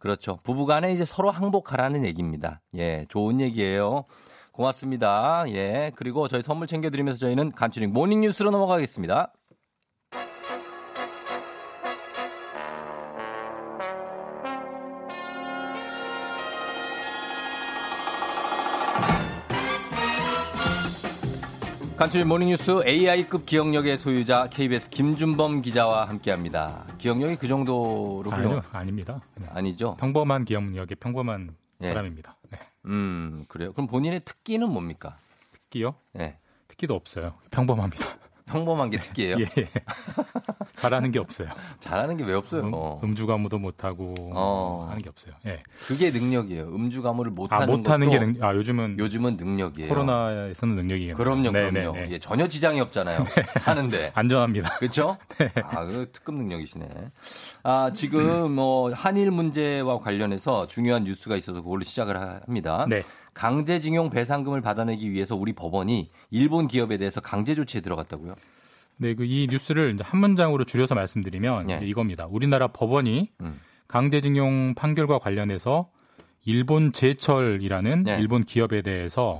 [0.00, 0.40] 그렇죠.
[0.42, 2.62] 부부간에 이제 서로 항복하라는 얘기입니다.
[2.74, 3.06] 예.
[3.08, 4.06] 좋은 얘기예요.
[4.56, 5.44] 고맙습니다.
[5.48, 5.92] 예.
[5.96, 9.32] 그리고 저희 선물 챙겨드리면서 저희는 간추린 모닝뉴스로 넘어가겠습니다.
[21.98, 26.84] 간추린 모닝뉴스 AI급 기억력의 소유자 KBS 김준범 기자와 함께합니다.
[26.98, 29.20] 기억력이 그 정도로 아니요, 훌륭 아닙니다.
[29.50, 29.96] 아니죠?
[29.98, 31.88] 평범한 기억력의 평범한 예.
[31.88, 32.35] 사람입니다.
[32.86, 32.92] 네.
[32.92, 33.72] 음 그래요.
[33.72, 35.16] 그럼 본인의 특기는 뭡니까?
[35.52, 35.96] 특기요?
[36.12, 36.38] 네.
[36.68, 37.34] 특기도 없어요.
[37.50, 38.18] 평범합니다.
[38.50, 39.36] 평범한 게 특기예요.
[39.40, 39.46] 예.
[40.76, 41.48] 잘하는 게 없어요.
[41.80, 42.62] 잘하는 게 왜 없어요?
[42.62, 43.00] 음, 어.
[43.02, 44.86] 음 주 가무도 못하고 어.
[44.90, 45.32] 하는 게 없어요.
[45.46, 45.62] 예.
[45.86, 46.64] 그게 능력이에요.
[46.68, 49.88] 음주 가무를 못하는 아 못하는 게 능, 아 요즘은 요즘은 능력이에요.
[49.88, 51.14] 코로나에서는 능력이에요.
[51.16, 51.92] 그럼요, 네, 그럼요.
[51.92, 52.10] 네, 네.
[52.12, 53.24] 예, 전혀 지장이 없잖아요.
[53.60, 54.12] 사는데.
[54.14, 54.76] 안전합니다.
[54.78, 55.16] 그렇죠?
[55.64, 56.86] 아, 그 특급 능력이시네.
[57.62, 62.86] 아, 지금 뭐 한일 문제와 관련해서 중요한 뉴스가 있어서 그걸로 시작을 하- 합니다.
[62.88, 63.02] 네.
[63.36, 68.32] 강제징용 배상금을 받아내기 위해서 우리 법원이 일본 기업에 대해서 강제 조치에 들어갔다고요?
[68.96, 71.80] 네, 그 이 뉴스를 한 문장으로 줄여서 말씀드리면 예.
[71.82, 72.26] 이겁니다.
[72.30, 73.60] 우리나라 법원이 음.
[73.88, 75.90] 강제징용 판결과 관련해서
[76.46, 78.18] 일본 제철이라는 네.
[78.18, 79.38] 일본 기업에 대해서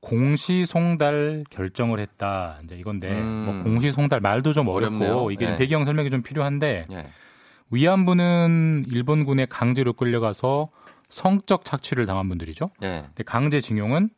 [0.00, 2.58] 공시송달 결정을 했다.
[2.64, 3.44] 이제 이건데 음.
[3.44, 5.30] 뭐 공시송달 말도 좀 어렵고 어렵네요.
[5.30, 5.56] 이게 네.
[5.56, 7.04] 배경 설명이 좀 필요한데 예.
[7.70, 10.70] 위안부는 일본군에 강제로 끌려가서
[11.10, 12.70] 성적 착취를 당한 분들이죠.
[12.82, 13.02] 예.
[13.06, 14.10] 근데 강제징용은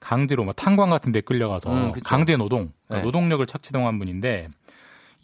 [0.00, 1.92] 강제로 뭐 탄광 같은 데 끌려가서 음.
[2.04, 3.02] 강제 노동, 그러니까 네.
[3.02, 4.48] 노동력을 착취당한 분인데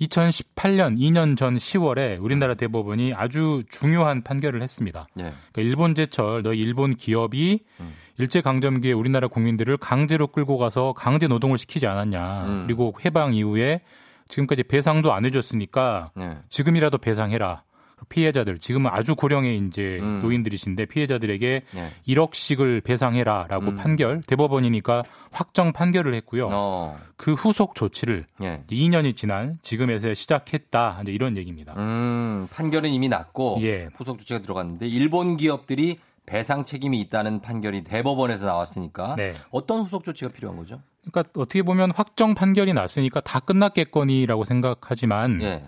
[0.01, 5.07] 2018년 2년 전 10월에 우리나라 대법원이 아주 중요한 판결을 했습니다.
[5.19, 5.23] 예.
[5.23, 7.95] 그러니까 일본 제철 너희 일본 기업이 음.
[8.19, 12.45] 일제 강점기에 우리나라 국민들을 강제로 끌고 가서 강제 노동을 시키지 않았냐.
[12.47, 12.65] 음.
[12.67, 13.83] 그리고 해방 이후에
[14.29, 16.39] 지금까지 배상도 안 해줬으니까 예.
[16.49, 17.63] 지금이라도 배상해라.
[18.09, 20.21] 피해자들 지금은 아주 고령의 이제 음.
[20.23, 21.91] 노인들이신데 피해자들에게 예.
[22.07, 23.77] 1억씩을 배상해라라고 음.
[23.77, 26.49] 판결 대법원이니까 확정 판결을 했고요.
[26.53, 26.99] 어.
[27.17, 28.63] 그 후속 조치를 예.
[28.71, 31.01] 2년이 지난 지금에서 시작했다.
[31.03, 31.75] 이제 이런 얘기입니다.
[31.77, 33.89] 음, 판결은 이미 났고 예.
[33.95, 39.35] 후속 조치가 들어갔는데 일본 기업들이 배상 책임이 있다는 판결이 대법원에서 나왔으니까 네.
[39.51, 40.81] 어떤 후속 조치가 필요한 거죠?
[41.11, 45.65] 그러니까 어떻게 보면 확정 판결이 났으니까 다 끝났겠거니라고 생각하지만 예.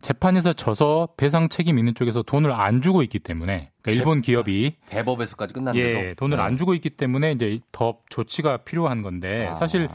[0.00, 5.52] 재판에서 져서 배상 책임 있는 쪽에서 돈을 안 주고 있기 때문에 그러니까 일본 기업이 대법에서까지
[5.54, 6.42] 끝났는데도 예, 돈을 네.
[6.42, 9.54] 안 주고 있기 때문에 이제 더 조치가 필요한 건데 아.
[9.54, 9.88] 사실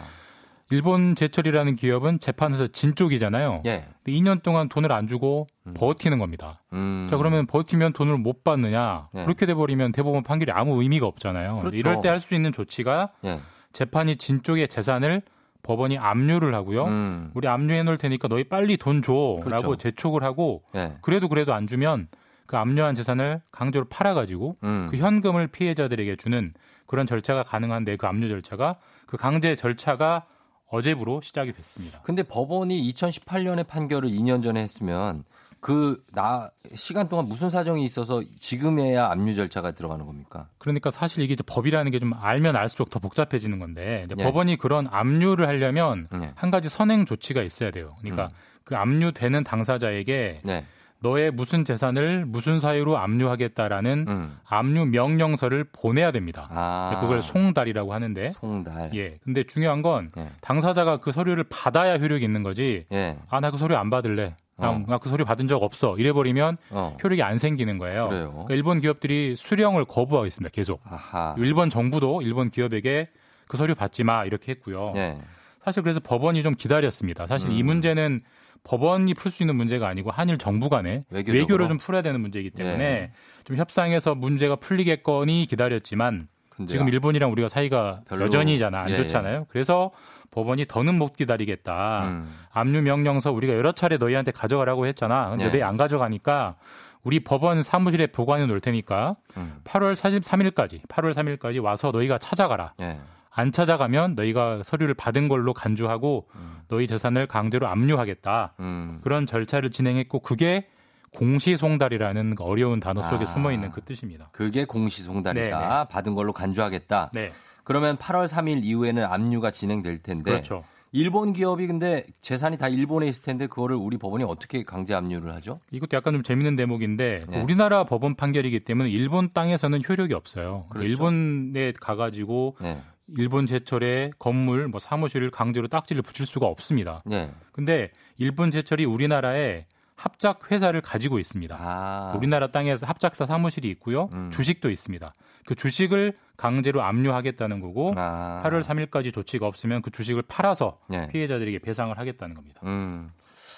[0.71, 3.61] 일본 제철이라는 기업은 재판에서 진 쪽이잖아요.
[3.67, 3.85] 예.
[4.03, 6.63] 근데 2년 동안 돈을 안 주고 버티는 겁니다.
[6.73, 7.07] 음.
[7.09, 9.09] 자 그러면 버티면 돈을 못 받느냐?
[9.13, 9.23] 네.
[9.25, 11.59] 그렇게 돼 버리면 대법원 판결이 아무 의미가 없잖아요.
[11.59, 11.75] 그렇죠.
[11.77, 13.39] 이럴 때 할 수 있는 조치가 예.
[13.73, 15.21] 재판이 진 쪽의 재산을
[15.66, 16.86] 법원이 압류를 하고요.
[16.86, 17.32] 음.
[17.34, 19.76] 우리 압류해 놓을 테니까 너희 빨리 돈 줘라고 그렇죠.
[19.76, 20.93] 재촉을 하고 예.
[21.01, 22.07] 그래도 그래도 안 주면
[22.45, 24.88] 그 압류한 재산을 강제로 팔아가지고 음.
[24.91, 26.53] 그 현금을 피해자들에게 주는
[26.86, 28.76] 그런 절차가 가능한데 그 압류 절차가
[29.07, 30.26] 그 강제 절차가
[30.70, 32.01] 어제부로 시작이 됐습니다.
[32.03, 35.24] 근데 법원이 2018년에 판결을 2년 전에 했으면
[35.66, 40.47] 그 나 시간 동안 무슨 사정이 있어서 지금에야 압류 절차가 들어가는 겁니까?
[40.59, 44.24] 그러니까 사실 이게 법이라는 게 좀 알면 알수록 더 복잡해지는 건데 예.
[44.24, 46.32] 법원이 그런 압류를 하려면 네.
[46.36, 47.95] 한 가지 선행 조치가 있어야 돼요.
[47.99, 48.30] 그러니까 음.
[48.63, 50.66] 그 압류되는 당사자에게 네.
[50.99, 54.38] 너의 무슨 재산을 무슨 사유로 압류하겠다라는 음.
[54.45, 56.47] 압류 명령서를 보내야 됩니다.
[56.51, 56.99] 아.
[57.01, 58.91] 그걸 송달이라고 하는데 송달.
[58.95, 59.18] 예.
[59.24, 60.30] 근데 중요한 건 예.
[60.41, 62.86] 당사자가 그 서류를 받아야 효력이 있는 거지.
[62.91, 63.18] 예.
[63.30, 64.36] 아, 나 그 서류 안 받을래.
[64.57, 64.83] 어.
[64.87, 65.97] 나그 서류 받은 적 없어.
[65.97, 66.97] 이래버리면 어.
[67.03, 68.07] 효력이 안 생기는 거예요.
[68.09, 70.49] 그러니까 일본 기업들이 수령을 거부하고 있습니다.
[70.53, 70.81] 계속.
[70.85, 71.35] 아하.
[71.37, 73.09] 일본 정부도 일본 기업에게
[73.47, 74.93] 그 서류 받지 마 이렇게 했고요.
[74.95, 75.17] 예.
[75.63, 77.27] 사실 그래서 법원이 좀 기다렸습니다.
[77.27, 77.65] 사실 이 음.
[77.67, 78.21] 문제는
[78.63, 81.39] 법원이 풀 수 있는 문제가 아니고 한일 정부 간에 외교적으로?
[81.39, 83.11] 외교를 좀 풀어야 되는 문제이기 때문에 예.
[83.43, 89.45] 좀 협상해서 문제가 풀리겠거니 기다렸지만 근데 지금 일본이랑 우리가 사이가 별로- 여전히잖아 안 예, 좋잖아요.
[89.49, 89.91] 그래서
[90.36, 92.09] 법원이 더는 못 기다리겠다.
[92.09, 92.36] 음.
[92.51, 95.29] 압류 명령서 우리가 여러 차례 너희한테 가져가라고 했잖아.
[95.29, 95.49] 근데 예.
[95.49, 96.55] 너희 안 가져가니까
[97.03, 99.61] 우리 법원 사무실에 보관해 놓을 테니까 음.
[99.63, 102.73] 8월 43일까지 8월 3일까지 와서 너희가 찾아가라.
[102.81, 102.99] 예.
[103.31, 106.27] 안 찾아가면 너희가 서류를 받은 걸로 간주하고
[106.67, 108.53] 너희 재산을 강제로 압류하겠다.
[108.59, 108.99] 음.
[109.03, 110.67] 그런 절차를 진행했고 그게
[111.15, 113.27] 공시송달이라는 그 어려운 단어 속에 아.
[113.27, 114.29] 숨어 있는 그 뜻입니다.
[114.31, 115.59] 그게 공시송달이다.
[115.59, 117.11] 네, 받은 걸로 간주하겠다.
[117.13, 117.31] 네,
[117.66, 120.63] 그러면 8월 3일 이후에는 압류가 진행될 텐데 그렇죠.
[120.93, 125.59] 일본 기업이 근데 재산이 다 일본에 있을 텐데 그거를 우리 법원이 어떻게 강제 압류를 하죠?
[125.72, 127.41] 이것도 약간 좀 재밌는 대목인데 네.
[127.41, 130.68] 우리나라 법원 판결이기 때문에 일본 땅에서는 효력이 없어요.
[130.70, 130.88] 그렇죠.
[130.88, 132.82] 일본에 가가지고 네.
[133.18, 137.01] 일본 제철의 건물, 뭐 사무실을 강제로 딱지를 붙일 수가 없습니다.
[137.05, 137.30] 네.
[137.51, 141.55] 근데 일본 제철이 우리나라에 합작 회사를 가지고 있습니다.
[141.59, 142.13] 아.
[142.15, 144.09] 우리나라 땅에서 합작사 사무실이 있고요.
[144.13, 144.29] 음.
[144.31, 145.13] 주식도 있습니다.
[145.45, 148.41] 그 주식을 강제로 압류하겠다는 거고 아.
[148.45, 151.07] 8월 3일까지 조치가 없으면 그 주식을 팔아서 네.
[151.09, 152.59] 피해자들에게 배상을 하겠다는 겁니다.
[152.63, 153.09] 음.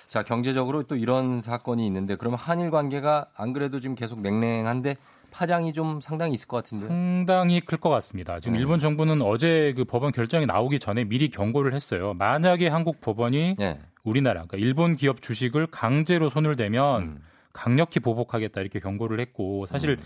[0.08, 4.96] 자, 경제적으로 또 이런 사건이 있는데 그러면 한일 관계가 안 그래도 지금 계속 냉랭한데
[5.32, 6.88] 파장이 좀 상당히 있을 것 같은데요.
[6.90, 8.40] 상당히 클 것 같습니다.
[8.40, 8.60] 지금 네.
[8.60, 12.14] 일본 정부는 어제 그 법원 결정이 나오기 전에 미리 경고를 했어요.
[12.14, 13.80] 만약에 한국 법원이 네.
[14.08, 17.18] 우리나라, 그러니까 일본 기업 주식을 강제로 손을 대면 음.
[17.54, 19.98] 강력히 보복하겠다 이렇게 경고를 했고 사실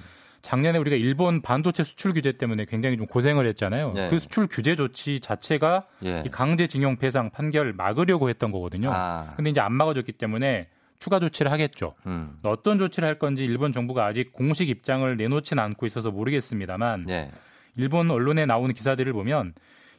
[0.41, 3.91] 작년에 우리가 일본 반도체 수출 규제 때문에 굉장히 좀 고생을 했잖아요.
[3.93, 4.09] 네.
[4.09, 6.23] 그 수출 규제 조치 자체가 예.
[6.25, 8.89] 이 강제징용 배상 판결 막으려고 했던 거거든요.
[8.91, 9.33] 아.
[9.35, 11.93] 근데 이제 안 막아줬기 때문에 추가 조치를 하겠죠.
[12.07, 12.39] 음.
[12.43, 17.31] 어떤 조치를 할 건지 일본 정부가 아직 공식 입장을 내놓지는 않고 있어서 모르겠습니다만 예.
[17.75, 19.53] 일본 언론에 나오는 기사들을 보면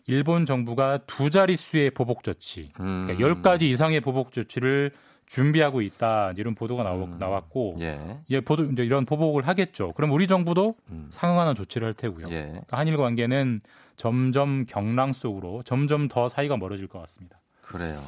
[0.07, 3.07] 일본 정부가 두 자릿수의 보복 조치, 음.
[3.07, 4.93] 그러니까 10가지 이상의 보복 조치를
[5.27, 8.19] 준비하고 있다 이런 보도가 나오, 나왔고 예.
[8.29, 9.93] 예, 보도 이제 이런 보복을 하겠죠.
[9.93, 11.09] 그럼 우리 정부도 음.
[11.11, 12.27] 상응하는 조치를 할 테고요.
[12.31, 12.43] 예.
[12.43, 13.61] 그러니까 한일 관계는
[13.97, 17.41] 점점 경랑 속으로 점점 더 사이가 멀어질 것 같습니다.
[17.63, 17.99] 그래요.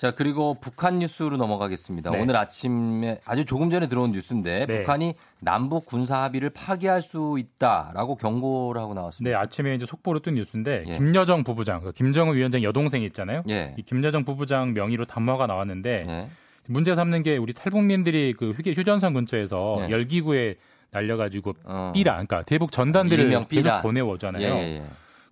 [0.00, 2.10] 자, 그리고 북한 뉴스로 넘어가겠습니다.
[2.12, 2.22] 네.
[2.22, 4.78] 오늘 아침에 아주 조금 전에 들어온 뉴스인데 네.
[4.78, 9.38] 북한이 남북 군사 합의를 파기할 수 있다라고 경고를 하고 네, 나왔습니다.
[9.38, 10.96] 아침에 이제 속보로 뜬 뉴스인데 예.
[10.96, 13.42] 김여정 부부장, 그 김정은 위원장 여동생 있잖아요.
[13.50, 13.74] 예.
[13.76, 16.28] 이 김여정 부부장 명의로 담화가 나왔는데 예.
[16.66, 19.90] 문제 삼는 게 우리 탈북민들이 그 휴게 휴전선 근처에서 네.
[19.90, 20.54] 열기구에
[20.92, 21.92] 날려가지고 어.
[21.92, 23.62] 삐라, 그러니까 대북 전단들을 일명 삐라.
[23.62, 24.42] 계속 보내오잖아요.
[24.42, 24.82] 예, 예, 예.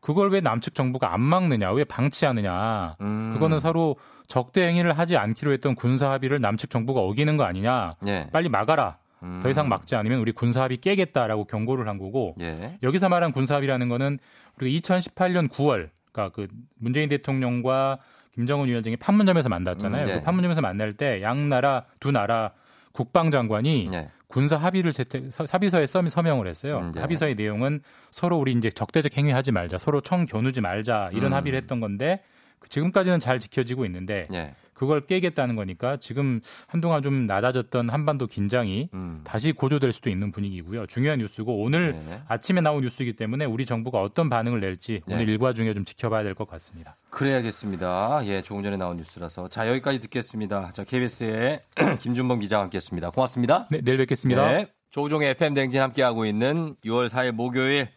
[0.00, 2.96] 그걸 왜 남측 정부가 안 막느냐, 왜 방치하느냐?
[3.00, 3.30] 음.
[3.32, 3.96] 그거는 서로
[4.28, 7.94] 적대 행위를 하지 않기로 했던 군사 합의를 남측 정부가 어기는 거 아니냐?
[8.06, 8.28] 예.
[8.30, 8.98] 빨리 막아라.
[9.22, 9.40] 음.
[9.42, 12.78] 더 이상 막지 않으면 우리 군사 합의 깨겠다라고 경고를 한 거고 예.
[12.82, 14.18] 여기서 말한 군사 합의라는 거는
[14.60, 16.46] 우리가 2018년 9월, 그러니까 그
[16.78, 17.98] 문재인 대통령과
[18.34, 20.04] 김정은 위원장이 판문점에서 만났잖아요.
[20.04, 20.14] 음, 네.
[20.18, 22.52] 그 판문점에서 만날 때 양 나라 두 나라
[22.92, 24.08] 국방장관이 예.
[24.28, 26.80] 군사 합의를 채택, 서- 합의서에 서- 서명을 했어요.
[26.80, 27.00] 음, 네.
[27.00, 31.36] 합의서의 내용은 서로 우리 이제 적대적 행위하지 말자, 서로 청 겨누지 말자 이런 음.
[31.36, 32.37] 합의를 했던 건데 그
[32.68, 34.54] 지금까지는 잘 지켜지고 있는데 예.
[34.74, 39.22] 그걸 깨겠다는 거니까 지금 한동안 좀 낮아졌던 한반도 긴장이 음.
[39.24, 40.86] 다시 고조될 수도 있는 분위기고요.
[40.86, 42.20] 중요한 뉴스고 오늘 네.
[42.28, 45.14] 아침에 나온 뉴스이기 때문에 우리 정부가 어떤 반응을 낼지 네.
[45.16, 46.96] 오늘 일과 중에 좀 지켜봐야 될 것 같습니다.
[47.10, 48.20] 그래야겠습니다.
[48.26, 49.48] 예, 조금 전에 나온 뉴스라서.
[49.48, 50.70] 자, 여기까지 듣겠습니다.
[50.72, 51.60] 자, KBS의
[52.00, 53.10] 김준범 기자와 함께 했습니다.
[53.10, 53.66] 고맙습니다.
[53.72, 54.48] 네, 내일 뵙겠습니다.
[54.52, 54.68] 네.
[54.90, 57.88] 조종의 FM 댕진 함께하고 있는 6월 4일 목요일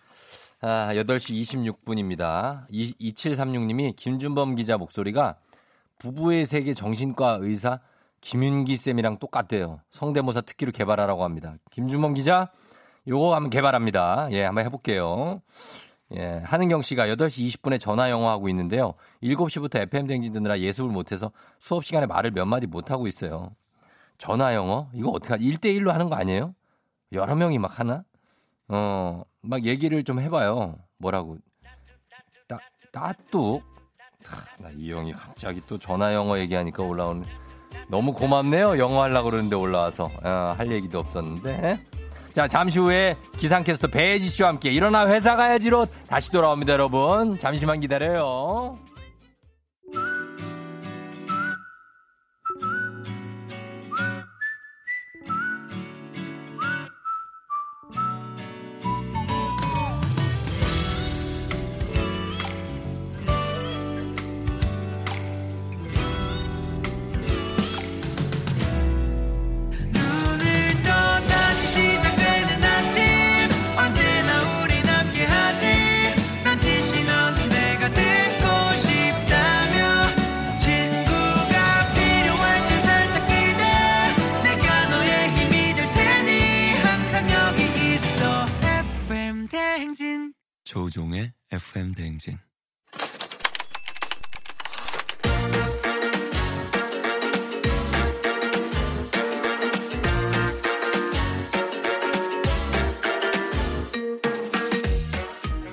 [0.64, 2.68] 아, 8시 26분입니다.
[2.70, 5.38] 2736님이 김준범 기자 목소리가
[5.98, 7.80] 부부의 세계 정신과 의사
[8.22, 9.80] 김윤기 쌤이랑 똑같대요.
[9.90, 11.56] 성대모사 특기로 개발하라고 합니다.
[11.72, 12.52] 김준범 기자,
[13.08, 14.28] 요거 한번 개발합니다.
[14.34, 15.42] 예, 한번 해볼게요.
[16.16, 18.94] 예, 한은경 씨가 8시 20분에 전화 영어 하고 있는데요.
[19.24, 23.56] 7시부터 FM 댕진 듣느라 예습을 못해서 수업 시간에 말을 몇 마디 못하고 있어요.
[24.20, 24.92] 전화 영어?
[24.94, 25.46] 이거 어떻게 하지?
[25.46, 26.54] 1대1로 하는 거 아니에요?
[27.14, 28.04] 여러 명이 막 하나?
[28.72, 30.78] 어, 막 얘기를 좀 해봐요.
[30.98, 31.38] 뭐라고.
[32.48, 32.58] 따,
[32.94, 33.62] 따뚝.
[34.60, 37.26] 나이 형이 갑자기 또 전화 영어 얘기하니까 올라오는.
[37.90, 38.78] 너무 고맙네요.
[38.78, 40.10] 영어 하려고 그러는데 올라와서.
[40.24, 41.86] 어, 할 얘기도 없었는데.
[42.32, 47.38] 자, 잠시 후에 기상캐스터 배지 씨와 함께 일어나 회사 가야지로 다시 돌아옵니다, 여러분.
[47.40, 48.76] 잠시만 기다려요.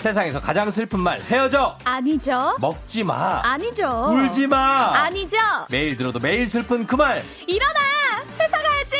[0.09, 1.76] 세상에서 가장 슬픈 말, 헤어져!
[1.84, 2.56] 아니죠.
[2.61, 3.42] 먹지 마!
[3.42, 4.06] 아니죠.
[4.09, 4.94] 울지 마!
[5.04, 5.36] 아니죠.
[5.68, 7.22] 매일 들어도 매일 슬픈 그 말!
[7.46, 7.74] 일어나.
[8.40, 8.96] 회사 가야지.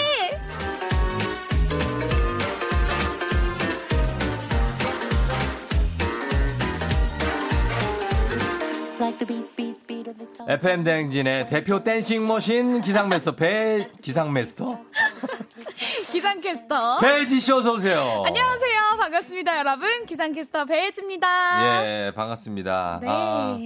[10.46, 14.78] FM 대행진의 대표 댄싱 머신 기상메스터 배 기상메스터
[16.12, 16.98] 기상캐스터.
[17.00, 18.24] 배지 씨 어서 오세요.
[18.26, 18.67] 안녕하세요.
[18.99, 20.07] 반갑습니다, 여러분.
[20.07, 21.84] 기상캐스터 배혜지입니다.
[21.86, 22.99] 예, 반갑습니다.
[23.01, 23.07] 네.
[23.09, 23.57] 아,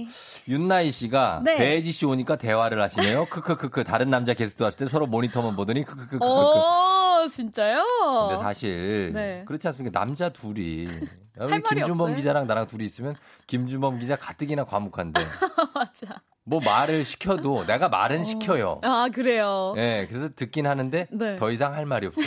[0.47, 1.57] 윤나희 씨가 네.
[1.57, 3.25] 배지 씨 오니까 대화를 하시네요.
[3.31, 6.23] 크크크크 다른 남자 게스트 왔을 때 서로 모니터만 보더니 크크크크크.
[6.23, 7.83] 오, 진짜요?
[8.29, 9.43] 근데 사실 네.
[9.47, 9.99] 그렇지 않습니까?
[9.99, 10.85] 남자 둘이
[11.35, 12.15] 말이 김준범 없어요?
[12.15, 13.15] 기자랑 나랑 둘이 있으면
[13.47, 15.19] 김준범 기자 가뜩이나 과묵한데
[15.73, 16.21] 맞아.
[16.45, 18.81] 뭐 말을 시켜도 내가 말은 시켜요.
[18.83, 19.73] 아, 그래요.
[19.77, 21.35] 예, 그래서 듣긴 하는데 네.
[21.37, 22.25] 더 이상 할 말이 없어요.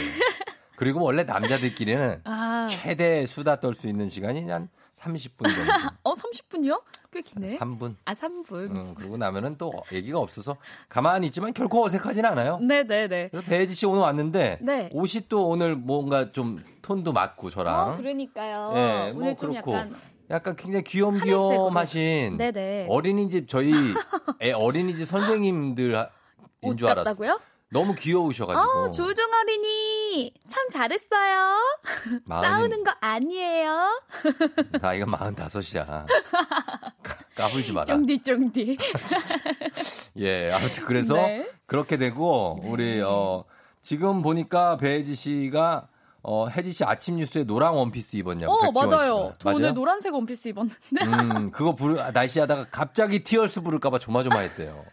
[0.76, 5.72] 그리고 원래 남자들끼리는 아, 최대 수다 떨 수 있는 시간이 한 30분 정도.
[6.04, 6.82] 어, 30분이요?
[7.12, 7.58] 꽤 기네.
[7.58, 7.96] 3분.
[8.06, 8.52] 아, 3분.
[8.70, 10.56] 음, 그러고 나면은 또 얘기가 없어서
[10.88, 12.58] 가만히 있지만 결코 어색하진 않아요.
[12.60, 13.28] 네네네.
[13.30, 14.88] 그래서 배혜지 씨 오늘 왔는데 네.
[14.92, 18.72] 옷이 또 오늘 뭔가 좀 톤도 맞고 저랑 어, 그러니까요.
[18.74, 19.74] 예, 오늘 뭐 좀 그렇고.
[19.74, 19.96] 약간
[20.30, 22.86] 약간 굉장히 귀염귀염하신 네네.
[22.88, 23.72] 어린이집 저희
[24.40, 26.04] 애 어린이집 선생님들인
[26.62, 27.04] 옷줄 알았어요.
[27.04, 27.40] 같다고요?
[27.70, 31.60] 너무 귀여우셔가지고 어, 조종 어린이 참 잘했어요.
[32.28, 34.00] 마흔이- 싸우는 거 아니에요.
[34.80, 36.06] 나이가 45이야.
[37.34, 37.86] 까불지 마라.
[37.86, 38.78] 쫑디 쫑디.
[40.18, 41.50] 예, 아무튼 그래서 네.
[41.66, 43.44] 그렇게 되고 우리 어
[43.82, 45.88] 지금 보니까 배혜지 씨가
[46.22, 48.52] 어 혜지 씨 아침 뉴스에 노랑 원피스 입었냐고.
[48.52, 49.34] 어 맞아요.
[49.38, 49.74] 저 오늘 맞아요?
[49.74, 51.04] 노란색 원피스 입었는데.
[51.04, 54.84] 음, 그거 부르 날씨 하다가 갑자기 티얼스 부를까봐 조마조마했대요.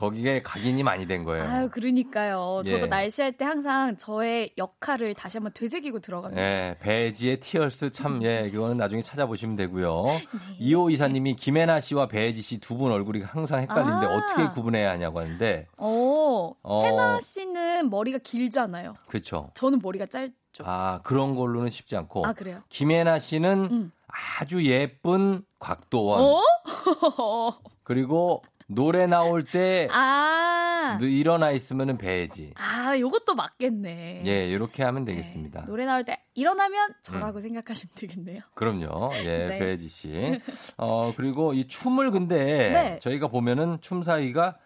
[0.00, 1.44] 거기에 각인이 많이 된 거예요.
[1.44, 2.62] 아유 그러니까요.
[2.66, 2.86] 저도 예.
[2.86, 6.42] 날씨할 때 항상 저의 역할을 다시 한번 되새기고 들어갑니다.
[6.42, 10.04] 예, 배지의 티얼스 참, 예, 그거는 나중에 찾아보시면 되고요.
[10.16, 10.24] 네.
[10.58, 14.14] 이호 이사님이 김혜나 씨와 배지 씨 두 분 얼굴이 항상 헷갈리는데 아.
[14.16, 16.82] 어떻게 구분해야 하냐고 하는데, 어, 어.
[16.84, 18.94] 해나 씨는 머리가 길잖아요.
[19.06, 19.50] 그렇죠.
[19.52, 20.32] 저는 머리가 짧죠.
[20.64, 22.24] 아, 그런 걸로는 쉽지 않고.
[22.26, 22.62] 아, 그래요?
[22.70, 23.92] 김혜나 씨는 음.
[24.40, 26.22] 아주 예쁜 곽도원.
[26.22, 26.40] 어?
[27.82, 28.42] 그리고
[28.72, 32.54] 노래 나올 때 아, 일어나 있으면은 배지.
[32.56, 34.22] 아, 요것도 맞겠네.
[34.26, 35.12] 예, 이렇게 하면 네.
[35.12, 35.64] 되겠습니다.
[35.66, 38.40] 노래 나올 때 일어나면 저라고 생각하시면 되겠네요.
[38.54, 39.10] 그럼요.
[39.24, 39.58] 예, 네.
[39.58, 40.40] 배지 씨.
[40.76, 42.98] 어, 그리고 이 춤을 근데 네.
[43.00, 44.56] 저희가 보면은 춤 사위가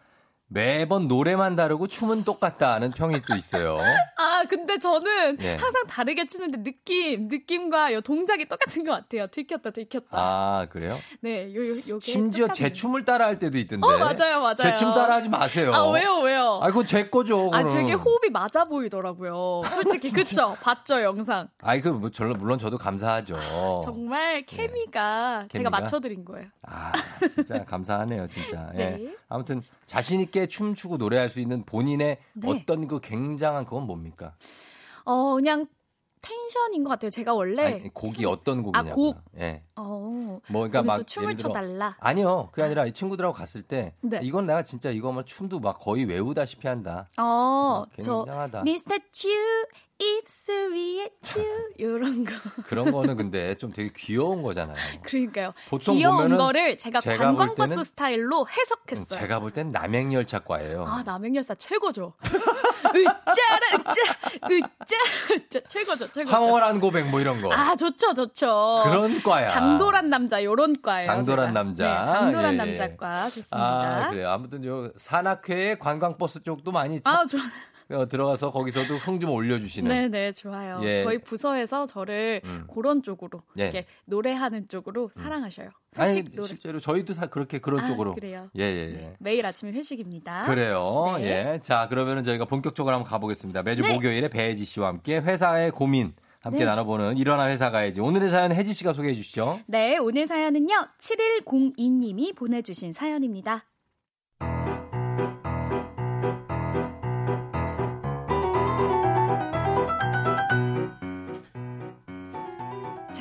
[0.54, 3.76] 매번 노래만 다르고 춤은 똑같다는 평이 또 있어요.
[4.16, 5.56] 아, 근데 저는 네.
[5.56, 9.26] 항상 다르게 추는데 느낌, 느낌과 요 동작이 똑같은 것 같아요.
[9.26, 10.06] 들켰다, 들켰다.
[10.12, 10.96] 아, 그래요?
[11.20, 12.00] 네, 요, 요, 요게.
[12.08, 12.68] 심지어 똑같네요.
[12.68, 13.84] 제 춤을 따라 할 때도 있던데.
[13.84, 14.54] 어, 맞아요, 맞아요.
[14.54, 15.74] 제 춤 따라 하지 마세요.
[15.74, 16.60] 아, 왜요, 왜요?
[16.62, 17.50] 아, 그거 제 거죠.
[17.52, 17.80] 아, 그거는.
[17.86, 19.62] 되게 호흡이 맞아 보이더라고요.
[19.72, 20.56] 솔직히, 그쵸?
[20.62, 21.48] 봤죠, 영상.
[21.62, 23.36] 아이, 그, 뭐, 저- 물론 저도 감사하죠.
[23.84, 25.70] 정말 케미가 제가 케미가?
[25.70, 26.46] 맞춰드린 거예요.
[26.62, 26.92] 아,
[27.34, 28.70] 진짜 감사하네요, 진짜.
[28.74, 28.78] 예.
[28.78, 29.14] 네.
[29.28, 32.48] 아무튼 자신있게 춤추고 노래할 수 있는 본인의 네.
[32.50, 34.34] 어떤 그 굉장한 그건 뭡니까?
[35.04, 35.66] 어, 그냥
[36.22, 37.10] 텐션인 것 같아요.
[37.10, 37.62] 제가 원래.
[37.64, 38.88] 아니, 곡이 어떤 곡이냐고.
[38.88, 39.18] 아, 곡?
[39.38, 39.62] 예.
[39.76, 40.96] 어, 뭐, 그러니까 막.
[40.96, 41.96] 또 춤을 들어- 춰달라.
[42.00, 42.48] 아니요.
[42.50, 43.92] 그게 아니라 이 친구들하고 갔을 때.
[44.00, 44.20] 네.
[44.22, 47.08] 이건 내가 진짜 이거 뭐 춤도 막 거의 외우다시피 한다.
[47.18, 48.62] 어, 저 굉장하다.
[48.62, 49.28] 미스터 츄
[49.98, 51.40] 입술 위에 츄
[51.78, 52.32] 요런 거.
[52.66, 54.76] 그런 거는 근데 좀 되게 귀여운 거잖아요.
[55.02, 55.52] 그러니까요.
[55.68, 59.20] 보통 귀여운 거를 제가, 제가 볼 관광버스 스타일로 해석했어요.
[59.20, 60.84] 제가 볼 땐 남행열차과예요.
[60.84, 62.14] 아, 남행열사 최고죠.
[62.94, 64.02] 으짜라, 으짜,
[64.50, 64.96] 으짜,
[65.32, 66.34] 으짜, 최고죠, 최고죠.
[66.34, 67.52] 황홀한 고백 뭐 이런 거.
[67.52, 68.82] 아, 좋죠, 좋죠.
[68.84, 69.48] 그런 과야.
[69.48, 71.08] 당돌한 남자, 요런 과예요.
[71.10, 71.52] 당돌한 제가.
[71.62, 71.84] 남자.
[71.84, 72.56] 네, 당돌한 예, 예.
[72.56, 73.56] 남자과 좋습니다.
[74.06, 74.28] 아, 그래요.
[74.30, 77.40] 아무튼 요 산악회의 관광버스 쪽도 많이 아, 좋 어,
[77.88, 79.88] 들어가서 거기서도 흥 좀 올려주시는.
[79.88, 80.80] 네, 네, 좋아요.
[80.82, 81.02] 예.
[81.04, 82.66] 저희 부서에서 저를 음.
[82.72, 83.64] 그런 쪽으로 예.
[83.64, 85.70] 이렇게 노래하는 쪽으로 사랑하셔요.
[85.96, 86.48] 아니 노래.
[86.48, 88.14] 실제로 저희도 다 그렇게 그런 아, 쪽으로.
[88.14, 88.50] 그래요?
[88.58, 88.92] 예, 예, 예.
[88.92, 90.46] 네, 매일 아침에 회식입니다.
[90.46, 91.14] 그래요.
[91.18, 91.54] 네.
[91.54, 91.60] 예.
[91.62, 93.62] 자, 그러면은 저희가 본격적으로 한번 가보겠습니다.
[93.62, 93.92] 매주 네.
[93.94, 96.64] 목요일에 배혜지 씨와 함께 회사의 고민 함께 네.
[96.66, 98.00] 나눠보는 일어나 회사 가야지.
[98.00, 99.60] 오늘의 사연 혜지 씨가 소개해 주시죠.
[99.66, 100.74] 네, 오늘 사연은요.
[100.98, 103.64] 7102님이 보내주신 사연입니다.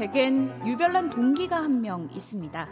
[0.03, 2.67] 제겐 유별난 동기가 한 명 있습니다.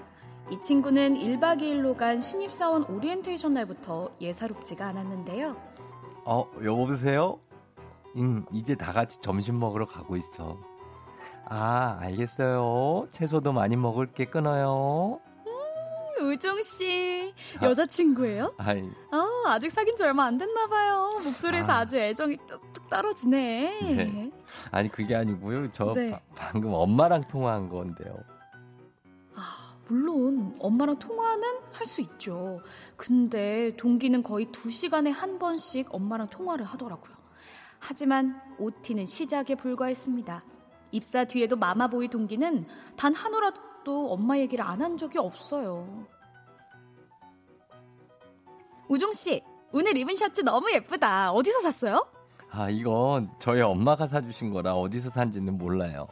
[0.52, 5.56] 이 친구는 1박 2일로 간 신입사원 오리엔테이션 날부터 예사롭지가 않았는데요.
[6.26, 7.40] 어, 여보세요?
[8.18, 10.58] 응, 이제 다 같이 점심 먹으러 가고 있어.
[11.46, 13.08] 아, 알겠어요.
[13.12, 15.22] 채소도 많이 먹을게 끊어요.
[16.22, 18.54] 우종 씨, 여자친구예요?
[18.58, 21.20] 아이, 아, 아직 사귄 지 얼마 안 됐나 봐요.
[21.24, 21.78] 목소리에서 아.
[21.80, 21.86] 아.
[21.86, 23.80] 주 애정이 뚝뚝 떨어지네.
[23.96, 24.32] 네.
[24.70, 25.72] 아니 그게 아니고요.
[25.72, 26.12] 저 네.
[26.12, 28.16] 바- 방금 엄마랑 통화한 건데요.
[29.36, 32.60] 아, 물론 엄마랑 통화는 할 수 있죠.
[32.98, 37.16] 근데 동기는 거의 두 시간에 한 번씩 엄마랑 통화를 하더라고요.
[37.80, 40.44] 하지만 OT는 시작에 불과했습니다.
[40.92, 42.68] 입사 뒤에도 마마보이 동기는
[42.98, 46.06] 단 하루라도 엄마 얘기를 안 한 적이 없어요.
[48.90, 51.32] 우종 씨, 오늘 입은 셔츠 너무 예쁘다.
[51.32, 52.06] 어디서 샀어요?
[52.52, 56.08] 아 이건 저희 엄마가 사주신 거라 어디서 산지는 몰라요.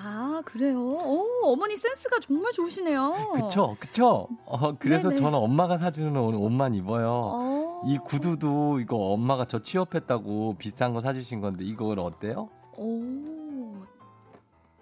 [0.00, 0.78] 아, 그래요?
[0.80, 3.32] 오, 어머니 센스가 정말 좋으시네요.
[3.34, 4.28] 그쵸, 그쵸.
[4.44, 5.20] 어 그래서 네네.
[5.20, 7.08] 저는 엄마가 사주는 오늘 옷만 입어요.
[7.10, 7.82] 어.
[7.86, 12.48] 이 구두도 이거 엄마가 저 취업했다고 비싼 거 사주신 건데 이건 어때요?
[12.76, 13.02] 오,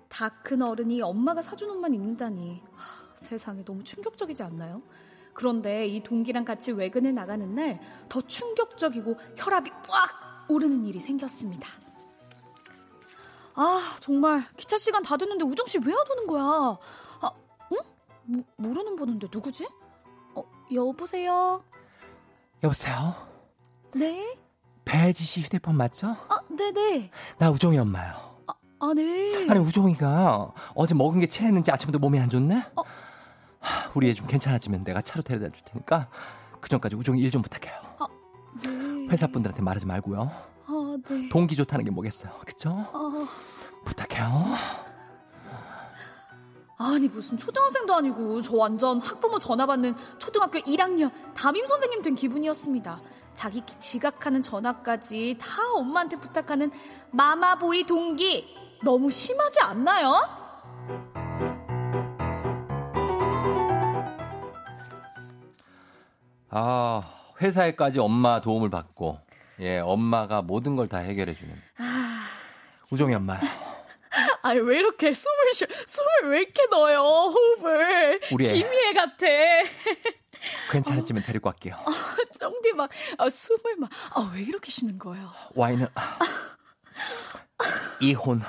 [0.09, 4.83] 다 큰 어른이 엄마가 사준 옷만 입는다니 하, 세상에 너무 충격적이지 않나요?
[5.33, 7.79] 그런데 이 동기랑 같이 외근을 나가는 날
[8.09, 11.69] 더 충격적이고 혈압이 꽉 오르는 일이 생겼습니다.
[13.55, 16.79] 아 정말 기차 시간 다 됐는데 우정 씨 왜 안 오는 거야?
[18.29, 19.69] 모, 모르는 번호인데 누구지?
[20.35, 20.43] 어,
[20.75, 21.63] 여보세요?
[22.63, 23.15] 여보세요?
[23.95, 24.37] 네?
[24.85, 26.17] 배지 씨 휴대폰 맞죠?
[26.29, 27.11] 아, 네 네.
[27.39, 28.37] 나 우종이 엄마요.
[28.81, 29.49] 아, 네.
[29.49, 32.67] 아니 우종이가 어제 먹은 게 체했는지 아침부터 몸이 안 좋네?
[32.77, 32.83] 어.
[33.61, 36.09] 하, 우리 애 좀 괜찮아지면 내가 차로 데려다 줄 테니까
[36.61, 37.86] 그 전까지 우종이 일 좀 부탁해요.
[39.07, 39.13] 네.
[39.13, 40.31] 회사 분들한테 말하지 말고요.
[40.67, 41.29] 아, 네.
[41.29, 42.71] 동기 좋다는 게 뭐겠어요, 그쵸?
[42.93, 43.29] 아,
[43.85, 44.57] 부탁해요.
[46.79, 53.01] 아니 무슨 초등학생도 아니고 저 완전 학부모 전화 받는 초등학교 1학년 담임 선생님 된 기분이었습니다.
[53.33, 56.71] 자기 지각하는 전화까지 다 엄마한테 부탁하는
[57.13, 58.55] 마마보이 동기
[58.85, 60.13] 너무 심하지 않나요?
[66.51, 67.03] 아,
[67.41, 69.21] 회사에까지 엄마 도움을 받고,
[69.61, 71.55] 예, 엄마가 모든 걸 다 해결해 주는.
[72.93, 73.41] 우종이 엄마요.
[74.43, 78.53] 아니 왜 이렇게 숨을 쉬 숨을 왜 이렇게 넣어요 호흡을 우리 애.
[78.53, 79.27] 김희애 같아
[80.71, 81.77] 괜찮아지면 데리고 갈게요.
[82.41, 85.89] 쫑디 막 아, 숨을 막아왜 이렇게 쉬는 거예요 와인은
[88.01, 88.43] 이혼.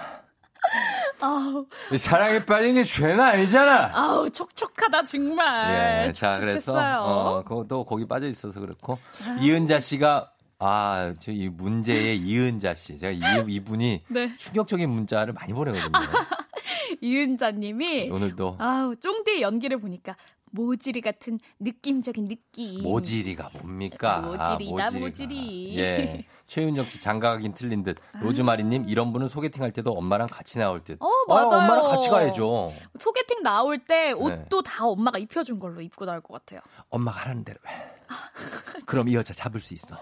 [1.19, 1.65] 아우
[1.97, 3.89] 사랑에 빠진 게 죄는 아니잖아.
[3.93, 6.73] 아우 촉촉하다 정말 예, 자 그래서.
[7.03, 8.99] 어, 그것도 거기 빠져 있어서 그렇고
[9.41, 12.97] 이은자 씨가 아, 저 이 문제의 이은자 씨.
[12.97, 14.35] 제가 이, 이분이 네.
[14.37, 15.91] 충격적인 문자를 많이 보내거든요.
[17.01, 20.15] 이은자 님이 오늘도 아우 쫑디의 연기를 보니까
[20.51, 24.19] 모지리 같은 느낌적인 느낌 모지리가 뭡니까?
[24.19, 25.77] 모지리다, 아, 모지리.
[25.77, 26.23] 예.
[26.47, 27.97] 최윤정 씨 장가가긴 틀린 듯.
[28.21, 30.97] 로즈마리님 이런 분은 소개팅 할 때도 엄마랑 같이 나올 듯.
[31.01, 31.47] 어, 맞아요.
[31.47, 32.73] 엄마랑 같이 가야죠.
[32.99, 34.71] 소개팅 나올 때 옷도 네.
[34.71, 37.91] 다 엄마가 입혀준 걸로 입고 나올 것 같아요 엄마가 하라는 대로 해.
[38.85, 39.97] 그럼 이 여자 잡을 수 있어.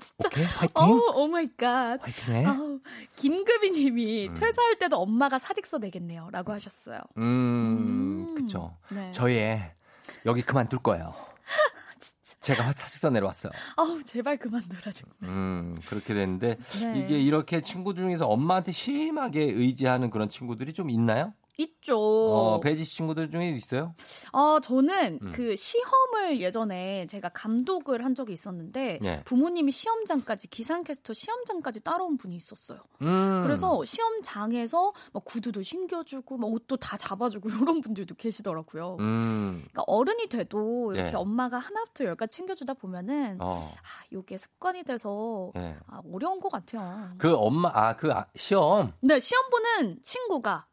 [0.00, 0.28] 진짜.
[0.28, 0.74] 오케이 화이팅.
[0.74, 2.44] 어, oh my God 화이팅해.
[2.44, 2.80] 아우,
[3.16, 4.34] 김금희 님이 음.
[4.34, 6.28] 퇴사할 때도 엄마가 사직서 내겠네요.
[6.32, 7.00] 라고 하셨어요.
[7.16, 8.34] 음, 음.
[8.34, 8.76] 그쵸.
[8.90, 9.10] 네.
[9.12, 9.72] 저희 애
[10.26, 11.14] 여기 그만둘 거예요.
[12.42, 13.52] 제가 사직서 내려왔어요.
[13.76, 15.16] 아우, 제발 그만둬라, 정말.
[15.22, 17.00] 음, 그렇게 됐는데 네.
[17.00, 21.32] 이게 이렇게 친구 중에서 엄마한테 심하게 의지하는 그런 친구들이 좀 있나요?
[21.62, 21.96] 있죠.
[21.98, 23.94] 어, 배지 씨 친구들 중에 있어요?
[24.32, 25.32] 어, 저는 음.
[25.32, 29.22] 그 시험을 예전에 제가 감독을 한 적이 있었는데 예.
[29.24, 32.80] 부모님이 시험장까지 기상캐스터 시험장까지 따라온 분이 있었어요.
[33.00, 33.40] 음.
[33.42, 38.96] 그래서 시험장에서 막 구두도 신겨주고 막 옷도 다 잡아주고 이런 분들도 계시더라고요.
[39.00, 39.64] 음.
[39.70, 41.14] 그러니까 어른이 돼도 이렇게 예.
[41.14, 43.56] 엄마가 하나부터 열까지 챙겨주다 보면은 어.
[43.56, 45.76] 아, 요게 습관이 돼서 예.
[45.86, 47.12] 아, 어려운 것 같아요.
[47.18, 50.66] 그 엄마 아 그 시험 네, 시험 보는 친구가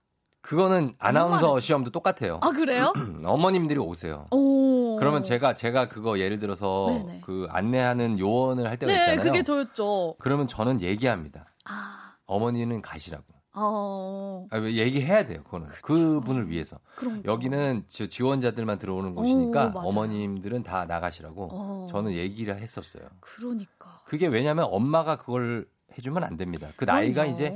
[0.49, 2.39] 그거는 아나운서 시험도 똑같아요.
[2.41, 2.91] 아 그래요?
[3.23, 4.25] 어머님들이 오세요.
[4.31, 4.95] 오.
[4.97, 7.21] 그러면 제가 제가 그거 예를 들어서 네네.
[7.23, 9.21] 그 안내하는 요원을 할 때가 네, 있잖아요.
[9.23, 10.15] 그게 저였죠.
[10.17, 11.45] 그러면 저는 얘기합니다.
[11.65, 13.25] 아, 어머니는 가시라고.
[13.53, 15.43] 어, 아, 왜 얘기해야 돼요.
[15.43, 16.79] 그거는 그분을 위해서.
[16.95, 19.87] 그럼 여기는 지- 지원자들만 들어오는 곳이니까 맞아요.
[19.87, 21.87] 어머님들은 다 나가시라고 어.
[21.91, 23.03] 저는 얘기를 했었어요.
[23.19, 24.01] 그러니까.
[24.05, 26.69] 그게 왜냐하면 엄마가 그걸 해주면 안 됩니다.
[26.75, 27.31] 그 나이가 그럼요.
[27.33, 27.49] 이제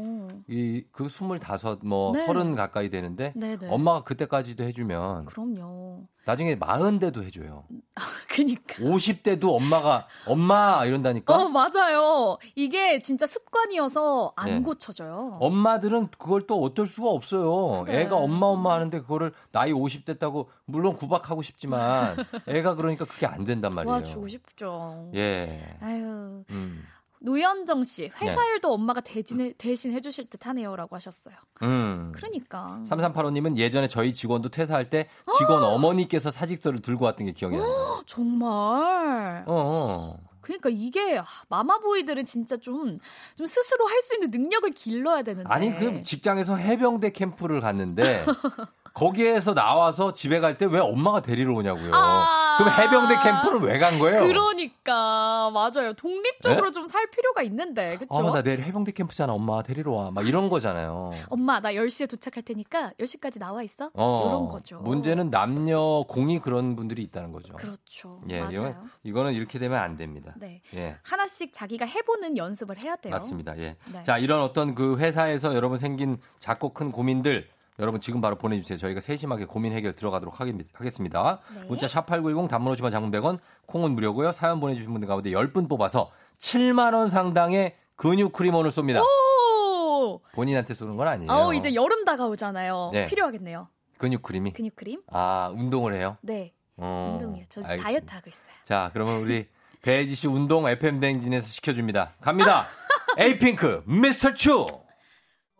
[0.49, 2.25] 이그 스물다섯 뭐 네.
[2.25, 3.67] 서른 가까이 되는데 네네.
[3.69, 6.07] 엄마가 그때까지도 해주면 그럼요.
[6.25, 7.65] 나중에 마흔 대도 해줘요.
[8.29, 8.75] 그니까.
[8.75, 11.35] 50대도 엄마가 엄마 이런다니까.
[11.35, 12.37] 어, 맞아요.
[12.55, 14.59] 이게 진짜 습관이어서 안 네.
[14.61, 15.37] 고쳐져요.
[15.41, 17.83] 엄마들은 그걸 또 어쩔 수가 없어요.
[17.85, 18.01] 그래.
[18.01, 22.15] 애가 엄마 엄마 하는데 그거를 나이 50 됐다고 물론 구박하고 싶지만
[22.47, 23.97] 애가 그러니까 그게 안 된단 말이에요.
[23.99, 25.11] 도와주고 싶죠.
[25.15, 25.77] 예.
[25.81, 26.43] 아유.
[26.49, 26.85] 음.
[27.23, 28.49] 노현정 씨, 회사 네.
[28.51, 31.33] 일도 엄마가 대신, 대신 해주실 듯 하네요라고 하셨어요.
[31.61, 32.11] 음.
[32.13, 32.81] 그러니까.
[32.85, 35.07] 3385님은 예전에 저희 직원도 퇴사할 때
[35.37, 38.03] 직원 어 머니께서 사직서를 들고 왔던 게 기억이 나요.
[38.05, 39.43] 정말.
[39.47, 40.17] 어, 어.
[40.41, 42.99] 그러니까 이게 아, 마마보이들은 진짜 좀,
[43.37, 45.47] 좀 스스로 할 수 있는 능력을 길러야 되는데.
[45.49, 48.25] 아니 그 직장에서 해병대 캠프를 갔는데
[48.93, 51.91] 거기에서 나와서 집에 갈 때 왜 엄마가 데리러 오냐고요.
[51.93, 52.55] 아.
[52.57, 54.27] 그럼 해병대 캠프는 왜 간 거예요?
[54.27, 55.93] 그러니까 맞아요.
[55.93, 56.71] 독립적으로 네?
[56.71, 58.29] 좀살 필요가 있는데 그렇죠?
[58.29, 59.33] 아, 나 내일 해병대 캠프잖아.
[59.33, 60.11] 엄마 데리러 와.
[60.11, 61.11] 막 이런 거잖아요.
[61.29, 63.89] 엄마 나 10시에 도착할 테니까 10시까지 나와 있어.
[63.95, 64.77] 어, 이런 거죠.
[64.81, 67.53] 문제는 남녀 공이 그런 분들이 있다는 거죠.
[67.55, 68.21] 그렇죠.
[68.29, 68.51] 예, 맞아요.
[68.53, 70.33] 이건, 이거는 이렇게 되면 안 됩니다.
[70.37, 70.61] 네.
[70.75, 70.97] 예.
[71.01, 73.11] 하나씩 자기가 해보는 연습을 해야 돼요.
[73.11, 73.57] 맞습니다.
[73.57, 73.75] 예.
[73.91, 74.03] 네.
[74.03, 77.47] 자, 이런 어떤 그 회사에서 여러분 생긴 작고 큰 고민들
[77.79, 78.77] 여러분 지금 바로 보내주세요.
[78.77, 81.39] 저희가 세심하게 고민 해결 들어가도록 하겠- 하겠습니다.
[81.55, 81.63] 네.
[81.67, 84.31] 문자 샵8910 단문 50원 장문 100원 콩은 무료고요.
[84.31, 89.01] 사연 보내주신 분들 가운데 10분 뽑아서 7만 원 상당의 근육 크리몬을 쏩니다.
[89.01, 90.19] 오!
[90.33, 91.31] 본인한테 쏘는 건 아니에요.
[91.31, 92.89] 어, 이제 여름 다가오잖아요.
[92.93, 93.05] 네.
[93.07, 93.67] 필요하겠네요.
[93.97, 94.51] 근육 크림이.
[94.53, 95.01] 근육 크림?
[95.11, 96.17] 아, 운동을 해요?
[96.21, 96.53] 네.
[96.77, 97.45] 어, 운동이에요.
[97.49, 97.83] 저 알겠습니다.
[97.83, 98.43] 다이어트 하고 있어요.
[98.63, 99.47] 자, 그러면 우리
[99.81, 102.13] 배지 씨 운동 FM 댕진에서 시켜줍니다.
[102.21, 102.65] 갑니다.
[103.17, 104.65] 에이핑크, 미스터 추.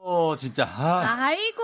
[0.05, 0.65] 어, 진짜.
[0.65, 1.61] 아, 아이고.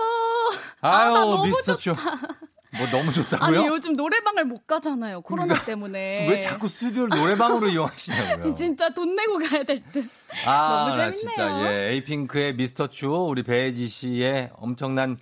[0.80, 1.90] 아유, 나 너무 미스터 추.
[1.92, 3.58] 뭐 너무 좋다고요?
[3.58, 5.20] 아니 요즘 노래방을 못 가잖아요.
[5.22, 6.26] 코로나 때문에.
[6.28, 8.54] 왜 자꾸 스튜디오를 노래방으로 이용하시냐고요?
[8.56, 10.04] 진짜 돈 내고 가야 될 듯.
[10.46, 11.34] 아, 너무 나 재밌네요.
[11.34, 15.18] 진짜 예, 에이핑크의 미스터 추 우리 배지 씨의 엄청난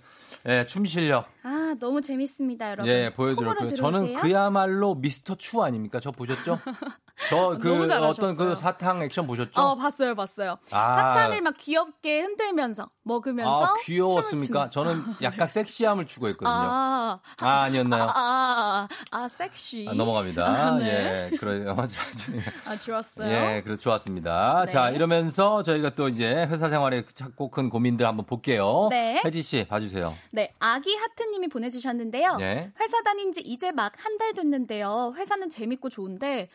[0.47, 2.89] 예, 춤 실력 아 너무 재밌습니다, 여러분.
[2.89, 3.73] 예 보여드렸고요.
[3.75, 4.13] 저는.
[4.21, 5.99] 그야말로 미스터 추 아닙니까?
[5.99, 6.59] 저 보셨죠?
[7.29, 8.09] 저그 너무 잘하셨어요.
[8.09, 9.59] 어떤 그 사탕 액션 보셨죠?
[9.59, 10.57] 어 봤어요, 봤어요.
[10.71, 10.95] 아.
[10.95, 13.65] 사탕을 막 귀엽게 흔들면서 먹으면서.
[13.65, 14.69] 아 귀여웠습니까?
[14.69, 16.49] 저는 약간 섹시함을 추구했거든요.
[16.51, 18.03] 아, 아, 아니었나요?
[18.03, 19.85] 아, 아, 아, 섹시.
[19.89, 20.45] 아, 넘어갑니다.
[20.45, 21.29] 아, 네.
[21.33, 21.75] 예, 그래요.
[22.67, 23.27] 아, 좋았어요.
[23.29, 24.65] 예, 그래 좋았습니다.
[24.67, 24.71] 네.
[24.71, 28.87] 자, 이러면서 저희가 또 이제 회사 생활에 작고 큰 고민들 한번 볼게요.
[28.91, 29.21] 네.
[29.25, 30.13] 혜지 씨, 봐주세요.
[30.31, 32.37] 네, 아기 하트님이 보내주셨는데요.
[32.41, 32.71] 예.
[32.79, 35.13] 회사 다닌 지 이제 막 한 달 됐는데요.
[35.15, 36.49] 회사는 재밌고 좋은데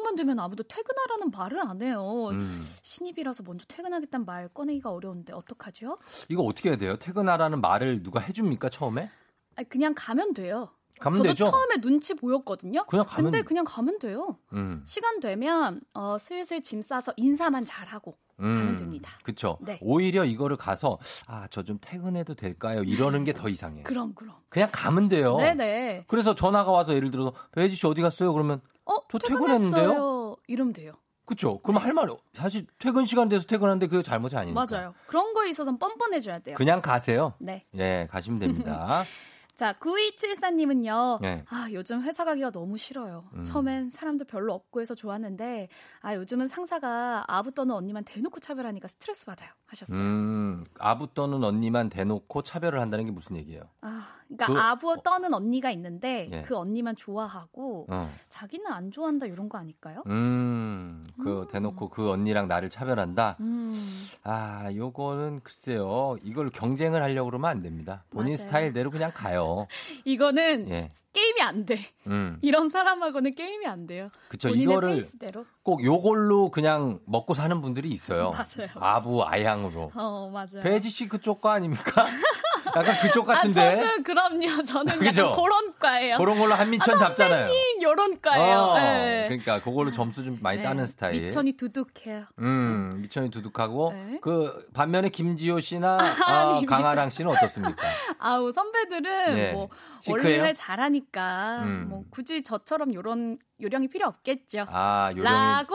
[0.00, 2.28] 저녁만 되면 아무도 퇴근하라는 말을 안 해요.
[2.32, 2.66] 음.
[2.82, 5.96] 신입이라서 먼저 퇴근하겠다는 말 꺼내기가 어려운데 어떡하죠?
[6.28, 6.96] 이거 어떻게 해야 돼요?
[6.96, 9.10] 퇴근하라는 말을 누가 해줍니까 처음에?
[9.56, 10.70] 아니, 그냥 가면 돼요.
[11.00, 11.44] 가면 저도 되죠?
[11.50, 12.84] 처음에 눈치 보였거든요.
[12.86, 14.38] 그냥 가면- 근데 그냥 가면 돼요.
[14.52, 14.82] 음.
[14.86, 19.10] 시간 되면 어, 슬슬 짐 싸서 인사만 잘하고 가면 됩니다.
[19.22, 19.58] 그쵸.
[19.60, 19.78] 네.
[19.82, 22.82] 오히려 이거를 가서, 아, 저 좀 퇴근해도 될까요?
[22.82, 23.84] 이러는 게 더 이상해요.
[23.84, 24.34] 그럼 그럼.
[24.48, 25.36] 그냥 가면 돼요.
[25.36, 26.04] 네네.
[26.08, 28.32] 그래서 전화가 와서 예를 들어서, 배지 씨 어디 갔어요?
[28.32, 30.36] 그러면, 어, 저 퇴근했는데요?
[30.48, 30.92] 이러면 돼요.
[31.26, 31.60] 그쵸.
[31.60, 34.66] 그럼 할 말이, 사실 퇴근 시간 돼서 퇴근하는데 그게 잘못이 아니니까.
[34.68, 34.94] 맞아요.
[35.06, 36.56] 그런 거에 있어서는 뻔뻔해줘야 돼요.
[36.56, 37.34] 그냥 가세요.
[37.38, 37.64] 네.
[37.78, 39.04] 예, 가시면 됩니다.
[39.60, 41.20] 자, 9274님은요.
[41.20, 41.44] 네.
[41.50, 43.28] 아, 요즘 회사 가기가 너무 싫어요.
[43.34, 43.44] 음.
[43.44, 45.68] 처음엔 사람도 별로 없고 해서 좋았는데,
[46.00, 49.50] 아, 요즘은 상사가 아부 떠는 언니만 대놓고 차별하니까 스트레스 받아요.
[49.66, 49.98] 하셨어요.
[49.98, 53.64] 음, 아부 떠는 언니만 대놓고 차별을 한다는 게 무슨 얘기예요?
[53.82, 56.42] 아, 그러니까 그- 아부 떠는 언니가 있는데, 예.
[56.42, 58.10] 그 언니만 좋아하고, 어.
[58.28, 60.02] 자기는 안 좋아한다, 이런 거 아닐까요?
[60.06, 63.36] 음, 그 대놓고 그 언니랑 나를 차별한다.
[63.40, 66.16] 음, 아, 요거는 글쎄요.
[66.22, 68.04] 이걸 경쟁을 하려고 그러면 안 됩니다.
[68.10, 68.36] 본인 맞아요.
[68.46, 69.66] 스타일대로 그냥 가요.
[70.04, 70.90] 이거는 예.
[71.12, 71.80] 게임이 안 돼.
[72.06, 72.38] 음.
[72.40, 74.10] 이런 사람하고는 게임이 안 돼요.
[74.28, 74.48] 그쵸.
[74.48, 75.44] 이거를 페이스대로.
[75.64, 78.30] 꼭 요걸로 그냥 먹고 사는 분들이 있어요.
[78.60, 78.68] 맞아요.
[78.76, 79.90] 아부 아양으로.
[79.94, 80.62] 어, 맞아요.
[80.62, 82.06] 배지 씨 그쪽 거 아닙니까?
[82.76, 83.60] 약간 그쪽 같은데.
[83.60, 84.62] 아, 저는 그럼요.
[84.64, 85.22] 저는 그죠?
[85.22, 86.16] 약간 그런 과예요.
[86.18, 87.46] 그런 걸로 한미천 아, 잡잖아요.
[87.48, 88.58] 선배님 요런 과예요.
[88.58, 89.24] 어, 네.
[89.28, 90.64] 그러니까 그걸로 점수 좀 많이 네.
[90.64, 91.22] 따는 스타일.
[91.22, 92.24] 미천이 두둑해요.
[92.38, 94.18] 음, 미천이 두둑하고 네.
[94.20, 96.76] 그 반면에 김지호 씨나 아, 아닙니다.
[96.76, 97.76] 강아랑 씨는 어떻습니까?
[98.18, 99.52] 아우 선배들은 네.
[99.52, 99.68] 뭐
[100.00, 100.40] 시크해요?
[100.40, 101.86] 원래 잘하니까 음.
[101.88, 104.66] 뭐 굳이 저처럼 요런 요령이 필요 없겠죠.
[104.70, 105.74] 아, 요령이 라고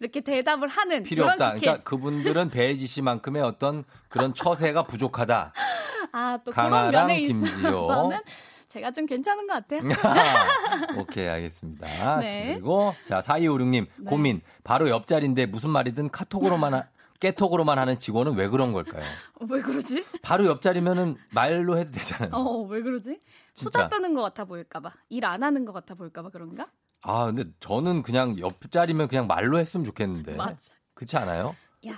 [0.00, 1.54] 이렇게 대답을 하는 필요 그런 없다.
[1.54, 1.60] 스킬.
[1.60, 5.52] 그러니까 그분들은 배지 씨만큼의 어떤 그런 처세가 부족하다.
[6.12, 7.20] 아 또 그런 강아랑 면에.
[7.20, 8.18] 있어서는
[8.68, 9.80] 제가 좀 괜찮은 것 같아요.
[10.98, 11.86] 오케이, 알겠습니다.
[12.20, 12.52] 네.
[12.54, 14.40] 그리고 자, 4256님 고민.
[14.64, 16.84] 바로 옆자리인데 무슨 말이든 카톡으로만 하,
[17.18, 19.02] 깨톡으로만 하는 직원은 왜 그런 걸까요?
[19.48, 20.04] 왜 그러지?
[20.22, 22.30] 바로 옆자리면은 말로 해도 되잖아요.
[22.32, 23.20] 어 왜 그러지?
[23.54, 23.78] 진짜.
[23.80, 26.68] 수다 떠는 것 같아 보일까봐 일 안 하는 것 같아 보일까봐 그런가?
[27.02, 30.34] 아, 근데 저는 그냥 옆자리면 그냥 말로 했으면 좋겠는데.
[30.36, 30.72] 맞아.
[30.94, 31.56] 그렇지 않아요?
[31.88, 31.94] 야,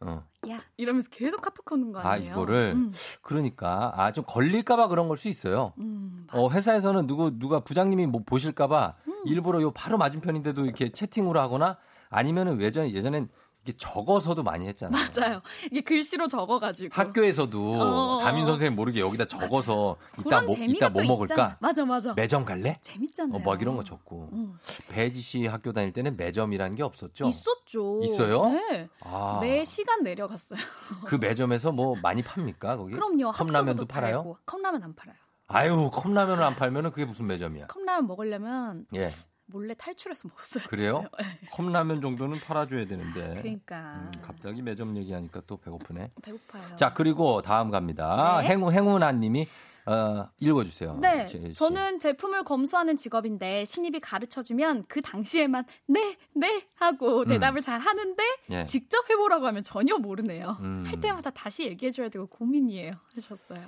[0.00, 0.24] 어.
[0.50, 2.32] 야 이러면서 계속 카톡 하는 거 아, 아니에요?
[2.32, 2.92] 이거를 음,
[3.22, 5.72] 그러니까 아, 좀 걸릴까 봐 그런 걸 수 있어요.
[5.78, 9.14] 음, 어, 회사에서는 누구 누가 부장님이 뭐 보실까 봐 음.
[9.26, 11.78] 일부러 요 바로 맞은편인데도 이렇게 채팅으로 하거나
[12.10, 13.28] 아니면은 예전에 예전엔
[13.66, 15.04] 이게 적어서도 많이 했잖아요.
[15.16, 15.42] 맞아요.
[15.66, 18.20] 이게 글씨로 적어가지고 학교에서도 어.
[18.22, 21.34] 담임 선생님 모르게 여기다 적어서 이따 뭐 이따 뭐또 먹을까?
[21.34, 21.56] 있잖아.
[21.60, 22.14] 맞아 맞아.
[22.14, 22.78] 매점 갈래?
[22.80, 23.36] 재밌잖아요.
[23.36, 24.30] 어, 막 이런 거 적고.
[24.32, 24.54] 음.
[24.88, 27.26] 배지 씨 학교 다닐 때는 매점이라는 게 없었죠?
[27.26, 28.00] 있었죠.
[28.04, 28.46] 있어요?
[28.50, 28.88] 네.
[29.00, 30.60] 아, 매 시간 내려갔어요.
[31.04, 32.76] 그 매점에서 뭐 많이 팝니까?
[32.76, 32.92] 거기?
[32.92, 33.32] 그럼요.
[33.32, 34.18] 컵라면도 팔아요?
[34.22, 34.38] 팔고.
[34.46, 35.16] 컵라면 안 팔아요.
[35.48, 37.66] 아유, 컵라면을 안 팔면은 그게 무슨 매점이야?
[37.66, 39.08] 컵라면 먹으려면 예.
[39.46, 40.64] 몰래 탈출해서 먹었어요.
[40.68, 41.04] 그래요?
[41.52, 43.40] 컵라면 정도는 팔아줘야 되는데.
[43.40, 46.10] 그러니까 음, 갑자기 매점 얘기하니까 또 배고프네.
[46.22, 46.76] 배고파요.
[46.76, 48.40] 자, 그리고 다음 갑니다.
[48.40, 48.48] 네.
[48.48, 49.46] 행운, 행운아님이,
[49.86, 50.98] 어, 읽어주세요.
[51.00, 51.54] 네, 제- 씨.
[51.54, 58.52] 저는 제품을 검수하는 직업인데 신입이 가르쳐주면 그 당시에만 네, 네 하고 대답을 잘 하는데 음.
[58.52, 58.64] 예.
[58.64, 60.56] 직접 해보라고 하면 전혀 모르네요.
[60.60, 60.84] 음.
[60.86, 62.92] 할 때마다 다시 얘기해줘야 되고 고민이에요.
[63.14, 63.60] 하셨어요.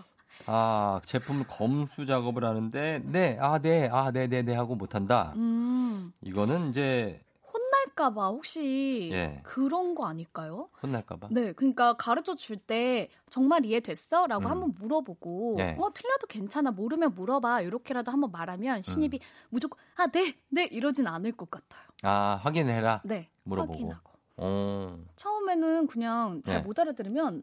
[0.46, 5.32] 아, 제품 검수 작업을 하는데, 네, 아, 네, 아, 네, 네, 네 하고 못한다.
[5.36, 7.20] 음, 이거는 이제
[7.98, 9.40] 혼날까봐 혹시 예.
[9.42, 10.68] 그런 거 아닐까요?
[10.82, 11.28] 혼날까봐.
[11.32, 14.26] 네, 그러니까 가르쳐 줄 때 정말 이해됐어?
[14.26, 14.50] 라고 음.
[14.50, 15.76] 한번 물어보고, 네.
[15.78, 16.70] 어, 틀려도 괜찮아.
[16.70, 17.62] 모르면 물어봐.
[17.62, 21.82] 이렇게라도 한번 말하면 신입이 무조건, 아, 네, 네, 이러진 않을 것 같아요.
[22.02, 23.02] 아, 확인해라.
[23.04, 23.72] 네, 물어보고.
[23.74, 24.10] 확인하고.
[24.38, 24.98] 어.
[25.16, 26.62] 처음에는 그냥 잘 네.
[26.62, 27.42] 못 알아들으면,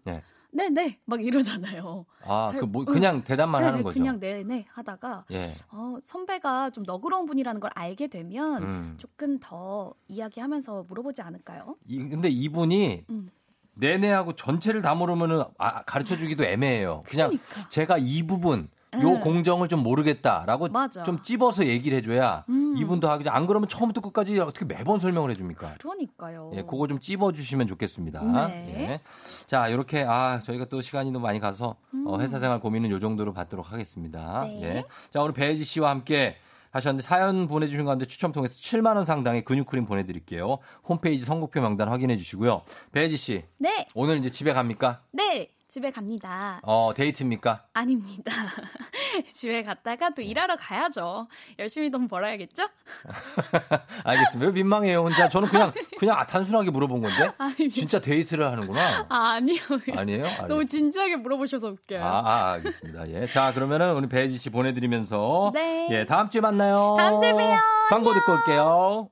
[0.55, 0.69] 네.
[0.69, 2.05] 네, 네, 막 이러잖아요.
[2.23, 2.93] 아, 잘- 그 뭐, 응.
[2.93, 3.99] 그냥 대답만 네, 하는 네, 거죠.
[3.99, 5.51] 그냥 네, 네 하다가, 예.
[5.71, 8.95] 어, 선배가 좀 너그러운 분이라는 걸 알게 되면 음.
[8.97, 11.75] 조금 더 이야기하면서 물어보지 않을까요?
[11.85, 13.29] 이, 근데 이분이 음.
[13.73, 17.03] 내내 하고 전체를 다 모르면은 아, 가르쳐 주기도 애매해요.
[17.05, 17.69] 그냥 그러니까.
[17.69, 18.69] 제가 이 부분
[19.01, 19.19] 요 네.
[19.19, 21.03] 공정을 좀 모르겠다라고 맞아.
[21.03, 22.75] 좀 찝어서 얘기를 해줘야 음.
[22.77, 25.75] 이분도 하기 안 그러면 처음부터 끝까지 어떻게 매번 설명을 해줍니까?
[25.79, 26.51] 그러니까요.
[26.55, 28.47] 예, 그거 좀 찝어주시면 좋겠습니다.
[28.47, 28.75] 네.
[28.77, 28.99] 예.
[29.47, 33.33] 자, 이렇게, 아, 저희가 또 시간이 너무 많이 가서, 어, 회사 생활 고민은 요 정도로
[33.33, 34.43] 받도록 하겠습니다.
[34.43, 34.59] 음.
[34.59, 34.63] 네.
[34.63, 34.83] 예.
[35.11, 36.35] 자, 오늘 배지 씨와 함께
[36.71, 40.57] 하셨는데, 사연 보내주신 가운데 추첨 통해서 7만 원 상당의 근육크림 보내드릴게요.
[40.87, 42.63] 홈페이지 선곡표 명단 확인해 주시고요.
[42.91, 44.99] 배지 씨, 네, 오늘 이제 집에 갑니까?
[45.11, 46.61] 네, 집에 갑니다.
[46.63, 47.65] 어, 데이트입니까?
[47.73, 48.31] 아닙니다.
[49.35, 51.27] 집에 갔다가 또 일하러 가야죠.
[51.59, 52.63] 열심히 돈 벌어야겠죠?
[54.05, 54.45] 알겠습니다.
[54.45, 55.27] 왜 민망해요, 혼자?
[55.27, 57.29] 저는 그냥, 그냥 아, 단순하게 물어본 건데?
[57.37, 57.75] 아닙니다.
[57.75, 59.05] 진짜 데이트를 하는구나.
[59.09, 59.59] 아, 아니요.
[59.97, 60.23] 아니에요?
[60.23, 60.65] 너무 알겠습니다.
[60.69, 62.01] 진지하게 물어보셔서 웃겨요.
[62.01, 63.09] 아, 아, 알겠습니다.
[63.09, 63.27] 예.
[63.27, 65.51] 자, 그러면은 우리 배지 씨 보내드리면서.
[65.53, 65.89] 네.
[65.91, 66.95] 예, 다음 주에 만나요.
[66.97, 67.53] 다음 주에 봬요.
[67.89, 69.09] 광고 듣고 올게요.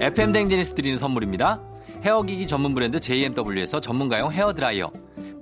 [0.00, 1.60] FM 대행진에서 드리는 선물입니다.
[2.02, 4.90] 헤어기기 전문 브랜드 JMW에서 전문가용 헤어드라이어.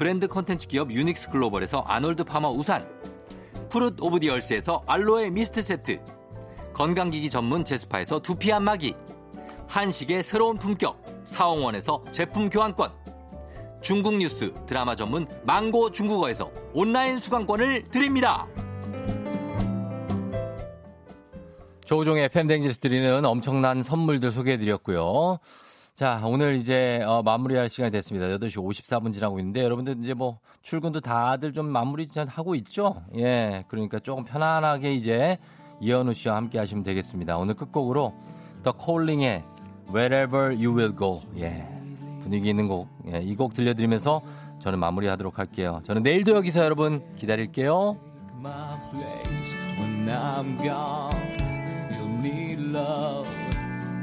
[0.00, 2.88] 브랜드 컨텐츠 기업 유닉스 글로벌에서 아놀드 파머 우산.
[3.68, 6.02] Fruit of the Earth에서 알로에 미스트 세트.
[6.72, 8.94] 건강기기 전문 제스파에서 두피 안마기.
[9.68, 11.04] 한식의 새로운 품격.
[11.24, 12.90] 사홍원에서 제품 교환권.
[13.82, 18.46] 중국 뉴스 드라마 전문 망고 중국어에서 온라인 수강권을 드립니다.
[21.84, 25.40] 조우종의 FM 대행진에서 드리는 엄청난 선물들 소개해드렸고요.
[26.00, 28.26] 자, 오늘 이제 어, 마무리할 시간이 됐습니다.
[28.28, 33.02] 8시 54분 지나고 있는데 여러분들 이제 뭐 출근도 다들 좀 마무리 잘 하고 있죠?
[33.18, 33.66] 예.
[33.68, 35.36] 그러니까 조금 편안하게 이제
[35.82, 37.36] 이현우 씨와 함께 하시면 되겠습니다.
[37.36, 38.14] 오늘 끝곡으로
[38.62, 39.44] The Calling의
[39.94, 41.20] Wherever You Will Go.
[41.36, 41.68] 예.
[42.22, 42.88] 분위기 있는 곡.
[43.12, 44.22] 예, 이 곡 들려드리면서
[44.62, 45.82] 저는 마무리하도록 할게요.
[45.84, 47.98] 저는 내일도 여기서 여러분 기다릴게요.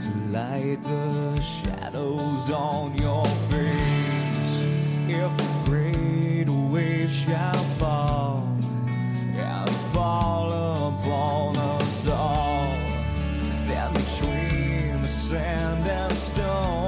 [0.08, 4.58] to light the shadows on your face.
[5.10, 8.48] If a great wave shall fall,
[9.36, 10.48] and fall
[10.90, 12.68] upon us all,
[13.68, 16.87] then between the sand and stone.